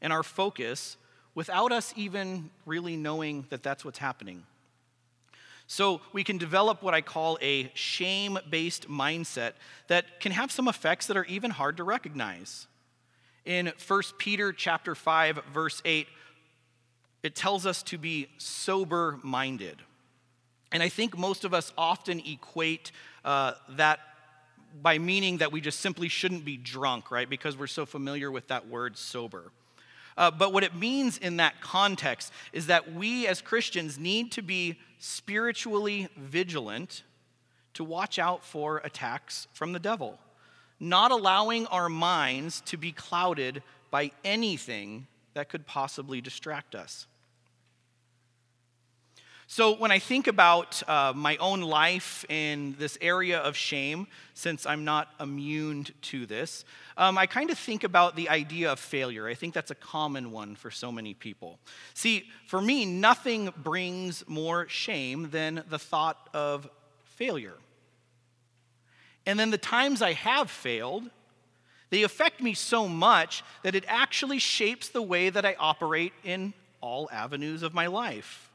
and 0.00 0.12
our 0.12 0.22
focus 0.22 0.96
without 1.34 1.72
us 1.72 1.92
even 1.96 2.48
really 2.64 2.94
knowing 2.94 3.44
that 3.50 3.64
that's 3.64 3.84
what's 3.84 3.98
happening. 3.98 4.44
So 5.66 6.00
we 6.12 6.24
can 6.24 6.38
develop 6.38 6.82
what 6.82 6.94
I 6.94 7.00
call 7.00 7.38
a 7.40 7.70
shame 7.74 8.38
based 8.50 8.88
mindset 8.88 9.52
that 9.88 10.20
can 10.20 10.32
have 10.32 10.50
some 10.52 10.68
effects 10.68 11.06
that 11.06 11.16
are 11.16 11.24
even 11.24 11.50
hard 11.50 11.76
to 11.78 11.84
recognize. 11.84 12.66
In 13.44 13.72
1 13.86 14.02
Peter 14.18 14.52
chapter 14.52 14.94
5 14.94 15.40
verse 15.52 15.82
8 15.84 16.06
it 17.22 17.36
tells 17.36 17.66
us 17.66 17.82
to 17.84 17.98
be 17.98 18.28
sober 18.38 19.18
minded. 19.22 19.80
And 20.72 20.82
I 20.82 20.88
think 20.88 21.16
most 21.16 21.44
of 21.44 21.54
us 21.54 21.72
often 21.76 22.20
equate 22.20 22.92
uh, 23.24 23.52
that 23.70 24.00
by 24.80 24.98
meaning 24.98 25.38
that 25.38 25.52
we 25.52 25.60
just 25.60 25.80
simply 25.80 26.08
shouldn't 26.08 26.44
be 26.44 26.56
drunk, 26.56 27.10
right? 27.10 27.28
Because 27.28 27.56
we're 27.56 27.66
so 27.66 27.84
familiar 27.84 28.30
with 28.30 28.48
that 28.48 28.68
word 28.68 28.96
sober. 28.96 29.52
Uh, 30.16 30.30
but 30.30 30.52
what 30.52 30.64
it 30.64 30.74
means 30.74 31.18
in 31.18 31.38
that 31.38 31.60
context 31.60 32.32
is 32.52 32.66
that 32.66 32.92
we 32.92 33.26
as 33.26 33.40
Christians 33.40 33.98
need 33.98 34.32
to 34.32 34.42
be 34.42 34.78
spiritually 34.98 36.08
vigilant 36.16 37.02
to 37.74 37.84
watch 37.84 38.18
out 38.18 38.44
for 38.44 38.78
attacks 38.78 39.48
from 39.52 39.72
the 39.72 39.78
devil, 39.78 40.18
not 40.78 41.10
allowing 41.10 41.66
our 41.66 41.88
minds 41.88 42.60
to 42.62 42.76
be 42.76 42.92
clouded 42.92 43.62
by 43.90 44.10
anything 44.24 45.06
that 45.34 45.48
could 45.48 45.66
possibly 45.66 46.20
distract 46.20 46.74
us. 46.74 47.06
So, 49.54 49.76
when 49.76 49.90
I 49.90 49.98
think 49.98 50.28
about 50.28 50.82
uh, 50.88 51.12
my 51.14 51.36
own 51.36 51.60
life 51.60 52.24
in 52.30 52.74
this 52.78 52.96
area 53.02 53.38
of 53.38 53.54
shame, 53.54 54.06
since 54.32 54.64
I'm 54.64 54.86
not 54.86 55.08
immune 55.20 55.88
to 56.00 56.24
this, 56.24 56.64
um, 56.96 57.18
I 57.18 57.26
kind 57.26 57.50
of 57.50 57.58
think 57.58 57.84
about 57.84 58.16
the 58.16 58.30
idea 58.30 58.72
of 58.72 58.80
failure. 58.80 59.28
I 59.28 59.34
think 59.34 59.52
that's 59.52 59.70
a 59.70 59.74
common 59.74 60.30
one 60.32 60.56
for 60.56 60.70
so 60.70 60.90
many 60.90 61.12
people. 61.12 61.58
See, 61.92 62.30
for 62.46 62.62
me, 62.62 62.86
nothing 62.86 63.52
brings 63.62 64.26
more 64.26 64.68
shame 64.70 65.28
than 65.28 65.62
the 65.68 65.78
thought 65.78 66.30
of 66.32 66.66
failure. 67.04 67.58
And 69.26 69.38
then 69.38 69.50
the 69.50 69.58
times 69.58 70.00
I 70.00 70.14
have 70.14 70.50
failed, 70.50 71.10
they 71.90 72.04
affect 72.04 72.40
me 72.40 72.54
so 72.54 72.88
much 72.88 73.44
that 73.64 73.74
it 73.74 73.84
actually 73.86 74.38
shapes 74.38 74.88
the 74.88 75.02
way 75.02 75.28
that 75.28 75.44
I 75.44 75.56
operate 75.58 76.14
in 76.24 76.54
all 76.80 77.10
avenues 77.12 77.62
of 77.62 77.74
my 77.74 77.88
life. 77.88 78.48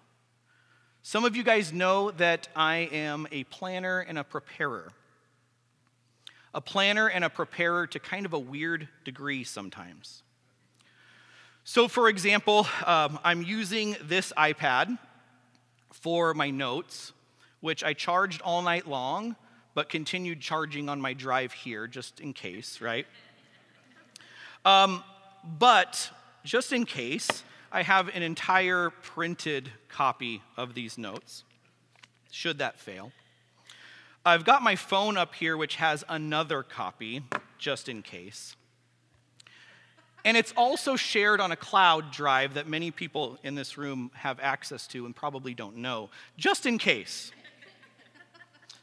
Some 1.10 1.24
of 1.24 1.38
you 1.38 1.44
guys 1.44 1.72
know 1.72 2.12
that 2.12 2.50
I 2.54 2.90
am 2.92 3.28
a 3.32 3.46
planner 3.46 4.02
and 4.02 4.18
a 4.18 4.26
preparer. 4.26 4.92
A 6.54 6.60
planner 6.60 7.08
and 7.08 7.24
a 7.24 7.30
preparer 7.30 7.88
to 7.88 7.98
kind 7.98 8.26
of 8.26 8.34
a 8.34 8.40
weird 8.40 8.90
degree 9.06 9.46
sometimes. 9.46 10.22
So, 11.64 11.88
for 11.88 12.10
example, 12.10 12.68
um, 12.86 13.20
I'm 13.24 13.42
using 13.42 13.96
this 14.04 14.34
iPad 14.38 15.00
for 15.94 16.34
my 16.34 16.50
notes, 16.50 17.14
which 17.62 17.86
I 17.86 17.94
charged 17.94 18.42
all 18.42 18.62
night 18.62 18.86
long, 18.86 19.38
but 19.76 19.88
continued 19.88 20.42
charging 20.42 20.90
on 20.90 21.00
my 21.00 21.14
drive 21.14 21.54
here 21.54 21.88
just 21.88 22.20
in 22.20 22.34
case, 22.34 22.82
right? 22.82 23.08
Um, 24.66 25.02
but 25.58 26.12
just 26.44 26.74
in 26.74 26.84
case, 26.84 27.44
I 27.78 27.84
have 27.84 28.08
an 28.08 28.24
entire 28.24 28.90
printed 28.90 29.70
copy 29.88 30.42
of 30.58 30.74
these 30.74 30.98
notes, 30.98 31.44
should 32.32 32.58
that 32.58 32.80
fail. 32.80 33.12
I've 34.26 34.44
got 34.44 34.64
my 34.64 34.76
phone 34.76 35.16
up 35.16 35.36
here, 35.36 35.56
which 35.56 35.76
has 35.76 36.04
another 36.10 36.64
copy, 36.64 37.22
just 37.60 37.88
in 37.88 38.02
case. 38.02 38.56
And 40.26 40.36
it's 40.36 40.56
also 40.58 40.96
shared 40.96 41.40
on 41.40 41.52
a 41.52 41.56
cloud 41.56 42.10
drive 42.10 42.56
that 42.56 42.68
many 42.68 42.90
people 42.90 43.38
in 43.44 43.54
this 43.54 43.78
room 43.78 44.10
have 44.16 44.40
access 44.40 44.88
to 44.88 45.06
and 45.06 45.16
probably 45.16 45.54
don't 45.54 45.78
know, 45.78 46.10
just 46.36 46.66
in 46.66 46.80
case. 46.80 47.32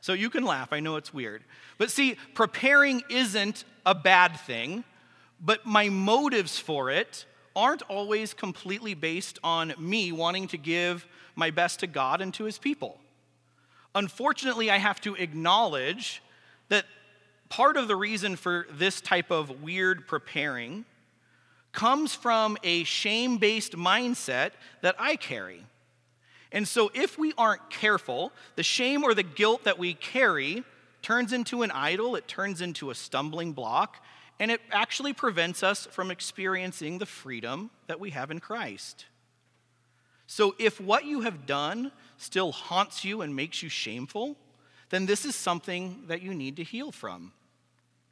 So 0.03 0.13
you 0.13 0.31
can 0.31 0.45
laugh, 0.45 0.73
I 0.73 0.79
know 0.79 0.95
it's 0.95 1.13
weird. 1.13 1.43
But 1.79 1.91
see, 1.91 2.17
preparing 2.35 3.03
isn't 3.11 3.65
a 3.85 3.97
bad 3.97 4.39
thing, 4.39 4.85
but 5.41 5.67
my 5.67 5.89
motives 5.89 6.61
for 6.61 6.91
it 6.91 7.27
aren't 7.57 7.83
always 7.83 8.35
completely 8.35 8.95
based 8.95 9.39
on 9.45 9.75
me 9.79 10.13
wanting 10.13 10.49
to 10.49 10.59
give 10.59 11.07
my 11.37 11.51
best 11.51 11.81
to 11.81 11.87
God 11.87 12.21
and 12.21 12.33
to 12.35 12.45
his 12.45 12.59
people. 12.59 12.99
Unfortunately, 13.95 14.71
I 14.71 14.79
have 14.79 15.01
to 15.03 15.15
acknowledge 15.15 16.23
that 16.69 16.85
part 17.49 17.77
of 17.77 17.89
the 17.89 17.97
reason 17.97 18.37
for 18.37 18.67
this 18.73 19.01
type 19.01 19.31
of 19.31 19.63
weird 19.63 20.09
preparing 20.09 20.85
comes 21.73 22.15
from 22.15 22.57
a 22.63 22.85
shame 22.85 23.37
based 23.37 23.73
mindset 23.73 24.53
that 24.83 24.97
I 24.99 25.17
carry. 25.17 25.65
And 26.51 26.67
so, 26.69 26.91
if 26.95 27.19
we 27.19 27.33
aren't 27.37 27.69
careful, 27.69 28.33
the 28.55 28.63
shame 28.63 29.03
or 29.03 29.13
the 29.13 29.25
guilt 29.25 29.65
that 29.65 29.79
we 29.79 29.95
carry 29.95 30.63
turns 31.03 31.33
into 31.33 31.63
an 31.63 31.71
idol, 31.73 32.15
it 32.15 32.29
turns 32.29 32.61
into 32.61 32.91
a 32.91 32.95
stumbling 32.95 33.53
block, 33.53 34.03
and 34.41 34.51
it 34.51 34.61
actually 34.71 35.13
prevents 35.13 35.63
us 35.63 35.87
from 35.87 36.11
experiencing 36.11 36.99
the 36.99 37.07
freedom 37.07 37.71
that 37.87 38.01
we 38.01 38.11
have 38.11 38.31
in 38.31 38.41
Christ. 38.41 39.07
So, 40.27 40.55
if 40.59 40.81
what 40.81 41.05
you 41.05 41.21
have 41.21 41.47
done 41.47 41.93
still 42.17 42.51
haunts 42.51 43.05
you 43.05 43.21
and 43.21 43.37
makes 43.37 43.63
you 43.63 43.69
shameful, 43.69 44.37
then 44.91 45.07
this 45.07 45.25
is 45.25 45.35
something 45.35 46.05
that 46.09 46.23
you 46.23 46.35
need 46.35 46.57
to 46.57 46.65
heal 46.65 46.91
from. 46.93 47.33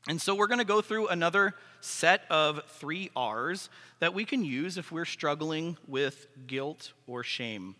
And 0.08 0.20
so, 0.20 0.34
we're 0.34 0.46
going 0.46 0.58
to 0.58 0.64
go 0.64 0.82
through 0.82 1.08
another 1.08 1.54
set 1.80 2.24
of 2.30 2.62
three 2.68 3.10
R's 3.16 3.70
that 4.00 4.14
we 4.14 4.24
can 4.24 4.44
use 4.44 4.76
if 4.76 4.92
we're 4.92 5.04
struggling 5.06 5.78
with 5.88 6.26
guilt 6.46 6.92
or 7.06 7.24
shame. 7.24 7.76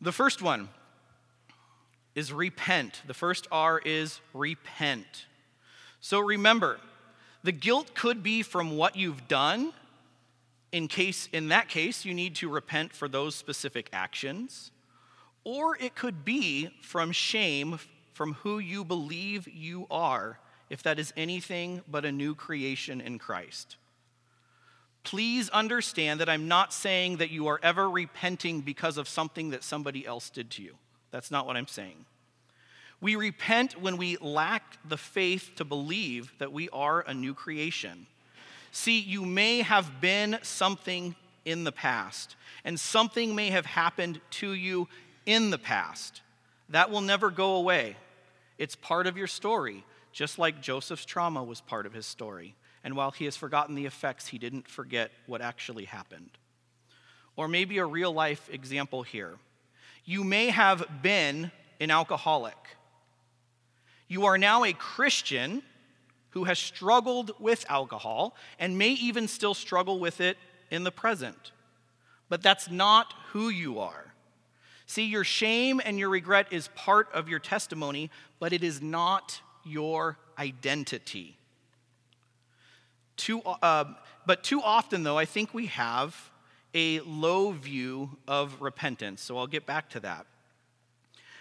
The 0.00 0.12
first 0.12 0.42
one 0.42 0.68
is 2.14 2.32
repent. 2.32 3.02
The 3.06 3.14
first 3.14 3.48
R 3.50 3.80
is 3.84 4.20
repent. 4.34 5.26
So 6.00 6.20
remember, 6.20 6.78
the 7.42 7.52
guilt 7.52 7.94
could 7.94 8.22
be 8.22 8.42
from 8.42 8.76
what 8.76 8.96
you've 8.96 9.28
done. 9.28 9.72
In 10.70 10.86
case 10.86 11.28
in 11.32 11.48
that 11.48 11.68
case 11.68 12.04
you 12.04 12.12
need 12.12 12.34
to 12.36 12.48
repent 12.48 12.92
for 12.92 13.08
those 13.08 13.34
specific 13.34 13.88
actions, 13.92 14.70
or 15.44 15.76
it 15.78 15.94
could 15.94 16.24
be 16.24 16.68
from 16.82 17.10
shame 17.10 17.78
from 18.12 18.34
who 18.34 18.58
you 18.58 18.84
believe 18.84 19.48
you 19.48 19.86
are, 19.90 20.38
if 20.68 20.82
that 20.82 20.98
is 20.98 21.12
anything 21.16 21.82
but 21.88 22.04
a 22.04 22.12
new 22.12 22.34
creation 22.34 23.00
in 23.00 23.18
Christ. 23.18 23.76
Please 25.04 25.48
understand 25.50 26.20
that 26.20 26.28
I'm 26.28 26.48
not 26.48 26.72
saying 26.72 27.16
that 27.16 27.30
you 27.30 27.46
are 27.46 27.60
ever 27.62 27.88
repenting 27.88 28.60
because 28.60 28.98
of 28.98 29.08
something 29.08 29.50
that 29.50 29.64
somebody 29.64 30.06
else 30.06 30.28
did 30.28 30.50
to 30.50 30.62
you. 30.62 30.74
That's 31.10 31.30
not 31.30 31.46
what 31.46 31.56
I'm 31.56 31.68
saying. 31.68 32.04
We 33.00 33.14
repent 33.14 33.80
when 33.80 33.96
we 33.96 34.16
lack 34.16 34.78
the 34.88 34.96
faith 34.96 35.52
to 35.56 35.64
believe 35.64 36.32
that 36.38 36.52
we 36.52 36.68
are 36.70 37.00
a 37.00 37.14
new 37.14 37.32
creation. 37.32 38.06
See, 38.72 38.98
you 39.00 39.24
may 39.24 39.62
have 39.62 40.00
been 40.00 40.38
something 40.42 41.14
in 41.44 41.64
the 41.64 41.72
past, 41.72 42.36
and 42.64 42.78
something 42.78 43.34
may 43.34 43.50
have 43.50 43.66
happened 43.66 44.20
to 44.30 44.52
you 44.52 44.88
in 45.26 45.50
the 45.50 45.58
past. 45.58 46.22
That 46.68 46.90
will 46.90 47.00
never 47.00 47.30
go 47.30 47.54
away. 47.54 47.96
It's 48.58 48.74
part 48.74 49.06
of 49.06 49.16
your 49.16 49.28
story, 49.28 49.84
just 50.12 50.38
like 50.38 50.60
Joseph's 50.60 51.04
trauma 51.04 51.42
was 51.42 51.60
part 51.60 51.86
of 51.86 51.94
his 51.94 52.06
story. 52.06 52.56
And 52.82 52.96
while 52.96 53.12
he 53.12 53.24
has 53.26 53.36
forgotten 53.36 53.76
the 53.76 53.86
effects, 53.86 54.28
he 54.28 54.38
didn't 54.38 54.68
forget 54.68 55.10
what 55.26 55.40
actually 55.40 55.84
happened. 55.84 56.30
Or 57.36 57.46
maybe 57.46 57.78
a 57.78 57.86
real 57.86 58.12
life 58.12 58.48
example 58.52 59.04
here. 59.04 59.38
You 60.04 60.24
may 60.24 60.50
have 60.50 61.02
been 61.02 61.52
an 61.80 61.90
alcoholic 61.90 62.56
you 64.08 64.24
are 64.24 64.38
now 64.38 64.64
a 64.64 64.72
Christian 64.72 65.62
who 66.30 66.44
has 66.44 66.58
struggled 66.58 67.32
with 67.38 67.64
alcohol 67.68 68.34
and 68.58 68.76
may 68.76 68.90
even 68.90 69.28
still 69.28 69.54
struggle 69.54 69.98
with 69.98 70.20
it 70.20 70.36
in 70.70 70.84
the 70.84 70.90
present. 70.90 71.52
But 72.28 72.42
that's 72.42 72.70
not 72.70 73.14
who 73.32 73.48
you 73.48 73.78
are. 73.78 74.14
See, 74.86 75.04
your 75.04 75.24
shame 75.24 75.80
and 75.84 75.98
your 75.98 76.08
regret 76.08 76.46
is 76.50 76.68
part 76.68 77.08
of 77.12 77.28
your 77.28 77.38
testimony, 77.38 78.10
but 78.38 78.52
it 78.52 78.64
is 78.64 78.80
not 78.80 79.40
your 79.64 80.18
identity. 80.38 81.36
Too, 83.16 83.42
uh, 83.42 83.84
but 84.26 84.42
too 84.42 84.62
often, 84.62 85.02
though, 85.02 85.18
I 85.18 85.24
think 85.26 85.52
we 85.52 85.66
have 85.66 86.30
a 86.74 87.00
low 87.00 87.50
view 87.50 88.16
of 88.26 88.60
repentance. 88.60 89.20
So 89.20 89.36
I'll 89.36 89.46
get 89.46 89.66
back 89.66 89.90
to 89.90 90.00
that. 90.00 90.26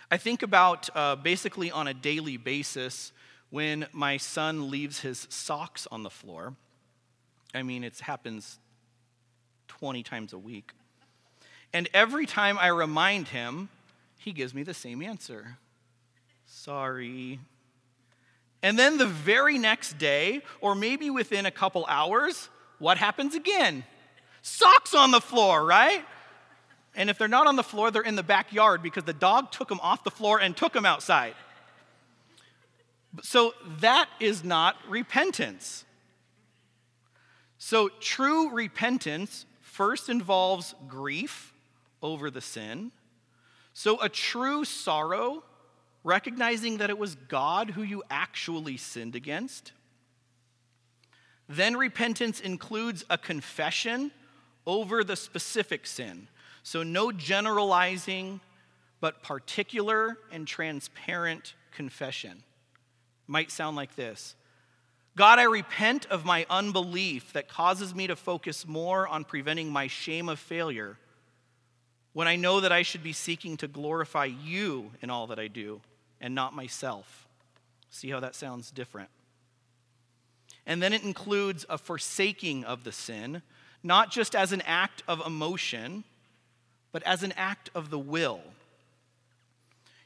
I 0.09 0.17
think 0.17 0.41
about 0.41 0.89
uh, 0.95 1.17
basically 1.17 1.69
on 1.69 1.87
a 1.87 1.93
daily 1.93 2.37
basis 2.37 3.11
when 3.49 3.87
my 3.91 4.17
son 4.17 4.69
leaves 4.69 5.01
his 5.01 5.27
socks 5.29 5.85
on 5.91 6.03
the 6.03 6.09
floor. 6.09 6.53
I 7.53 7.63
mean, 7.63 7.83
it 7.83 7.99
happens 7.99 8.59
20 9.67 10.03
times 10.03 10.31
a 10.31 10.37
week. 10.37 10.71
And 11.73 11.89
every 11.93 12.25
time 12.25 12.57
I 12.57 12.67
remind 12.67 13.29
him, 13.29 13.67
he 14.17 14.31
gives 14.31 14.53
me 14.53 14.63
the 14.63 14.73
same 14.73 15.01
answer 15.01 15.57
Sorry. 16.49 17.39
And 18.63 18.79
then 18.79 18.97
the 18.97 19.05
very 19.05 19.57
next 19.57 19.97
day, 19.97 20.41
or 20.61 20.75
maybe 20.75 21.09
within 21.09 21.45
a 21.45 21.51
couple 21.51 21.85
hours, 21.87 22.49
what 22.79 22.97
happens 22.97 23.35
again? 23.35 23.83
Socks 24.41 24.95
on 24.95 25.11
the 25.11 25.19
floor, 25.19 25.65
right? 25.65 26.05
And 26.97 27.11
if 27.11 27.19
they're 27.19 27.27
not 27.27 27.45
on 27.45 27.55
the 27.55 27.63
floor, 27.63 27.91
they're 27.91 28.01
in 28.01 28.15
the 28.15 28.23
backyard 28.23 28.81
because 28.81 29.03
the 29.03 29.13
dog 29.13 29.51
took 29.51 29.69
them 29.69 29.79
off 29.81 30.03
the 30.03 30.11
floor 30.11 30.39
and 30.41 30.57
took 30.57 30.73
them 30.73 30.85
outside. 30.85 31.35
So 33.21 33.53
that 33.79 34.09
is 34.19 34.43
not 34.43 34.75
repentance. 34.89 35.85
So 37.59 37.89
true 37.99 38.49
repentance 38.49 39.45
first 39.61 40.09
involves 40.09 40.73
grief 40.87 41.53
over 42.01 42.31
the 42.31 42.41
sin. 42.41 42.91
So 43.73 44.01
a 44.01 44.09
true 44.09 44.65
sorrow, 44.65 45.43
recognizing 46.03 46.77
that 46.77 46.89
it 46.89 46.97
was 46.97 47.13
God 47.13 47.71
who 47.71 47.83
you 47.83 48.01
actually 48.09 48.77
sinned 48.77 49.15
against. 49.15 49.71
Then 51.47 51.77
repentance 51.77 52.39
includes 52.39 53.05
a 53.07 53.19
confession 53.19 54.11
over 54.65 55.03
the 55.03 55.15
specific 55.15 55.85
sin. 55.85 56.27
So, 56.67 56.83
no 56.83 57.13
generalizing, 57.13 58.41
but 58.99 59.23
particular 59.23 60.17
and 60.33 60.45
transparent 60.45 61.53
confession. 61.71 62.43
Might 63.25 63.51
sound 63.51 63.77
like 63.77 63.95
this 63.95 64.35
God, 65.15 65.39
I 65.39 65.43
repent 65.43 66.07
of 66.07 66.25
my 66.25 66.45
unbelief 66.49 67.31
that 67.31 67.47
causes 67.47 67.95
me 67.95 68.07
to 68.07 68.17
focus 68.17 68.67
more 68.67 69.07
on 69.07 69.23
preventing 69.23 69.71
my 69.71 69.87
shame 69.87 70.27
of 70.27 70.39
failure 70.39 70.97
when 72.11 72.27
I 72.27 72.35
know 72.35 72.59
that 72.59 72.73
I 72.73 72.81
should 72.81 73.01
be 73.01 73.13
seeking 73.13 73.55
to 73.55 73.69
glorify 73.69 74.25
you 74.25 74.91
in 75.01 75.09
all 75.09 75.27
that 75.27 75.39
I 75.39 75.47
do 75.47 75.79
and 76.19 76.35
not 76.35 76.53
myself. 76.53 77.29
See 77.91 78.09
how 78.09 78.19
that 78.19 78.35
sounds 78.35 78.71
different? 78.71 79.09
And 80.65 80.83
then 80.83 80.91
it 80.91 81.03
includes 81.03 81.65
a 81.69 81.77
forsaking 81.77 82.65
of 82.65 82.83
the 82.83 82.91
sin, 82.91 83.41
not 83.83 84.11
just 84.11 84.35
as 84.35 84.51
an 84.51 84.63
act 84.65 85.01
of 85.07 85.25
emotion 85.25 86.03
but 86.91 87.03
as 87.03 87.23
an 87.23 87.33
act 87.35 87.69
of 87.75 87.89
the 87.89 87.99
will. 87.99 88.41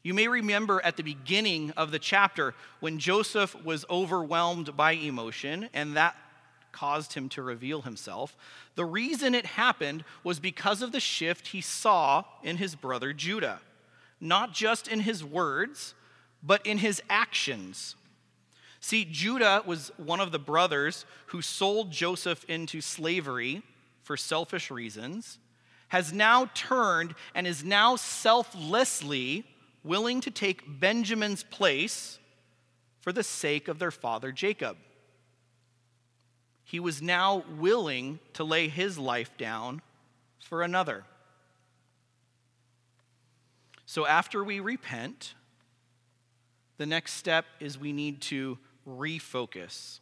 You 0.04 0.14
may 0.14 0.28
remember 0.28 0.82
at 0.84 0.98
the 0.98 1.04
beginning 1.04 1.72
of 1.72 1.92
the 1.92 2.00
chapter 2.00 2.56
when 2.80 2.98
Joseph 2.98 3.56
was 3.64 3.86
overwhelmed 3.90 4.76
by 4.76 4.94
emotion, 4.94 5.70
and 5.74 5.96
that 5.96 6.16
caused 6.72 7.14
him 7.14 7.30
to 7.30 7.42
reveal 7.42 7.82
himself. 7.82 8.36
The 8.76 8.86
reason 8.86 9.36
it 9.36 9.46
happened 9.46 10.04
was 10.24 10.40
because 10.40 10.82
of 10.82 10.92
the 10.92 11.00
shift 11.00 11.48
he 11.48 11.62
saw 11.62 12.24
in 12.42 12.58
his 12.58 12.76
brother 12.76 13.14
Judah, 13.14 13.60
not 14.20 14.54
just 14.54 14.88
in 14.88 15.02
his 15.02 15.24
words, 15.24 15.94
but 16.42 16.66
in 16.66 16.80
his 16.80 17.02
actions. 17.10 17.96
See, 18.80 19.06
Judah 19.06 19.62
was 19.66 19.92
one 19.98 20.20
of 20.20 20.32
the 20.32 20.40
brothers 20.40 21.06
who 21.28 21.44
sold 21.44 21.92
Joseph 21.92 22.44
into 22.46 22.82
slavery 22.82 23.62
for 24.02 24.18
selfish 24.18 24.72
reasons 24.72 25.38
has 25.92 26.14
now 26.14 26.50
turned 26.54 27.14
and 27.36 27.46
is 27.46 27.66
now 27.66 27.98
selflessly 27.98 29.44
willing 29.84 30.22
to 30.22 30.32
take 30.32 30.80
Benjamin's 30.80 31.44
place 31.44 32.18
for 33.02 33.12
the 33.12 33.24
sake 33.24 33.68
of 33.68 33.78
their 33.78 33.92
father 33.92 34.32
Jacob. 34.32 34.78
He 36.64 36.80
was 36.80 37.02
now 37.02 37.44
willing 37.60 38.20
to 38.36 38.46
lay 38.46 38.70
his 38.70 38.98
life 38.98 39.36
down 39.38 39.82
for 40.40 40.62
another. 40.62 41.04
So 43.86 44.08
after 44.08 44.46
we 44.46 44.62
repent, 44.62 45.34
the 46.78 46.86
next 46.86 47.16
step 47.16 47.44
is 47.60 47.78
we 47.78 47.92
need 47.92 48.22
to 48.22 48.58
refocus. 48.88 50.00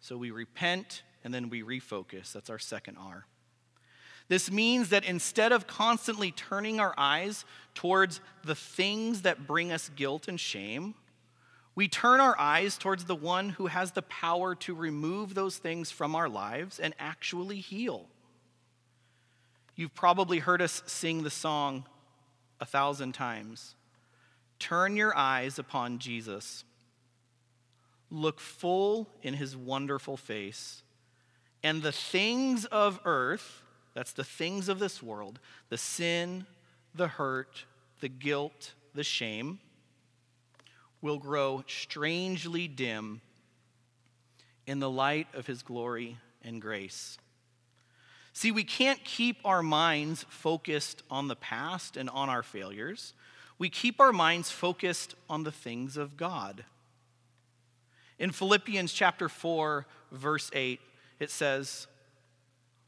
So 0.00 0.16
we 0.16 0.30
repent 0.30 1.02
and 1.22 1.34
then 1.34 1.50
we 1.50 1.62
refocus. 1.62 2.32
That's 2.32 2.48
our 2.48 2.58
second 2.58 2.96
R. 2.96 3.26
This 4.28 4.50
means 4.50 4.88
that 4.88 5.04
instead 5.04 5.52
of 5.52 5.66
constantly 5.66 6.32
turning 6.32 6.80
our 6.80 6.94
eyes 6.96 7.44
towards 7.74 8.20
the 8.44 8.54
things 8.54 9.22
that 9.22 9.46
bring 9.46 9.70
us 9.70 9.90
guilt 9.94 10.26
and 10.28 10.38
shame, 10.38 10.94
we 11.74 11.88
turn 11.88 12.20
our 12.20 12.38
eyes 12.38 12.78
towards 12.78 13.04
the 13.04 13.14
one 13.14 13.50
who 13.50 13.66
has 13.66 13.92
the 13.92 14.02
power 14.02 14.54
to 14.56 14.74
remove 14.74 15.34
those 15.34 15.58
things 15.58 15.90
from 15.90 16.16
our 16.16 16.28
lives 16.28 16.80
and 16.80 16.94
actually 16.98 17.60
heal. 17.60 18.06
You've 19.76 19.94
probably 19.94 20.38
heard 20.38 20.62
us 20.62 20.82
sing 20.86 21.22
the 21.22 21.30
song 21.30 21.84
a 22.60 22.64
thousand 22.64 23.12
times. 23.12 23.74
Turn 24.58 24.96
your 24.96 25.14
eyes 25.14 25.58
upon 25.58 25.98
Jesus. 25.98 26.64
Look 28.10 28.40
full 28.40 29.08
in 29.22 29.34
his 29.34 29.54
wonderful 29.54 30.16
face 30.16 30.82
and 31.62 31.82
the 31.82 31.92
things 31.92 32.64
of 32.66 33.00
earth, 33.04 33.62
that's 33.96 34.12
the 34.12 34.24
things 34.24 34.68
of 34.68 34.78
this 34.78 35.02
world, 35.02 35.40
the 35.70 35.78
sin, 35.78 36.44
the 36.94 37.08
hurt, 37.08 37.64
the 38.00 38.10
guilt, 38.10 38.74
the 38.94 39.02
shame, 39.02 39.58
will 41.00 41.16
grow 41.16 41.64
strangely 41.66 42.68
dim 42.68 43.22
in 44.66 44.80
the 44.80 44.90
light 44.90 45.28
of 45.32 45.46
his 45.46 45.62
glory 45.62 46.18
and 46.42 46.60
grace. 46.60 47.16
See, 48.34 48.52
we 48.52 48.64
can't 48.64 49.02
keep 49.02 49.38
our 49.46 49.62
minds 49.62 50.26
focused 50.28 51.02
on 51.10 51.28
the 51.28 51.36
past 51.36 51.96
and 51.96 52.10
on 52.10 52.28
our 52.28 52.42
failures. 52.42 53.14
We 53.58 53.70
keep 53.70 53.98
our 53.98 54.12
minds 54.12 54.50
focused 54.50 55.14
on 55.30 55.44
the 55.44 55.52
things 55.52 55.96
of 55.96 56.18
God. 56.18 56.66
In 58.18 58.30
Philippians 58.30 58.92
chapter 58.92 59.30
4, 59.30 59.86
verse 60.12 60.50
8, 60.52 60.80
it 61.18 61.30
says, 61.30 61.86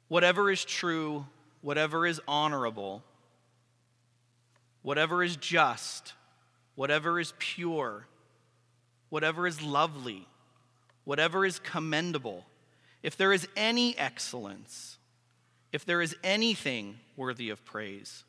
Whatever 0.09 0.51
is 0.51 0.64
true, 0.64 1.27
whatever 1.61 2.07
is 2.07 2.21
honorable, 2.27 3.03
whatever 4.83 5.23
is 5.23 5.37
just, 5.37 6.14
whatever 6.75 7.21
is 7.21 7.35
pure, 7.38 8.07
whatever 9.11 9.47
is 9.47 9.62
lovely, 9.62 10.27
whatever 11.05 11.44
is 11.44 11.59
commendable, 11.59 12.47
if 13.03 13.16
there 13.16 13.33
is 13.33 13.47
any 13.57 13.97
excellence, 13.99 14.99
if 15.73 15.85
there 15.85 16.01
is 16.01 16.16
anything 16.25 16.99
worthy 17.16 17.51
of 17.51 17.64
praise, 17.64 18.25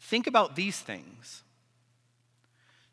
think 0.00 0.26
about 0.26 0.56
these 0.56 0.80
things. 0.80 1.42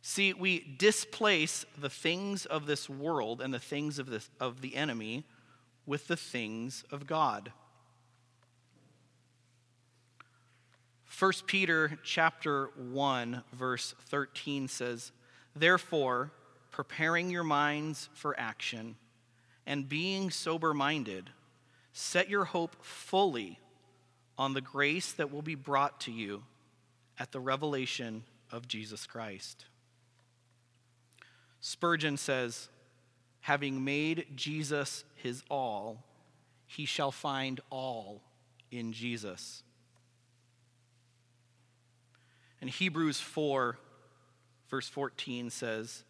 See, 0.01 0.34
we 0.34 0.60
displace 0.77 1.65
the 1.77 1.89
things 1.89 2.45
of 2.45 2.67
this 2.67 2.89
world 2.89 3.41
and 3.41 3.53
the 3.53 3.60
things 3.60 3.97
of, 3.97 4.08
this, 4.08 4.29
of 4.39 4.62
the 4.62 4.75
enemy 4.75 5.23
with 5.86 6.08
the 6.08 6.17
things 6.17 6.84
of 6.91 7.08
God. 7.08 7.51
1 11.17 11.32
Peter 11.45 11.97
chapter 12.04 12.67
1 12.75 13.43
verse 13.54 13.95
13 14.08 14.67
says, 14.67 15.13
"Therefore, 15.56 16.34
preparing 16.71 17.30
your 17.30 17.43
minds 17.43 18.10
for 18.13 18.38
action 18.38 18.97
and 19.65 19.88
being 19.88 20.30
sober-minded, 20.30 21.32
set 21.93 22.28
your 22.28 22.43
hope 22.43 22.84
fully 22.84 23.62
on 24.38 24.54
the 24.54 24.62
grace 24.62 25.13
that 25.13 25.32
will 25.32 25.41
be 25.41 25.56
brought 25.56 26.01
to 26.01 26.12
you 26.12 26.45
at 27.17 27.32
the 27.32 27.39
revelation 27.39 28.25
of 28.51 28.67
Jesus 28.67 29.08
Christ." 29.08 29.67
Spurgeon 31.62 32.17
says, 32.17 32.67
"Having 33.41 33.86
made 33.86 34.36
Jesus 34.36 35.06
his 35.15 35.45
all, 35.49 36.04
he 36.67 36.86
shall 36.86 37.12
find 37.12 37.62
all 37.69 38.21
in 38.69 38.91
Jesus." 38.91 39.63
And 42.65 42.73
Hebrews 42.73 43.19
4, 43.19 43.78
verse 44.71 44.89
14 44.89 45.51
says, 45.51 46.04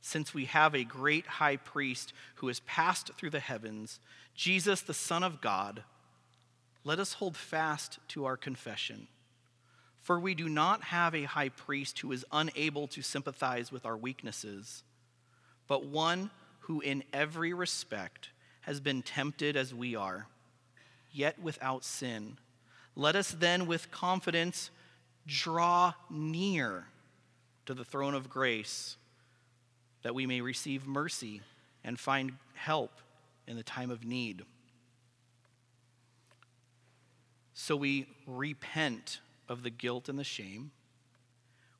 Since 0.00 0.32
we 0.32 0.46
have 0.46 0.74
a 0.74 0.82
great 0.82 1.26
high 1.26 1.56
priest 1.56 2.14
who 2.36 2.46
has 2.46 2.60
passed 2.60 3.10
through 3.18 3.28
the 3.28 3.40
heavens, 3.40 4.00
Jesus, 4.34 4.80
the 4.80 4.94
Son 4.94 5.22
of 5.22 5.42
God, 5.42 5.82
let 6.82 6.98
us 6.98 7.12
hold 7.12 7.36
fast 7.36 7.98
to 8.08 8.24
our 8.24 8.38
confession. 8.38 9.08
For 10.00 10.18
we 10.18 10.34
do 10.34 10.48
not 10.48 10.84
have 10.84 11.14
a 11.14 11.24
high 11.24 11.50
priest 11.50 11.98
who 11.98 12.10
is 12.12 12.24
unable 12.32 12.86
to 12.86 13.02
sympathize 13.02 13.70
with 13.70 13.84
our 13.84 13.98
weaknesses, 13.98 14.84
but 15.66 15.84
one 15.84 16.30
who 16.60 16.80
in 16.80 17.04
every 17.12 17.52
respect 17.52 18.30
has 18.62 18.80
been 18.80 19.02
tempted 19.02 19.58
as 19.58 19.74
we 19.74 19.94
are, 19.94 20.26
yet 21.12 21.38
without 21.38 21.84
sin. 21.84 22.38
Let 22.96 23.14
us 23.14 23.32
then 23.32 23.66
with 23.66 23.90
confidence 23.90 24.70
draw 25.28 25.92
near 26.10 26.86
to 27.66 27.74
the 27.74 27.84
throne 27.84 28.14
of 28.14 28.30
grace 28.30 28.96
that 30.02 30.14
we 30.14 30.26
may 30.26 30.40
receive 30.40 30.86
mercy 30.86 31.42
and 31.84 32.00
find 32.00 32.32
help 32.54 32.90
in 33.46 33.56
the 33.56 33.62
time 33.62 33.90
of 33.90 34.04
need. 34.04 34.42
So 37.52 37.76
we 37.76 38.06
repent 38.26 39.20
of 39.48 39.62
the 39.62 39.70
guilt 39.70 40.08
and 40.08 40.18
the 40.18 40.24
shame. 40.24 40.70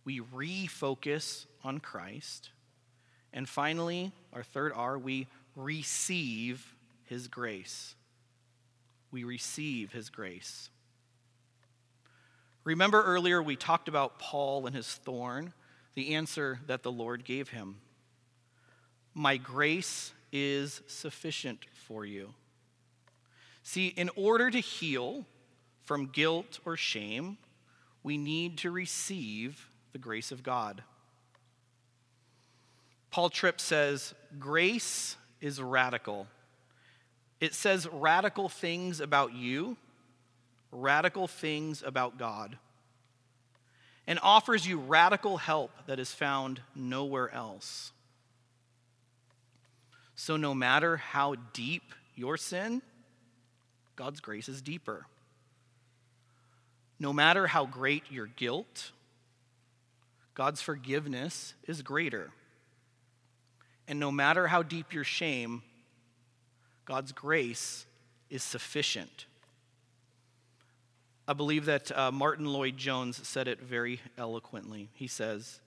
We 0.05 0.21
refocus 0.21 1.47
on 1.65 1.79
Christ. 1.79 2.51
And 3.33 3.49
finally, 3.49 4.13
our 4.33 4.43
third 4.43 4.73
R, 4.75 4.99
we 4.99 5.27
receive 5.57 6.75
his 7.05 7.29
grace. 7.29 7.95
We 9.11 9.25
receive 9.25 9.93
his 9.93 10.11
grace. 10.11 10.69
Remember 12.69 13.03
earlier 13.03 13.43
we 13.43 13.57
talked 13.57 13.89
about 13.89 14.19
Paul 14.19 14.67
and 14.67 14.77
his 14.77 14.87
thorn, 14.87 15.55
the 15.95 16.15
answer 16.17 16.61
that 16.67 16.83
the 16.83 16.93
Lord 16.93 17.25
gave 17.25 17.49
him 17.49 17.77
My 19.15 19.39
grace 19.39 20.13
is 20.33 20.83
sufficient 20.87 21.65
for 21.87 22.05
you. 22.05 22.35
See, 23.63 23.87
in 23.87 24.11
order 24.17 24.51
to 24.51 24.59
heal 24.59 25.25
from 25.87 26.09
guilt 26.09 26.61
or 26.67 26.77
shame, 26.77 27.39
we 28.03 28.19
need 28.19 28.59
to 28.59 28.71
receive 28.71 29.71
the 29.93 29.99
grace 29.99 30.31
of 30.31 30.43
God. 30.43 30.83
Paul 33.11 33.31
Tripp 33.31 33.63
says, 33.63 34.13
Grace 34.39 35.17
is 35.41 35.59
radical. 35.59 36.27
It 37.41 37.55
says 37.55 37.89
radical 37.91 38.51
things 38.51 39.01
about 39.01 39.33
you 39.33 39.79
radical 40.71 41.27
things 41.27 41.83
about 41.85 42.19
God 42.19 42.59
and 44.07 44.19
offers 44.23 44.67
you 44.67 44.79
radical 44.79 45.37
help 45.37 45.71
that 45.87 45.99
is 45.99 46.13
found 46.13 46.61
nowhere 46.75 47.33
else. 47.33 47.93
So, 50.17 50.37
no 50.37 50.55
matter 50.55 50.97
how 50.97 51.37
deep 51.53 51.95
your 52.17 52.37
sin, 52.37 52.83
God's 53.95 54.21
grace 54.21 54.49
is 54.49 54.63
deeper. 54.63 55.07
No 56.99 57.13
matter 57.13 57.47
how 57.47 57.67
great 57.67 58.05
your 58.11 58.27
guilt, 58.27 58.91
God's 60.35 60.63
forgiveness 60.63 61.55
is 61.67 61.83
greater. 61.83 62.31
And 63.87 64.01
no 64.01 64.11
matter 64.11 64.47
how 64.47 64.63
deep 64.63 64.93
your 64.93 65.05
shame, 65.05 65.63
God's 66.85 67.13
grace 67.13 67.87
is 68.31 68.43
sufficient. 68.43 69.27
I 71.29 71.35
believe 71.35 71.67
that 71.67 71.97
uh, 71.97 72.11
Martyn 72.11 72.47
Lloyd-Jones 72.47 73.21
said 73.29 73.49
it 73.49 73.61
very 73.61 74.01
eloquently. 74.17 74.88
He 74.95 75.07
says, 75.07 75.61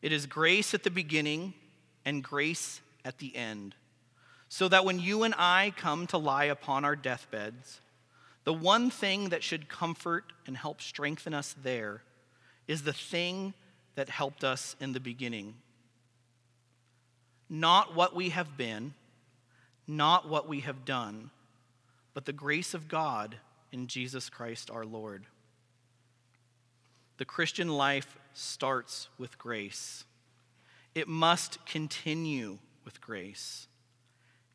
It 0.00 0.12
is 0.12 0.26
grace 0.26 0.74
at 0.74 0.84
the 0.84 0.92
beginning 0.92 1.54
and 2.04 2.22
grace 2.22 2.80
at 3.04 3.18
the 3.18 3.34
end, 3.34 3.74
so 4.48 4.68
that 4.68 4.84
when 4.84 5.00
you 5.00 5.24
and 5.24 5.34
I 5.36 5.72
come 5.76 6.06
to 6.06 6.18
lie 6.18 6.44
upon 6.44 6.84
our 6.84 6.94
deathbeds, 6.94 7.80
the 8.44 8.52
one 8.52 8.90
thing 8.90 9.30
that 9.30 9.42
should 9.42 9.68
comfort 9.68 10.32
and 10.46 10.56
help 10.56 10.80
strengthen 10.80 11.34
us 11.34 11.52
there 11.60 12.02
is 12.68 12.82
the 12.82 12.92
thing 12.92 13.54
that 13.96 14.08
helped 14.08 14.44
us 14.44 14.76
in 14.78 14.92
the 14.92 15.00
beginning. 15.00 15.54
Not 17.50 17.96
what 17.96 18.14
we 18.14 18.28
have 18.28 18.56
been, 18.56 18.94
not 19.88 20.28
what 20.28 20.48
we 20.48 20.60
have 20.60 20.84
done, 20.84 21.30
but 22.14 22.24
the 22.24 22.32
grace 22.32 22.72
of 22.72 22.86
God 22.86 23.36
in 23.72 23.86
Jesus 23.86 24.28
Christ 24.28 24.70
our 24.70 24.84
Lord. 24.84 25.26
The 27.18 27.24
Christian 27.24 27.68
life 27.68 28.18
starts 28.34 29.08
with 29.18 29.38
grace. 29.38 30.04
It 30.94 31.08
must 31.08 31.64
continue 31.66 32.58
with 32.84 33.00
grace. 33.00 33.66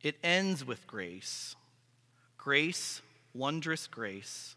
It 0.01 0.15
ends 0.23 0.63
with 0.63 0.85
grace. 0.87 1.55
Grace, 2.37 3.01
wondrous 3.33 3.87
grace. 3.87 4.55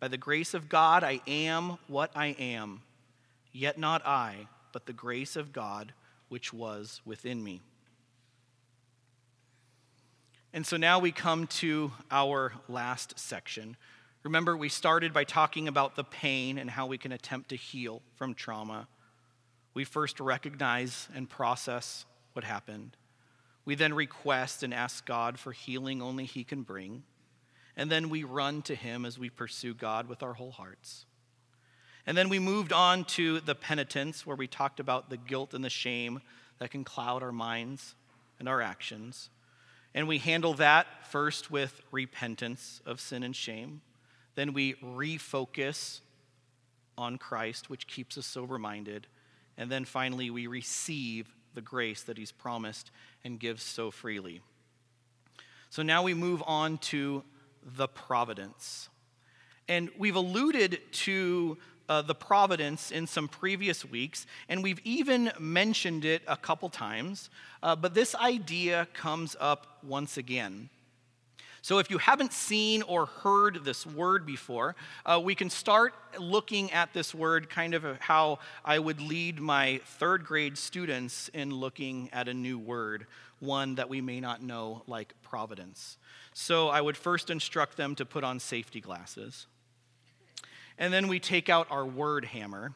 By 0.00 0.08
the 0.08 0.16
grace 0.16 0.54
of 0.54 0.68
God, 0.68 1.02
I 1.02 1.20
am 1.26 1.78
what 1.88 2.12
I 2.14 2.28
am, 2.38 2.82
yet 3.52 3.78
not 3.78 4.06
I, 4.06 4.48
but 4.72 4.86
the 4.86 4.92
grace 4.92 5.34
of 5.34 5.52
God 5.52 5.92
which 6.28 6.52
was 6.52 7.00
within 7.04 7.42
me. 7.42 7.62
And 10.52 10.66
so 10.66 10.76
now 10.76 10.98
we 10.98 11.12
come 11.12 11.46
to 11.46 11.92
our 12.10 12.54
last 12.68 13.18
section. 13.18 13.76
Remember, 14.22 14.56
we 14.56 14.68
started 14.68 15.12
by 15.12 15.24
talking 15.24 15.68
about 15.68 15.94
the 15.94 16.04
pain 16.04 16.58
and 16.58 16.70
how 16.70 16.86
we 16.86 16.98
can 16.98 17.12
attempt 17.12 17.50
to 17.50 17.56
heal 17.56 18.02
from 18.16 18.34
trauma. 18.34 18.88
We 19.74 19.84
first 19.84 20.20
recognize 20.20 21.08
and 21.14 21.28
process 21.28 22.06
what 22.32 22.44
happened. 22.44 22.96
We 23.64 23.74
then 23.74 23.92
request 23.92 24.62
and 24.62 24.72
ask 24.72 25.04
God 25.04 25.38
for 25.38 25.52
healing 25.52 26.00
only 26.00 26.24
He 26.24 26.44
can 26.44 26.62
bring. 26.62 27.02
And 27.76 27.90
then 27.90 28.08
we 28.08 28.24
run 28.24 28.62
to 28.62 28.74
Him 28.74 29.04
as 29.04 29.18
we 29.18 29.28
pursue 29.28 29.74
God 29.74 30.08
with 30.08 30.22
our 30.22 30.32
whole 30.32 30.50
hearts. 30.50 31.04
And 32.06 32.16
then 32.16 32.30
we 32.30 32.38
moved 32.38 32.72
on 32.72 33.04
to 33.04 33.40
the 33.40 33.54
penitence, 33.54 34.26
where 34.26 34.36
we 34.36 34.46
talked 34.46 34.80
about 34.80 35.10
the 35.10 35.18
guilt 35.18 35.52
and 35.52 35.62
the 35.62 35.68
shame 35.68 36.20
that 36.58 36.70
can 36.70 36.82
cloud 36.82 37.22
our 37.22 37.32
minds 37.32 37.94
and 38.38 38.48
our 38.48 38.62
actions. 38.62 39.28
And 39.94 40.06
we 40.06 40.18
handle 40.18 40.54
that 40.54 40.86
first 41.10 41.50
with 41.50 41.80
repentance 41.90 42.80
of 42.86 43.00
sin 43.00 43.22
and 43.22 43.34
shame. 43.34 43.80
Then 44.34 44.52
we 44.52 44.74
refocus 44.74 46.00
on 46.96 47.18
Christ, 47.18 47.70
which 47.70 47.86
keeps 47.86 48.18
us 48.18 48.26
sober 48.26 48.58
minded. 48.58 49.06
And 49.56 49.70
then 49.70 49.84
finally, 49.84 50.30
we 50.30 50.46
receive 50.46 51.34
the 51.54 51.62
grace 51.62 52.02
that 52.02 52.18
He's 52.18 52.32
promised 52.32 52.90
and 53.24 53.40
gives 53.40 53.62
so 53.62 53.90
freely. 53.90 54.42
So 55.70 55.82
now 55.82 56.02
we 56.02 56.14
move 56.14 56.42
on 56.46 56.78
to 56.78 57.24
the 57.62 57.88
providence. 57.88 58.88
And 59.68 59.90
we've 59.98 60.16
alluded 60.16 60.80
to 60.92 61.58
uh, 61.88 62.02
the 62.02 62.14
providence 62.14 62.90
in 62.90 63.06
some 63.06 63.28
previous 63.28 63.84
weeks, 63.84 64.26
and 64.48 64.62
we've 64.62 64.80
even 64.84 65.32
mentioned 65.38 66.04
it 66.04 66.22
a 66.26 66.36
couple 66.36 66.68
times, 66.68 67.30
uh, 67.62 67.74
but 67.74 67.94
this 67.94 68.14
idea 68.14 68.86
comes 68.94 69.36
up 69.40 69.78
once 69.82 70.16
again. 70.16 70.68
So, 71.60 71.78
if 71.78 71.90
you 71.90 71.98
haven't 71.98 72.32
seen 72.32 72.82
or 72.82 73.06
heard 73.06 73.64
this 73.64 73.84
word 73.84 74.24
before, 74.24 74.76
uh, 75.04 75.20
we 75.22 75.34
can 75.34 75.50
start 75.50 75.92
looking 76.18 76.70
at 76.72 76.92
this 76.94 77.14
word 77.14 77.50
kind 77.50 77.74
of 77.74 77.84
how 77.98 78.38
I 78.64 78.78
would 78.78 79.00
lead 79.00 79.40
my 79.40 79.80
third 79.84 80.24
grade 80.24 80.56
students 80.56 81.28
in 81.34 81.52
looking 81.52 82.10
at 82.12 82.28
a 82.28 82.34
new 82.34 82.58
word, 82.58 83.06
one 83.40 83.74
that 83.74 83.88
we 83.88 84.00
may 84.00 84.20
not 84.20 84.42
know, 84.42 84.82
like 84.86 85.12
providence. 85.22 85.98
So, 86.32 86.68
I 86.68 86.80
would 86.80 86.96
first 86.96 87.28
instruct 87.28 87.76
them 87.76 87.96
to 87.96 88.06
put 88.06 88.22
on 88.22 88.38
safety 88.38 88.80
glasses. 88.80 89.46
And 90.78 90.92
then 90.92 91.08
we 91.08 91.18
take 91.18 91.48
out 91.48 91.66
our 91.70 91.84
word 91.84 92.24
hammer. 92.24 92.72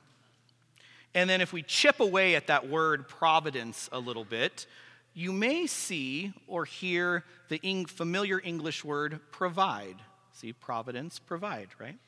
And 1.15 1.29
then, 1.29 1.41
if 1.41 1.53
we 1.53 1.63
chip 1.63 2.01
away 2.01 2.35
at 2.37 2.47
that 2.47 2.69
word 2.69 3.07
providence 3.07 3.89
a 3.93 3.99
little 3.99 4.25
bit, 4.25 4.67
you 5.15 5.33
may 5.33 5.67
see 5.67 6.33
or 6.47 6.65
hear 6.65 7.25
the 7.49 7.61
familiar 7.87 8.41
English 8.43 8.83
word 8.83 9.21
provide. 9.31 9.97
See, 10.33 10.55
providence, 10.55 11.19
provide, 11.19 11.69
right? 11.79 11.99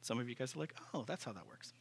Some 0.00 0.20
of 0.20 0.28
you 0.28 0.36
guys 0.36 0.54
are 0.54 0.60
like, 0.60 0.74
oh, 0.94 1.04
that's 1.06 1.24
how 1.24 1.32
that 1.32 1.46
works. 1.48 1.72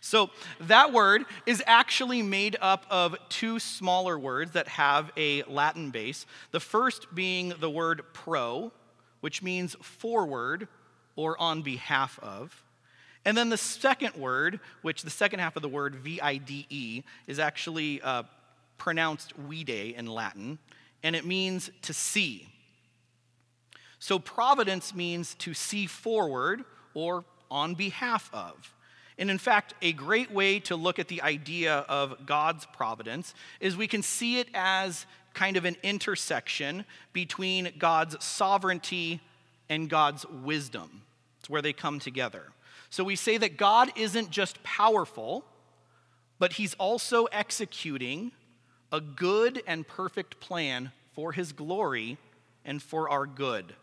So, 0.00 0.30
that 0.60 0.92
word 0.92 1.24
is 1.46 1.62
actually 1.66 2.22
made 2.22 2.56
up 2.60 2.86
of 2.90 3.16
two 3.28 3.58
smaller 3.58 4.18
words 4.18 4.52
that 4.52 4.68
have 4.68 5.10
a 5.16 5.42
Latin 5.42 5.90
base. 5.90 6.26
The 6.52 6.60
first 6.60 7.12
being 7.14 7.52
the 7.58 7.68
word 7.68 8.02
pro, 8.12 8.72
which 9.20 9.42
means 9.42 9.74
forward 9.82 10.68
or 11.16 11.40
on 11.40 11.62
behalf 11.62 12.18
of. 12.22 12.62
And 13.24 13.36
then 13.36 13.50
the 13.50 13.56
second 13.56 14.14
word, 14.16 14.60
which 14.82 15.02
the 15.02 15.10
second 15.10 15.40
half 15.40 15.56
of 15.56 15.62
the 15.62 15.68
word, 15.68 15.96
V 15.96 16.20
I 16.20 16.36
D 16.36 16.66
E, 16.70 17.02
is 17.26 17.38
actually 17.38 18.00
uh, 18.00 18.22
pronounced 18.78 19.34
vide 19.36 19.68
in 19.68 20.06
Latin, 20.06 20.58
and 21.02 21.14
it 21.14 21.26
means 21.26 21.70
to 21.82 21.92
see. 21.92 22.48
So 23.98 24.18
providence 24.18 24.94
means 24.94 25.34
to 25.34 25.52
see 25.52 25.86
forward 25.86 26.64
or 26.94 27.24
on 27.50 27.74
behalf 27.74 28.30
of. 28.32 28.74
And 29.18 29.30
in 29.30 29.36
fact, 29.36 29.74
a 29.82 29.92
great 29.92 30.30
way 30.30 30.60
to 30.60 30.76
look 30.76 30.98
at 30.98 31.08
the 31.08 31.20
idea 31.20 31.84
of 31.90 32.24
God's 32.24 32.64
providence 32.64 33.34
is 33.60 33.76
we 33.76 33.86
can 33.86 34.02
see 34.02 34.38
it 34.38 34.48
as 34.54 35.04
kind 35.34 35.58
of 35.58 35.66
an 35.66 35.76
intersection 35.82 36.86
between 37.12 37.70
God's 37.78 38.24
sovereignty 38.24 39.20
and 39.68 39.90
God's 39.90 40.24
wisdom. 40.26 41.02
It's 41.38 41.50
where 41.50 41.60
they 41.60 41.74
come 41.74 41.98
together. 41.98 42.44
So 42.90 43.04
we 43.04 43.16
say 43.16 43.38
that 43.38 43.56
God 43.56 43.90
isn't 43.96 44.30
just 44.30 44.62
powerful, 44.64 45.44
but 46.38 46.54
he's 46.54 46.74
also 46.74 47.26
executing 47.26 48.32
a 48.92 49.00
good 49.00 49.62
and 49.66 49.86
perfect 49.86 50.40
plan 50.40 50.90
for 51.14 51.32
his 51.32 51.52
glory 51.52 52.18
and 52.64 52.82
for 52.82 53.08
our 53.08 53.26
good. 53.26 53.74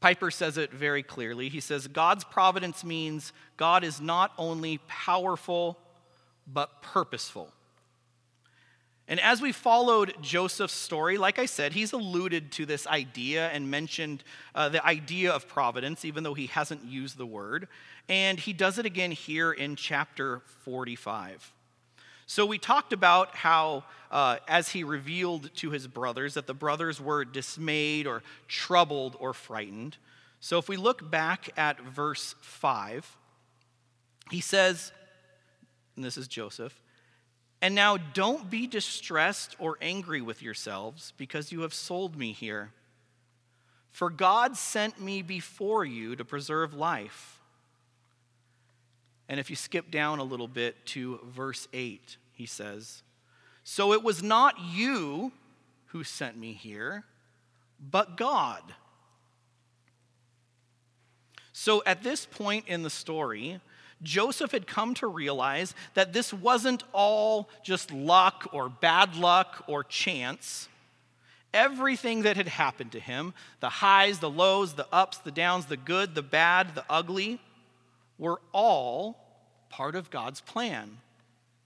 Piper 0.00 0.30
says 0.30 0.58
it 0.58 0.70
very 0.72 1.02
clearly. 1.02 1.48
He 1.48 1.60
says, 1.60 1.88
God's 1.88 2.24
providence 2.24 2.84
means 2.84 3.32
God 3.56 3.82
is 3.82 4.00
not 4.00 4.32
only 4.36 4.78
powerful, 4.86 5.78
but 6.46 6.82
purposeful. 6.82 7.50
And 9.08 9.20
as 9.20 9.40
we 9.40 9.52
followed 9.52 10.14
Joseph's 10.20 10.74
story, 10.74 11.16
like 11.16 11.38
I 11.38 11.46
said, 11.46 11.72
he's 11.72 11.92
alluded 11.92 12.50
to 12.52 12.66
this 12.66 12.86
idea 12.88 13.48
and 13.50 13.70
mentioned 13.70 14.24
uh, 14.54 14.68
the 14.68 14.84
idea 14.84 15.30
of 15.32 15.46
providence, 15.46 16.04
even 16.04 16.24
though 16.24 16.34
he 16.34 16.46
hasn't 16.46 16.84
used 16.84 17.16
the 17.16 17.26
word. 17.26 17.68
And 18.08 18.38
he 18.38 18.52
does 18.52 18.78
it 18.78 18.86
again 18.86 19.12
here 19.12 19.52
in 19.52 19.76
chapter 19.76 20.42
45. 20.64 21.52
So 22.26 22.44
we 22.44 22.58
talked 22.58 22.92
about 22.92 23.36
how, 23.36 23.84
uh, 24.10 24.38
as 24.48 24.70
he 24.70 24.82
revealed 24.82 25.54
to 25.56 25.70
his 25.70 25.86
brothers, 25.86 26.34
that 26.34 26.48
the 26.48 26.54
brothers 26.54 27.00
were 27.00 27.24
dismayed 27.24 28.08
or 28.08 28.24
troubled 28.48 29.16
or 29.20 29.32
frightened. 29.32 29.96
So 30.40 30.58
if 30.58 30.68
we 30.68 30.76
look 30.76 31.08
back 31.08 31.50
at 31.56 31.80
verse 31.80 32.34
5, 32.40 33.16
he 34.32 34.40
says, 34.40 34.90
and 35.94 36.04
this 36.04 36.16
is 36.16 36.26
Joseph, 36.26 36.82
and 37.62 37.74
now 37.74 37.96
don't 37.96 38.50
be 38.50 38.66
distressed 38.66 39.56
or 39.58 39.78
angry 39.80 40.20
with 40.20 40.42
yourselves 40.42 41.12
because 41.16 41.52
you 41.52 41.62
have 41.62 41.72
sold 41.72 42.16
me 42.16 42.32
here. 42.32 42.72
For 43.90 44.10
God 44.10 44.56
sent 44.56 45.00
me 45.00 45.22
before 45.22 45.84
you 45.84 46.16
to 46.16 46.24
preserve 46.24 46.74
life. 46.74 47.40
And 49.28 49.40
if 49.40 49.48
you 49.48 49.56
skip 49.56 49.90
down 49.90 50.18
a 50.18 50.24
little 50.24 50.48
bit 50.48 50.84
to 50.86 51.18
verse 51.24 51.66
8, 51.72 52.18
he 52.32 52.46
says, 52.46 53.02
So 53.64 53.92
it 53.92 54.02
was 54.02 54.22
not 54.22 54.60
you 54.60 55.32
who 55.86 56.04
sent 56.04 56.36
me 56.36 56.52
here, 56.52 57.04
but 57.80 58.16
God. 58.16 58.62
So 61.52 61.82
at 61.86 62.02
this 62.02 62.26
point 62.26 62.68
in 62.68 62.82
the 62.82 62.90
story, 62.90 63.60
Joseph 64.02 64.52
had 64.52 64.66
come 64.66 64.94
to 64.94 65.06
realize 65.06 65.74
that 65.94 66.12
this 66.12 66.32
wasn't 66.32 66.84
all 66.92 67.48
just 67.62 67.90
luck 67.90 68.48
or 68.52 68.68
bad 68.68 69.16
luck 69.16 69.64
or 69.66 69.84
chance. 69.84 70.68
Everything 71.54 72.22
that 72.22 72.36
had 72.36 72.48
happened 72.48 72.92
to 72.92 73.00
him 73.00 73.32
the 73.60 73.68
highs, 73.68 74.18
the 74.18 74.30
lows, 74.30 74.74
the 74.74 74.86
ups, 74.92 75.18
the 75.18 75.30
downs, 75.30 75.66
the 75.66 75.76
good, 75.76 76.14
the 76.14 76.22
bad, 76.22 76.74
the 76.74 76.84
ugly 76.90 77.40
were 78.18 78.40
all 78.52 79.18
part 79.70 79.94
of 79.94 80.10
God's 80.10 80.40
plan. 80.40 80.98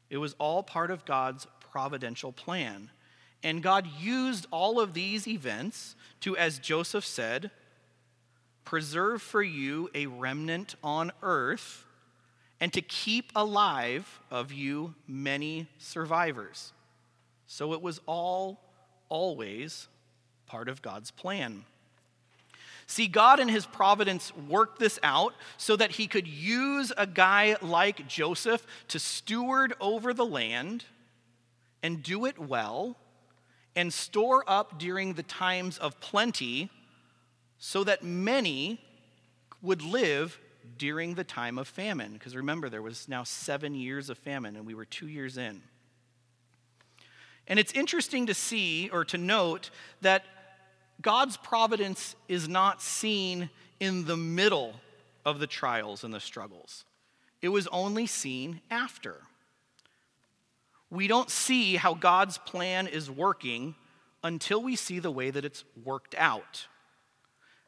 It 0.09 0.19
was 0.19 0.35
all 0.39 0.63
part 0.63 0.91
of 0.91 1.05
God's 1.05 1.47
providential 1.73 2.33
plan. 2.33 2.91
And 3.43 3.63
God 3.63 3.87
used 3.99 4.47
all 4.51 4.81
of 4.81 4.93
these 4.93 5.27
events 5.27 5.95
to, 6.21 6.37
as 6.37 6.59
Joseph 6.59 7.07
said, 7.07 7.51
preserve 8.65 9.23
for 9.23 9.43
you 9.43 9.89
a 9.95 10.07
remnant 10.07 10.75
on 10.85 11.11
earth 11.23 11.87
and 12.61 12.73
to 12.75 12.83
keep 12.83 13.33
alive 13.35 14.21
of 14.31 14.53
you 14.53 14.95
many 15.09 15.67
survivors. 15.79 16.73
So 17.47 17.73
it 17.73 17.83
was 17.83 18.01
all 18.07 18.61
always 19.09 19.89
part 20.47 20.69
of 20.69 20.83
God's 20.83 21.11
plan. 21.11 21.65
See, 22.87 23.07
God 23.07 23.39
in 23.39 23.49
his 23.49 23.67
providence 23.67 24.33
worked 24.49 24.81
this 24.81 24.99
out 25.03 25.33
so 25.57 25.77
that 25.77 25.93
he 25.93 26.07
could 26.09 26.27
use 26.27 26.93
a 26.97 27.07
guy 27.07 27.57
like 27.63 28.09
Joseph 28.09 28.67
to 28.89 28.99
steward 28.99 29.75
over 29.81 30.13
the 30.13 30.27
land 30.27 30.85
and 31.83 32.03
do 32.03 32.25
it 32.27 32.39
well 32.39 32.97
and 33.77 33.93
store 33.95 34.43
up 34.47 34.79
during 34.79 35.15
the 35.15 35.23
times 35.23 35.79
of 35.79 36.01
plenty 36.01 36.69
so 37.59 37.85
that 37.85 38.03
many 38.03 38.81
would 39.63 39.83
live 39.83 40.39
during 40.81 41.13
the 41.15 41.23
time 41.23 41.59
of 41.59 41.69
famine. 41.69 42.15
Because 42.15 42.35
remember, 42.35 42.71
there 42.71 42.81
was 42.81 43.07
now 43.07 43.23
seven 43.23 43.75
years 43.75 44.09
of 44.09 44.17
famine, 44.17 44.57
and 44.57 44.67
we 44.67 44.75
were 44.75 44.87
two 44.87 45.07
years 45.07 45.37
in. 45.37 45.61
And 47.47 47.59
it's 47.59 47.73
interesting 47.73 48.27
to 48.27 48.35
see 48.35 48.89
or 48.91 49.05
to 49.05 49.19
note 49.19 49.71
that 50.01 50.25
God's 51.03 51.37
providence 51.37 52.17
is 52.29 52.49
not 52.49 52.81
seen 52.81 53.51
in 53.79 54.07
the 54.07 54.17
middle 54.17 54.75
of 55.27 55.39
the 55.39 55.47
trials 55.47 56.03
and 56.03 56.15
the 56.15 56.21
struggles, 56.21 56.87
it 57.43 57.51
was 57.51 57.67
only 57.69 58.07
seen 58.07 58.63
after. 58.71 59.17
We 60.89 61.09
don't 61.09 61.31
see 61.31 61.77
how 61.77 61.93
God's 61.93 62.39
plan 62.39 62.87
is 62.87 63.11
working 63.11 63.75
until 64.25 64.63
we 64.63 64.77
see 64.77 64.99
the 64.99 65.11
way 65.11 65.31
that 65.31 65.45
it's 65.45 65.65
worked 65.85 66.15
out. 66.17 66.67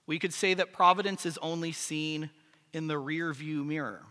We 0.07 0.19
could 0.19 0.33
say 0.33 0.55
that 0.55 0.73
providence 0.73 1.27
is 1.27 1.39
only 1.39 1.73
seen 1.73 2.31
in 2.73 2.87
the 2.87 2.99
rear 2.99 3.33
view 3.33 3.65
mirror. 3.65 4.03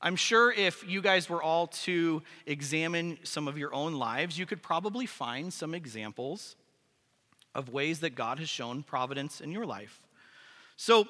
I'm 0.00 0.16
sure 0.16 0.52
if 0.52 0.88
you 0.88 1.02
guys 1.02 1.28
were 1.28 1.42
all 1.42 1.66
to 1.68 2.22
examine 2.46 3.18
some 3.24 3.48
of 3.48 3.58
your 3.58 3.74
own 3.74 3.94
lives, 3.94 4.38
you 4.38 4.46
could 4.46 4.62
probably 4.62 5.06
find 5.06 5.52
some 5.52 5.74
examples 5.74 6.54
of 7.54 7.68
ways 7.70 8.00
that 8.00 8.14
God 8.14 8.38
has 8.38 8.48
shown 8.48 8.84
providence 8.84 9.40
in 9.40 9.50
your 9.50 9.66
life. 9.66 10.00
So, 10.76 11.08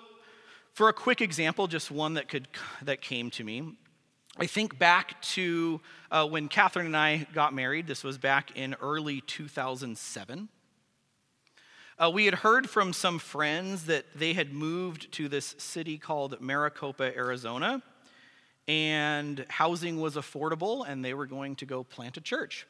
for 0.72 0.88
a 0.88 0.92
quick 0.92 1.20
example, 1.20 1.66
just 1.66 1.90
one 1.90 2.14
that 2.14 2.28
could 2.28 2.48
that 2.82 3.02
came 3.02 3.30
to 3.32 3.44
me. 3.44 3.76
I 4.38 4.46
think 4.46 4.78
back 4.78 5.20
to 5.22 5.80
uh, 6.10 6.26
when 6.26 6.48
Catherine 6.48 6.86
and 6.86 6.96
I 6.96 7.26
got 7.34 7.52
married. 7.52 7.86
This 7.86 8.04
was 8.04 8.16
back 8.16 8.56
in 8.56 8.76
early 8.80 9.20
2007. 9.22 10.48
Uh, 12.00 12.08
we 12.08 12.26
had 12.26 12.34
heard 12.34 12.70
from 12.70 12.92
some 12.92 13.18
friends 13.18 13.86
that 13.86 14.04
they 14.14 14.32
had 14.32 14.52
moved 14.52 15.10
to 15.10 15.28
this 15.28 15.56
city 15.58 15.98
called 15.98 16.40
Maricopa, 16.40 17.12
Arizona, 17.16 17.82
and 18.68 19.44
housing 19.48 20.00
was 20.00 20.14
affordable, 20.14 20.88
and 20.88 21.04
they 21.04 21.12
were 21.12 21.26
going 21.26 21.56
to 21.56 21.66
go 21.66 21.82
plant 21.82 22.16
a 22.16 22.20
church. 22.20 22.68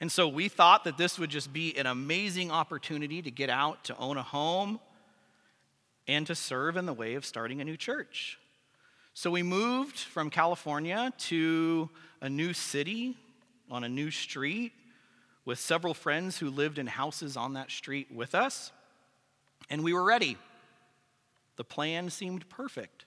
And 0.00 0.12
so 0.12 0.28
we 0.28 0.48
thought 0.48 0.84
that 0.84 0.96
this 0.96 1.18
would 1.18 1.30
just 1.30 1.52
be 1.52 1.76
an 1.76 1.86
amazing 1.86 2.52
opportunity 2.52 3.20
to 3.20 3.32
get 3.32 3.50
out, 3.50 3.82
to 3.84 3.96
own 3.96 4.16
a 4.16 4.22
home, 4.22 4.78
and 6.06 6.24
to 6.28 6.36
serve 6.36 6.76
in 6.76 6.86
the 6.86 6.92
way 6.92 7.16
of 7.16 7.24
starting 7.24 7.60
a 7.60 7.64
new 7.64 7.76
church. 7.76 8.38
So 9.12 9.28
we 9.32 9.42
moved 9.42 9.98
from 9.98 10.30
California 10.30 11.12
to 11.18 11.90
a 12.20 12.30
new 12.30 12.52
city 12.52 13.16
on 13.68 13.82
a 13.82 13.88
new 13.88 14.12
street 14.12 14.70
with 15.48 15.58
several 15.58 15.94
friends 15.94 16.36
who 16.36 16.50
lived 16.50 16.78
in 16.78 16.86
houses 16.86 17.34
on 17.34 17.54
that 17.54 17.70
street 17.70 18.06
with 18.12 18.34
us, 18.34 18.70
and 19.70 19.82
we 19.82 19.94
were 19.94 20.04
ready. 20.04 20.36
The 21.56 21.64
plan 21.64 22.10
seemed 22.10 22.46
perfect. 22.50 23.06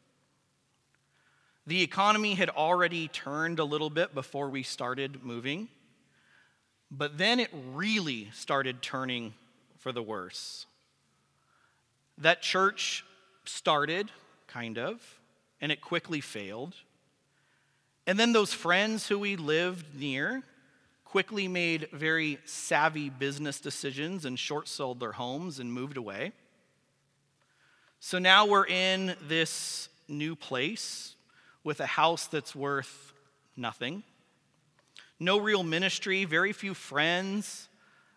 The 1.68 1.84
economy 1.84 2.34
had 2.34 2.50
already 2.50 3.10
turned 3.10 3.60
a 3.60 3.64
little 3.64 3.92
bit 3.92 4.16
before 4.16 4.50
we 4.50 4.64
started 4.64 5.24
moving, 5.24 5.68
but 6.90 7.20
then 7.20 7.40
it 7.40 7.52
really 7.74 8.32
started 8.34 8.82
turning 8.82 9.36
for 9.78 9.92
the 9.92 10.02
worse. 10.02 10.66
That 12.18 12.42
church 12.42 13.06
started, 13.46 14.10
kind 14.48 14.80
of, 14.80 15.20
and 15.62 15.72
it 15.72 15.80
quickly 15.80 16.22
failed. 16.22 16.74
And 18.08 18.18
then 18.18 18.34
those 18.34 18.52
friends 18.52 19.08
who 19.08 19.20
we 19.20 19.36
lived 19.36 19.94
near 19.94 20.42
quickly 21.12 21.46
made 21.46 21.90
very 21.92 22.40
savvy 22.46 23.10
business 23.10 23.60
decisions 23.60 24.24
and 24.24 24.40
short 24.40 24.66
sold 24.66 24.98
their 25.02 25.12
homes 25.12 25.60
and 25.60 25.74
moved 25.74 25.98
away. 25.98 26.32
So 28.00 28.18
now 28.18 28.46
we're 28.46 28.66
in 28.66 29.18
this 29.28 29.90
new 30.08 30.38
place 30.38 31.16
with 31.66 31.82
a 31.82 31.86
house 31.86 32.28
that's 32.28 32.56
worth 32.56 33.12
nothing. 33.58 34.04
No 35.20 35.38
real 35.38 35.64
ministry, 35.64 36.24
very 36.24 36.54
few 36.54 36.74
friends. 36.74 37.68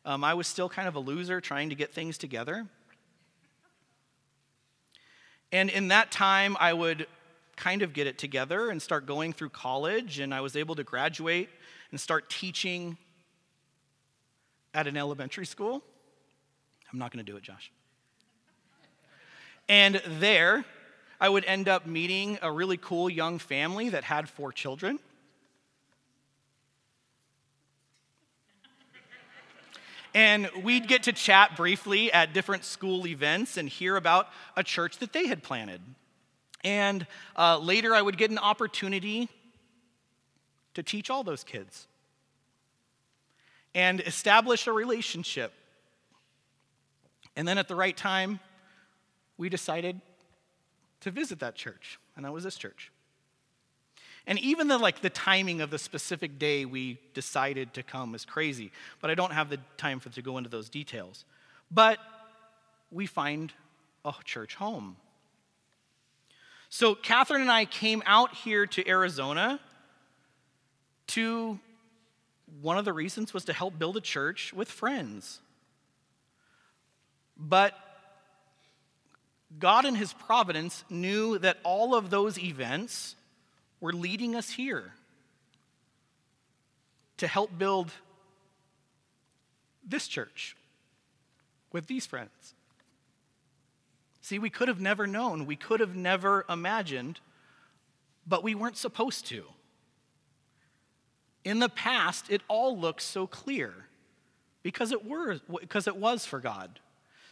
Um, 0.04 0.22
I 0.22 0.34
was 0.34 0.46
still 0.46 0.68
kind 0.68 0.86
of 0.86 0.94
a 0.94 1.00
loser 1.00 1.40
trying 1.40 1.70
to 1.70 1.74
get 1.74 1.92
things 1.92 2.16
together. 2.16 2.64
And 5.50 5.68
in 5.68 5.88
that 5.88 6.12
time, 6.12 6.56
I 6.60 6.72
would 6.72 7.08
kind 7.56 7.82
of 7.82 7.92
get 7.92 8.06
it 8.06 8.18
together 8.18 8.70
and 8.70 8.80
start 8.80 9.04
going 9.04 9.32
through 9.32 9.50
college, 9.50 10.20
and 10.20 10.32
I 10.32 10.42
was 10.42 10.54
able 10.54 10.76
to 10.76 10.84
graduate 10.84 11.48
and 11.94 12.00
start 12.00 12.28
teaching 12.28 12.96
at 14.74 14.88
an 14.88 14.96
elementary 14.96 15.46
school. 15.46 15.80
I'm 16.92 16.98
not 16.98 17.12
going 17.12 17.24
to 17.24 17.32
do 17.32 17.36
it, 17.36 17.44
Josh. 17.44 17.70
And 19.68 20.02
there, 20.18 20.64
I 21.20 21.28
would 21.28 21.44
end 21.44 21.68
up 21.68 21.86
meeting 21.86 22.36
a 22.42 22.50
really 22.50 22.78
cool 22.78 23.08
young 23.08 23.38
family 23.38 23.90
that 23.90 24.02
had 24.02 24.28
four 24.28 24.50
children. 24.50 24.98
And 30.14 30.50
we'd 30.64 30.88
get 30.88 31.04
to 31.04 31.12
chat 31.12 31.56
briefly 31.56 32.12
at 32.12 32.34
different 32.34 32.64
school 32.64 33.06
events 33.06 33.56
and 33.56 33.68
hear 33.68 33.94
about 33.94 34.26
a 34.56 34.64
church 34.64 34.98
that 34.98 35.12
they 35.12 35.28
had 35.28 35.44
planted. 35.44 35.80
And 36.64 37.06
uh, 37.36 37.58
later, 37.58 37.94
I 37.94 38.02
would 38.02 38.18
get 38.18 38.32
an 38.32 38.38
opportunity 38.38 39.28
to 40.74 40.82
teach 40.82 41.10
all 41.10 41.24
those 41.24 41.44
kids 41.44 41.86
and 43.74 44.00
establish 44.00 44.66
a 44.66 44.72
relationship. 44.72 45.52
And 47.36 47.46
then 47.46 47.58
at 47.58 47.68
the 47.68 47.74
right 47.74 47.96
time, 47.96 48.38
we 49.36 49.48
decided 49.48 50.00
to 51.00 51.10
visit 51.10 51.40
that 51.40 51.54
church, 51.54 51.98
and 52.16 52.24
that 52.24 52.32
was 52.32 52.44
this 52.44 52.56
church. 52.56 52.92
And 54.26 54.38
even 54.38 54.68
the 54.68 54.78
like 54.78 55.02
the 55.02 55.10
timing 55.10 55.60
of 55.60 55.70
the 55.70 55.78
specific 55.78 56.38
day 56.38 56.64
we 56.64 56.98
decided 57.12 57.74
to 57.74 57.82
come 57.82 58.14
is 58.14 58.24
crazy, 58.24 58.72
but 59.00 59.10
I 59.10 59.14
don't 59.14 59.32
have 59.32 59.50
the 59.50 59.58
time 59.76 60.00
for 60.00 60.08
to 60.10 60.22
go 60.22 60.38
into 60.38 60.48
those 60.48 60.68
details. 60.68 61.24
But 61.70 61.98
we 62.90 63.06
find 63.06 63.52
a 64.04 64.14
church 64.24 64.54
home. 64.54 64.96
So 66.70 66.94
Catherine 66.94 67.42
and 67.42 67.50
I 67.50 67.66
came 67.66 68.02
out 68.06 68.34
here 68.34 68.66
to 68.66 68.88
Arizona 68.88 69.60
to 71.08 71.58
one 72.60 72.78
of 72.78 72.84
the 72.84 72.92
reasons 72.92 73.34
was 73.34 73.44
to 73.46 73.52
help 73.52 73.78
build 73.78 73.96
a 73.96 74.00
church 74.00 74.52
with 74.52 74.68
friends. 74.70 75.40
But 77.36 77.74
God 79.58 79.84
in 79.84 79.94
his 79.94 80.12
providence 80.12 80.84
knew 80.88 81.38
that 81.38 81.58
all 81.62 81.94
of 81.94 82.10
those 82.10 82.38
events 82.38 83.16
were 83.80 83.92
leading 83.92 84.34
us 84.34 84.50
here 84.50 84.92
to 87.18 87.26
help 87.26 87.56
build 87.56 87.92
this 89.86 90.08
church 90.08 90.56
with 91.72 91.86
these 91.86 92.06
friends. 92.06 92.54
See, 94.20 94.38
we 94.38 94.48
could 94.48 94.68
have 94.68 94.80
never 94.80 95.06
known, 95.06 95.44
we 95.44 95.56
could 95.56 95.80
have 95.80 95.94
never 95.94 96.46
imagined, 96.48 97.20
but 98.26 98.42
we 98.42 98.54
weren't 98.54 98.78
supposed 98.78 99.26
to. 99.26 99.44
In 101.44 101.58
the 101.58 101.68
past, 101.68 102.30
it 102.30 102.40
all 102.48 102.78
looks 102.78 103.04
so 103.04 103.26
clear 103.26 103.74
because 104.62 104.92
it, 104.92 105.04
were, 105.06 105.40
because 105.60 105.86
it 105.86 105.96
was 105.96 106.24
for 106.24 106.40
God. 106.40 106.80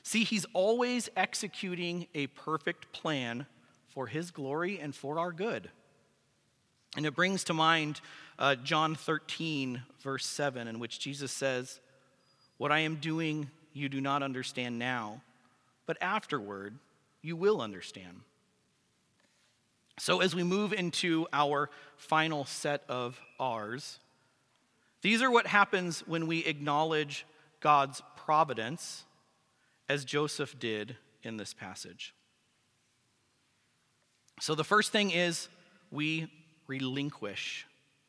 See, 0.02 0.24
He's 0.24 0.46
always 0.52 1.08
executing 1.16 2.06
a 2.14 2.26
perfect 2.28 2.92
plan 2.92 3.46
for 3.88 4.06
His 4.06 4.30
glory 4.30 4.78
and 4.78 4.94
for 4.94 5.18
our 5.18 5.32
good. 5.32 5.70
And 6.96 7.06
it 7.06 7.14
brings 7.14 7.44
to 7.44 7.54
mind 7.54 8.00
uh, 8.38 8.56
John 8.56 8.94
13, 8.94 9.82
verse 10.02 10.26
7, 10.26 10.68
in 10.68 10.78
which 10.78 10.98
Jesus 10.98 11.32
says, 11.32 11.80
What 12.58 12.70
I 12.70 12.80
am 12.80 12.96
doing, 12.96 13.50
you 13.72 13.88
do 13.88 14.00
not 14.00 14.22
understand 14.22 14.78
now, 14.78 15.22
but 15.86 15.96
afterward, 16.02 16.74
you 17.22 17.36
will 17.36 17.62
understand. 17.62 18.20
So, 19.98 20.20
as 20.20 20.34
we 20.34 20.42
move 20.42 20.72
into 20.72 21.26
our 21.32 21.70
final 21.96 22.44
set 22.44 22.82
of 22.88 23.20
R's, 23.38 24.00
these 25.02 25.22
are 25.22 25.30
what 25.30 25.46
happens 25.46 26.00
when 26.06 26.26
we 26.26 26.44
acknowledge 26.44 27.26
God's 27.60 28.02
providence, 28.16 29.04
as 29.88 30.04
Joseph 30.04 30.58
did 30.58 30.96
in 31.22 31.36
this 31.36 31.52
passage. 31.52 32.14
So, 34.40 34.54
the 34.54 34.64
first 34.64 34.90
thing 34.90 35.10
is 35.10 35.48
we 35.90 36.28
relinquish. 36.66 37.66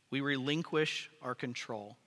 We 0.10 0.22
relinquish 0.22 1.10
our 1.22 1.36
control. 1.36 1.98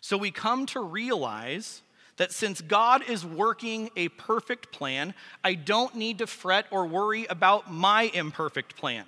So 0.00 0.16
we 0.16 0.30
come 0.30 0.66
to 0.66 0.80
realize 0.80 1.82
that 2.16 2.32
since 2.32 2.60
God 2.60 3.08
is 3.08 3.24
working 3.24 3.90
a 3.96 4.08
perfect 4.08 4.72
plan, 4.72 5.14
I 5.44 5.54
don't 5.54 5.94
need 5.94 6.18
to 6.18 6.26
fret 6.26 6.66
or 6.70 6.86
worry 6.86 7.26
about 7.26 7.72
my 7.72 8.10
imperfect 8.14 8.76
plan. 8.76 9.04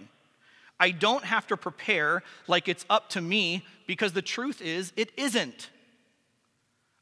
I 0.78 0.92
don't 0.92 1.24
have 1.24 1.46
to 1.48 1.56
prepare 1.56 2.22
like 2.46 2.68
it's 2.68 2.86
up 2.88 3.10
to 3.10 3.20
me 3.20 3.64
because 3.90 4.12
the 4.12 4.22
truth 4.22 4.62
is, 4.62 4.92
it 4.96 5.10
isn't. 5.16 5.68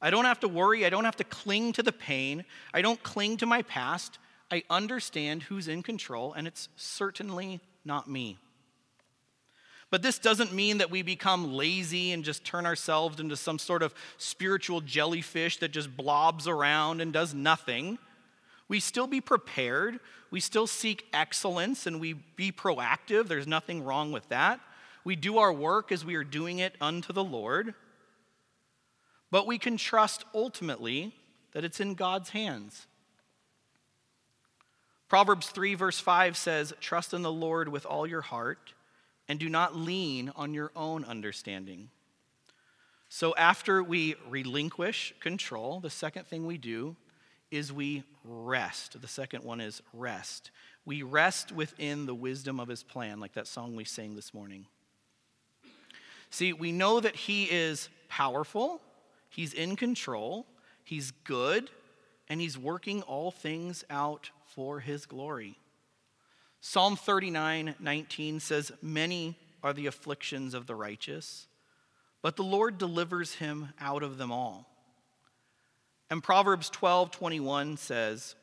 I 0.00 0.08
don't 0.08 0.24
have 0.24 0.40
to 0.40 0.48
worry. 0.48 0.86
I 0.86 0.88
don't 0.88 1.04
have 1.04 1.16
to 1.16 1.24
cling 1.24 1.74
to 1.74 1.82
the 1.82 1.92
pain. 1.92 2.46
I 2.72 2.80
don't 2.80 3.02
cling 3.02 3.36
to 3.36 3.46
my 3.46 3.60
past. 3.60 4.18
I 4.50 4.62
understand 4.70 5.42
who's 5.42 5.68
in 5.68 5.82
control, 5.82 6.32
and 6.32 6.46
it's 6.46 6.70
certainly 6.76 7.60
not 7.84 8.08
me. 8.08 8.38
But 9.90 10.00
this 10.00 10.18
doesn't 10.18 10.54
mean 10.54 10.78
that 10.78 10.90
we 10.90 11.02
become 11.02 11.52
lazy 11.52 12.12
and 12.12 12.24
just 12.24 12.42
turn 12.42 12.64
ourselves 12.64 13.20
into 13.20 13.36
some 13.36 13.58
sort 13.58 13.82
of 13.82 13.92
spiritual 14.16 14.80
jellyfish 14.80 15.58
that 15.58 15.72
just 15.72 15.94
blobs 15.94 16.48
around 16.48 17.02
and 17.02 17.12
does 17.12 17.34
nothing. 17.34 17.98
We 18.66 18.80
still 18.80 19.06
be 19.06 19.20
prepared. 19.20 20.00
We 20.30 20.40
still 20.40 20.66
seek 20.66 21.04
excellence 21.12 21.86
and 21.86 22.00
we 22.00 22.14
be 22.14 22.50
proactive. 22.50 23.28
There's 23.28 23.46
nothing 23.46 23.84
wrong 23.84 24.10
with 24.10 24.26
that. 24.30 24.60
We 25.08 25.16
do 25.16 25.38
our 25.38 25.54
work 25.54 25.90
as 25.90 26.04
we 26.04 26.16
are 26.16 26.22
doing 26.22 26.58
it 26.58 26.74
unto 26.82 27.14
the 27.14 27.24
Lord. 27.24 27.72
But 29.30 29.46
we 29.46 29.56
can 29.56 29.78
trust 29.78 30.26
ultimately 30.34 31.14
that 31.52 31.64
it's 31.64 31.80
in 31.80 31.94
God's 31.94 32.28
hands. 32.28 32.86
Proverbs 35.08 35.48
3, 35.48 35.76
verse 35.76 35.98
5 35.98 36.36
says, 36.36 36.74
Trust 36.78 37.14
in 37.14 37.22
the 37.22 37.32
Lord 37.32 37.70
with 37.70 37.86
all 37.86 38.06
your 38.06 38.20
heart 38.20 38.74
and 39.28 39.38
do 39.38 39.48
not 39.48 39.74
lean 39.74 40.30
on 40.36 40.52
your 40.52 40.72
own 40.76 41.06
understanding. 41.06 41.88
So, 43.08 43.34
after 43.36 43.82
we 43.82 44.14
relinquish 44.28 45.14
control, 45.20 45.80
the 45.80 45.88
second 45.88 46.26
thing 46.26 46.44
we 46.44 46.58
do 46.58 46.96
is 47.50 47.72
we 47.72 48.02
rest. 48.24 49.00
The 49.00 49.08
second 49.08 49.42
one 49.42 49.62
is 49.62 49.80
rest. 49.94 50.50
we 50.84 51.02
rest 51.02 51.50
within 51.50 52.04
the 52.04 52.14
wisdom 52.14 52.60
of 52.60 52.68
his 52.68 52.82
plan, 52.82 53.20
like 53.20 53.32
that 53.32 53.46
song 53.46 53.74
we 53.74 53.84
sang 53.84 54.14
this 54.14 54.34
morning. 54.34 54.66
See, 56.30 56.52
we 56.52 56.72
know 56.72 57.00
that 57.00 57.16
he 57.16 57.44
is 57.44 57.88
powerful, 58.08 58.80
he's 59.28 59.54
in 59.54 59.76
control, 59.76 60.46
he's 60.84 61.10
good, 61.24 61.70
and 62.28 62.40
he's 62.40 62.58
working 62.58 63.02
all 63.02 63.30
things 63.30 63.84
out 63.88 64.30
for 64.46 64.80
his 64.80 65.06
glory. 65.06 65.58
Psalm 66.60 66.96
39 66.96 67.76
19 67.78 68.40
says, 68.40 68.72
Many 68.82 69.36
are 69.62 69.72
the 69.72 69.86
afflictions 69.86 70.54
of 70.54 70.66
the 70.66 70.74
righteous, 70.74 71.46
but 72.22 72.36
the 72.36 72.44
Lord 72.44 72.78
delivers 72.78 73.34
him 73.34 73.68
out 73.80 74.02
of 74.02 74.18
them 74.18 74.32
all. 74.32 74.66
And 76.10 76.22
Proverbs 76.22 76.70
12 76.70 77.10
21 77.10 77.76
says, 77.76 78.34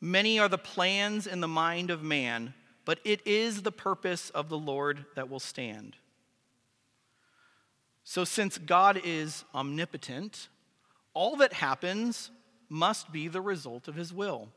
Many 0.00 0.38
are 0.38 0.48
the 0.48 0.58
plans 0.58 1.26
in 1.26 1.40
the 1.40 1.48
mind 1.48 1.90
of 1.90 2.02
man, 2.02 2.54
but 2.84 3.00
it 3.04 3.26
is 3.26 3.62
the 3.62 3.72
purpose 3.72 4.30
of 4.30 4.48
the 4.48 4.58
Lord 4.58 5.04
that 5.14 5.28
will 5.28 5.40
stand. 5.40 5.96
So, 8.10 8.24
since 8.24 8.58
God 8.58 9.00
is 9.04 9.44
omnipotent, 9.54 10.48
all 11.14 11.36
that 11.36 11.52
happens 11.52 12.32
must 12.68 13.12
be 13.12 13.28
the 13.28 13.40
result 13.40 13.86
of 13.86 13.94
his 13.94 14.12
will. 14.12 14.48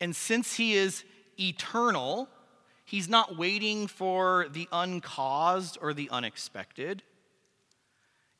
And 0.00 0.16
since 0.16 0.56
he 0.56 0.74
is 0.74 1.04
eternal, 1.38 2.28
he's 2.84 3.08
not 3.08 3.38
waiting 3.38 3.86
for 3.86 4.48
the 4.50 4.66
uncaused 4.72 5.78
or 5.80 5.94
the 5.94 6.10
unexpected. 6.10 7.04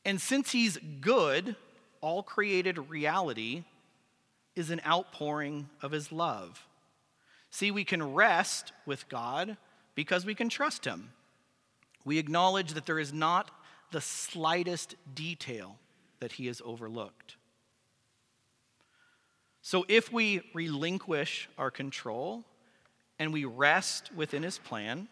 And 0.03 0.19
since 0.19 0.51
he's 0.51 0.77
good, 0.99 1.55
all 2.01 2.23
created 2.23 2.89
reality 2.89 3.63
is 4.53 4.69
an 4.69 4.81
outpouring 4.85 5.69
of 5.81 5.93
his 5.93 6.11
love. 6.11 6.67
See, 7.51 7.71
we 7.71 7.85
can 7.85 8.13
rest 8.13 8.73
with 8.85 9.07
God 9.07 9.55
because 9.95 10.25
we 10.25 10.35
can 10.35 10.49
trust 10.49 10.83
him. 10.83 11.11
We 12.03 12.17
acknowledge 12.17 12.73
that 12.73 12.85
there 12.85 12.99
is 12.99 13.13
not 13.13 13.51
the 13.91 14.01
slightest 14.01 14.95
detail 15.13 15.77
that 16.19 16.33
he 16.33 16.47
has 16.47 16.61
overlooked. 16.63 17.35
So 19.61 19.85
if 19.87 20.11
we 20.11 20.41
relinquish 20.53 21.47
our 21.57 21.69
control 21.69 22.43
and 23.19 23.31
we 23.31 23.45
rest 23.45 24.11
within 24.15 24.43
his 24.43 24.57
plan, 24.57 25.07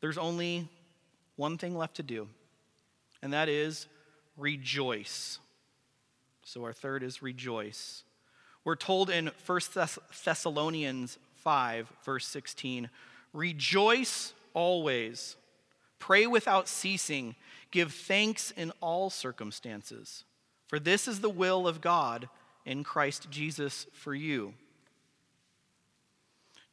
there's 0.00 0.18
only 0.18 0.68
one 1.36 1.58
thing 1.58 1.76
left 1.76 1.96
to 1.96 2.02
do, 2.02 2.28
and 3.22 3.32
that 3.32 3.48
is 3.48 3.86
rejoice. 4.36 5.38
So 6.44 6.64
our 6.64 6.72
third 6.72 7.02
is 7.02 7.22
rejoice. 7.22 8.04
We're 8.64 8.76
told 8.76 9.10
in 9.10 9.30
1 9.46 9.60
Thessalonians 10.24 11.18
5, 11.36 11.92
verse 12.04 12.26
16, 12.26 12.90
rejoice 13.32 14.32
always, 14.54 15.36
pray 15.98 16.26
without 16.26 16.68
ceasing, 16.68 17.34
give 17.72 17.92
thanks 17.92 18.52
in 18.52 18.72
all 18.80 19.10
circumstances, 19.10 20.24
for 20.68 20.78
this 20.78 21.08
is 21.08 21.20
the 21.20 21.30
will 21.30 21.66
of 21.66 21.80
God 21.80 22.28
in 22.64 22.84
Christ 22.84 23.28
Jesus 23.30 23.86
for 23.92 24.14
you. 24.14 24.54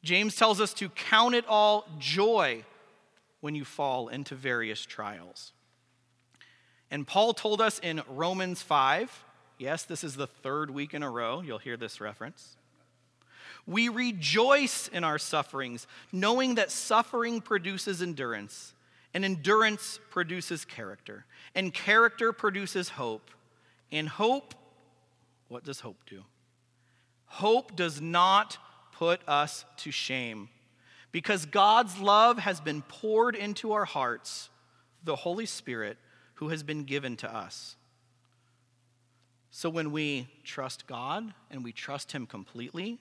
James 0.03 0.35
tells 0.35 0.61
us 0.61 0.73
to 0.75 0.89
count 0.89 1.35
it 1.35 1.45
all 1.47 1.85
joy 1.97 2.63
when 3.41 3.55
you 3.55 3.65
fall 3.65 4.07
into 4.07 4.35
various 4.35 4.85
trials. 4.85 5.51
And 6.91 7.05
Paul 7.05 7.33
told 7.33 7.61
us 7.61 7.79
in 7.79 8.01
Romans 8.07 8.61
5 8.61 9.25
Yes, 9.57 9.83
this 9.83 10.05
is 10.05 10.15
the 10.15 10.25
third 10.25 10.71
week 10.71 10.93
in 10.93 11.03
a 11.03 11.09
row. 11.09 11.41
You'll 11.41 11.57
hear 11.57 11.75
this 11.75 11.99
reference. 11.99 12.55
We 13.67 13.89
rejoice 13.89 14.87
in 14.87 15.03
our 15.03 15.19
sufferings, 15.19 15.85
knowing 16.13 16.55
that 16.55 16.71
suffering 16.71 17.41
produces 17.41 18.01
endurance, 18.01 18.73
and 19.13 19.25
endurance 19.25 19.99
produces 20.09 20.65
character, 20.65 21.25
and 21.55 21.73
character 21.73 22.31
produces 22.31 22.89
hope. 22.89 23.31
And 23.91 24.07
hope, 24.07 24.53
what 25.47 25.63
does 25.63 25.79
hope 25.79 25.97
do? 26.05 26.23
Hope 27.25 27.75
does 27.75 27.99
not 27.99 28.57
put 28.91 29.21
us 29.27 29.65
to 29.77 29.91
shame 29.91 30.49
because 31.11 31.45
God's 31.45 31.99
love 31.99 32.37
has 32.37 32.61
been 32.61 32.81
poured 32.83 33.35
into 33.35 33.71
our 33.71 33.85
hearts, 33.85 34.49
the 35.03 35.15
Holy 35.15 35.45
Spirit 35.45 35.97
who 36.35 36.49
has 36.49 36.63
been 36.63 36.83
given 36.83 37.17
to 37.17 37.35
us. 37.35 37.75
So 39.51 39.69
when 39.69 39.91
we 39.91 40.27
trust 40.43 40.85
God 40.87 41.33
and 41.49 41.63
we 41.63 41.71
trust 41.71 42.11
Him 42.11 42.25
completely, 42.25 42.99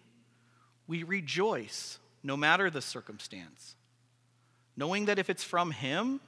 we 0.86 1.02
rejoice 1.02 1.98
no 2.22 2.36
matter 2.36 2.70
the 2.70 2.80
circumstance, 2.80 3.76
knowing 4.78 5.06
that 5.06 5.18
if 5.18 5.28
it's 5.28 5.42
from 5.42 5.72
Him, 5.72 6.20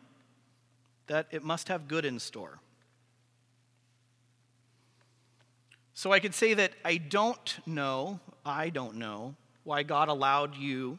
that 1.07 1.29
it 1.31 1.45
must 1.45 1.69
have 1.69 1.87
good 1.87 2.05
in 2.05 2.19
store. 2.19 2.59
So 5.95 6.13
I 6.13 6.19
could 6.19 6.35
say 6.35 6.55
that 6.55 6.73
I 6.85 6.97
don't 6.97 7.59
know, 7.65 8.19
I 8.45 8.71
don't 8.71 8.97
know 8.97 9.37
why 9.63 9.85
God 9.85 10.09
allowed 10.09 10.57
you 10.57 10.99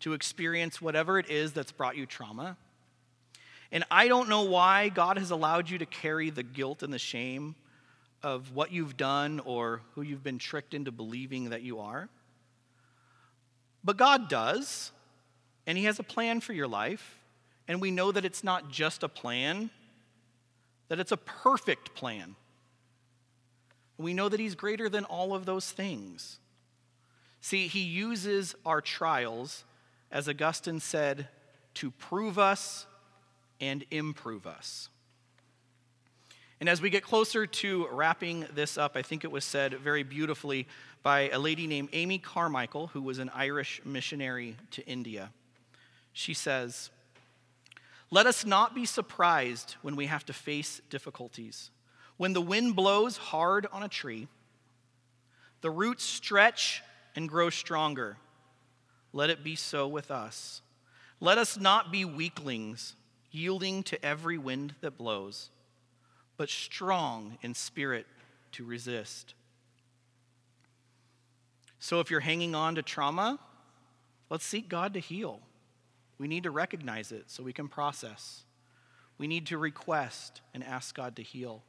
to 0.00 0.14
experience 0.14 0.80
whatever 0.80 1.18
it 1.18 1.28
is 1.28 1.52
that's 1.52 1.72
brought 1.72 1.96
you 1.96 2.06
trauma. 2.06 2.56
And 3.70 3.84
I 3.90 4.08
don't 4.08 4.30
know 4.30 4.42
why 4.42 4.88
God 4.88 5.18
has 5.18 5.30
allowed 5.30 5.68
you 5.68 5.76
to 5.78 5.86
carry 5.86 6.30
the 6.30 6.42
guilt 6.42 6.82
and 6.82 6.92
the 6.92 6.98
shame 6.98 7.54
of 8.22 8.54
what 8.54 8.72
you've 8.72 8.96
done 8.96 9.40
or 9.44 9.82
who 9.94 10.00
you've 10.02 10.24
been 10.24 10.38
tricked 10.38 10.72
into 10.72 10.90
believing 10.90 11.50
that 11.50 11.60
you 11.60 11.80
are. 11.80 12.08
But 13.84 13.98
God 13.98 14.28
does, 14.28 14.92
and 15.68 15.76
He 15.76 15.84
has 15.84 15.98
a 15.98 16.02
plan 16.02 16.40
for 16.40 16.54
your 16.54 16.66
life. 16.66 17.18
And 17.68 17.82
we 17.82 17.90
know 17.90 18.10
that 18.10 18.24
it's 18.24 18.42
not 18.42 18.70
just 18.70 19.02
a 19.02 19.08
plan, 19.08 19.68
that 20.88 20.98
it's 20.98 21.12
a 21.12 21.18
perfect 21.18 21.94
plan. 21.94 22.34
We 23.98 24.14
know 24.14 24.30
that 24.30 24.40
He's 24.40 24.54
greater 24.54 24.88
than 24.88 25.04
all 25.04 25.34
of 25.34 25.44
those 25.44 25.70
things. 25.70 26.38
See, 27.42 27.68
He 27.68 27.82
uses 27.82 28.54
our 28.64 28.80
trials, 28.80 29.64
as 30.10 30.26
Augustine 30.26 30.80
said, 30.80 31.28
to 31.74 31.90
prove 31.90 32.38
us 32.38 32.86
and 33.60 33.84
improve 33.90 34.46
us. 34.46 34.88
And 36.60 36.68
as 36.70 36.80
we 36.80 36.88
get 36.88 37.04
closer 37.04 37.46
to 37.46 37.88
wrapping 37.92 38.46
this 38.54 38.78
up, 38.78 38.96
I 38.96 39.02
think 39.02 39.22
it 39.22 39.30
was 39.30 39.44
said 39.44 39.74
very 39.74 40.02
beautifully 40.02 40.66
by 41.02 41.28
a 41.28 41.38
lady 41.38 41.66
named 41.66 41.90
Amy 41.92 42.18
Carmichael, 42.18 42.86
who 42.88 43.02
was 43.02 43.18
an 43.18 43.30
Irish 43.34 43.82
missionary 43.84 44.56
to 44.70 44.84
India. 44.86 45.30
She 46.18 46.34
says, 46.34 46.90
Let 48.10 48.26
us 48.26 48.44
not 48.44 48.74
be 48.74 48.86
surprised 48.86 49.76
when 49.82 49.94
we 49.94 50.06
have 50.06 50.26
to 50.26 50.32
face 50.32 50.80
difficulties. 50.90 51.70
When 52.16 52.32
the 52.32 52.40
wind 52.40 52.74
blows 52.74 53.16
hard 53.16 53.68
on 53.70 53.84
a 53.84 53.88
tree, 53.88 54.26
the 55.60 55.70
roots 55.70 56.02
stretch 56.02 56.82
and 57.14 57.28
grow 57.28 57.50
stronger. 57.50 58.16
Let 59.12 59.30
it 59.30 59.44
be 59.44 59.54
so 59.54 59.86
with 59.86 60.10
us. 60.10 60.60
Let 61.20 61.38
us 61.38 61.56
not 61.56 61.92
be 61.92 62.04
weaklings, 62.04 62.96
yielding 63.30 63.84
to 63.84 64.04
every 64.04 64.38
wind 64.38 64.74
that 64.80 64.98
blows 64.98 65.50
but 66.36 66.48
strong 66.48 67.38
in 67.42 67.54
spirit 67.54 68.06
to 68.52 68.64
resist. 68.64 69.34
So 71.78 72.00
if 72.00 72.10
you're 72.10 72.18
hanging 72.18 72.56
on 72.56 72.74
to 72.74 72.82
trauma, 72.82 73.38
let's 74.30 74.44
seek 74.44 74.68
God 74.68 74.94
to 74.94 75.00
heal. 75.00 75.42
We 76.18 76.28
need 76.28 76.42
to 76.42 76.50
recognize 76.50 77.12
it 77.12 77.30
so 77.30 77.42
we 77.42 77.52
can 77.52 77.68
process. 77.68 78.42
We 79.18 79.26
need 79.26 79.46
to 79.46 79.58
request 79.58 80.40
and 80.52 80.64
ask 80.64 80.94
God 80.94 81.16
to 81.16 81.22
heal. 81.22 81.62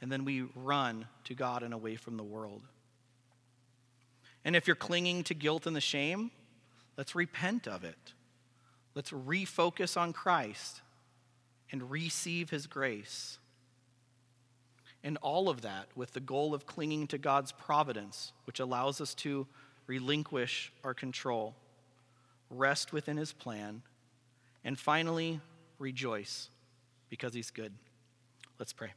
And 0.00 0.10
then 0.10 0.24
we 0.24 0.42
run 0.54 1.06
to 1.24 1.34
God 1.34 1.62
and 1.62 1.74
away 1.74 1.96
from 1.96 2.16
the 2.16 2.22
world. 2.22 2.62
And 4.44 4.54
if 4.54 4.66
you're 4.66 4.76
clinging 4.76 5.24
to 5.24 5.34
guilt 5.34 5.66
and 5.66 5.74
the 5.74 5.80
shame, 5.80 6.30
let's 6.96 7.14
repent 7.14 7.66
of 7.66 7.84
it. 7.84 8.12
Let's 8.94 9.10
refocus 9.10 9.96
on 9.96 10.12
Christ 10.12 10.82
and 11.72 11.90
receive 11.90 12.50
his 12.50 12.66
grace. 12.66 13.38
And 15.02 15.18
all 15.22 15.48
of 15.48 15.62
that 15.62 15.88
with 15.96 16.12
the 16.12 16.20
goal 16.20 16.54
of 16.54 16.66
clinging 16.66 17.08
to 17.08 17.18
God's 17.18 17.52
providence, 17.52 18.32
which 18.44 18.60
allows 18.60 19.00
us 19.00 19.14
to 19.16 19.46
relinquish 19.86 20.72
our 20.82 20.94
control, 20.94 21.54
rest 22.50 22.92
within 22.92 23.16
His 23.16 23.32
plan, 23.32 23.82
and 24.64 24.78
finally, 24.78 25.40
rejoice 25.78 26.48
because 27.08 27.34
He's 27.34 27.50
good. 27.50 27.72
Let's 28.58 28.72
pray. 28.72 28.92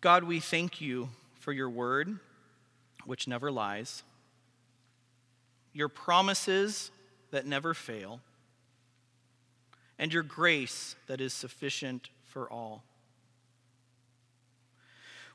God, 0.00 0.24
we 0.24 0.40
thank 0.40 0.80
you 0.80 1.10
for 1.38 1.52
your 1.52 1.70
word, 1.70 2.18
which 3.04 3.28
never 3.28 3.50
lies, 3.50 4.02
your 5.72 5.88
promises 5.88 6.90
that 7.30 7.46
never 7.46 7.74
fail 7.74 8.20
and 9.98 10.12
your 10.12 10.24
grace 10.24 10.96
that 11.06 11.20
is 11.20 11.32
sufficient 11.32 12.08
for 12.24 12.50
all. 12.50 12.82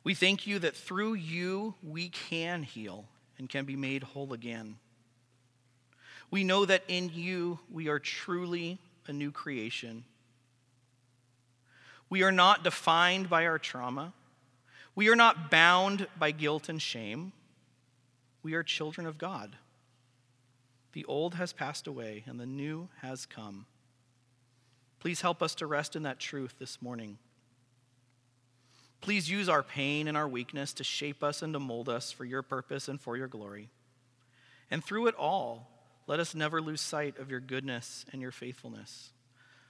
We 0.04 0.14
thank 0.14 0.46
you 0.46 0.60
that 0.60 0.76
through 0.76 1.14
you 1.14 1.76
we 1.82 2.10
can 2.10 2.64
heal 2.64 3.06
and 3.38 3.50
can 3.50 3.66
be 3.66 3.76
made 3.76 4.04
whole 4.04 4.34
again. 4.34 4.78
We 6.30 6.44
know 6.44 6.66
that 6.66 6.84
in 6.88 7.12
you 7.14 7.60
we 7.72 7.88
are 7.88 8.00
truly 8.00 8.80
a 9.08 9.14
new 9.14 9.32
creation. 9.32 10.04
We 12.10 12.24
are 12.24 12.32
not 12.32 12.64
defined 12.64 13.30
by 13.30 13.46
our 13.46 13.60
trauma. 13.60 14.14
We 14.96 15.10
are 15.10 15.16
not 15.16 15.52
bound 15.52 16.08
by 16.18 16.32
guilt 16.32 16.70
and 16.70 16.82
shame. 16.82 17.32
We 18.44 18.54
are 18.54 18.64
children 18.64 19.06
of 19.06 19.18
God. 19.18 19.56
The 20.94 21.06
old 21.06 21.36
has 21.36 21.54
passed 21.54 21.86
away 21.86 22.24
and 22.26 22.40
the 22.40 22.46
new 22.46 22.90
has 23.02 23.26
come. 23.26 23.66
Please 25.00 25.22
help 25.22 25.44
us 25.44 25.54
to 25.56 25.68
rest 25.68 25.96
in 25.96 26.04
that 26.04 26.20
truth 26.20 26.56
this 26.60 26.82
morning. 26.82 27.18
Please 29.02 29.30
use 29.30 29.48
our 29.48 29.64
pain 29.64 30.08
and 30.08 30.18
our 30.18 30.28
weakness 30.28 30.74
to 30.74 30.84
shape 30.84 31.24
us 31.24 31.42
and 31.42 31.54
to 31.54 31.60
mold 31.60 31.88
us 31.88 32.12
for 32.12 32.26
your 32.26 32.42
purpose 32.42 32.88
and 32.88 33.00
for 33.00 33.16
your 33.16 33.28
glory. 33.28 33.70
And 34.70 34.84
through 34.84 35.08
it 35.08 35.16
all, 35.16 35.70
let 36.08 36.20
us 36.20 36.34
never 36.34 36.62
lose 36.62 36.82
sight 36.82 37.20
of 37.20 37.30
your 37.30 37.40
goodness 37.40 38.06
and 38.12 38.22
your 38.22 38.32
faithfulness. 38.32 39.12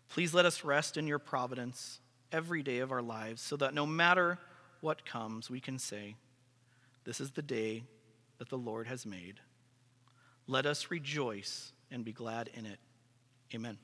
Please 0.10 0.34
let 0.34 0.46
us 0.46 0.64
rest 0.64 0.98
in 0.98 1.08
your 1.08 1.20
providence 1.20 2.00
every 2.32 2.64
day 2.64 2.80
of 2.80 2.92
our 2.92 3.02
lives 3.02 3.42
so 3.42 3.58
that 3.58 3.74
no 3.74 3.86
matter 3.86 4.40
what 4.82 5.06
comes, 5.06 5.50
we 5.50 5.60
can 5.60 5.80
say, 5.80 6.16
This 7.04 7.20
is 7.20 7.32
the 7.32 7.42
day 7.42 7.84
that 8.38 8.50
the 8.50 8.58
Lord 8.58 8.88
has 8.88 9.06
made. 9.06 9.40
Let 10.48 10.66
us 10.66 10.92
rejoice 10.92 11.72
and 11.92 12.06
be 12.06 12.14
glad 12.14 12.50
in 12.54 12.66
it. 12.66 12.80
Amen. 13.54 13.78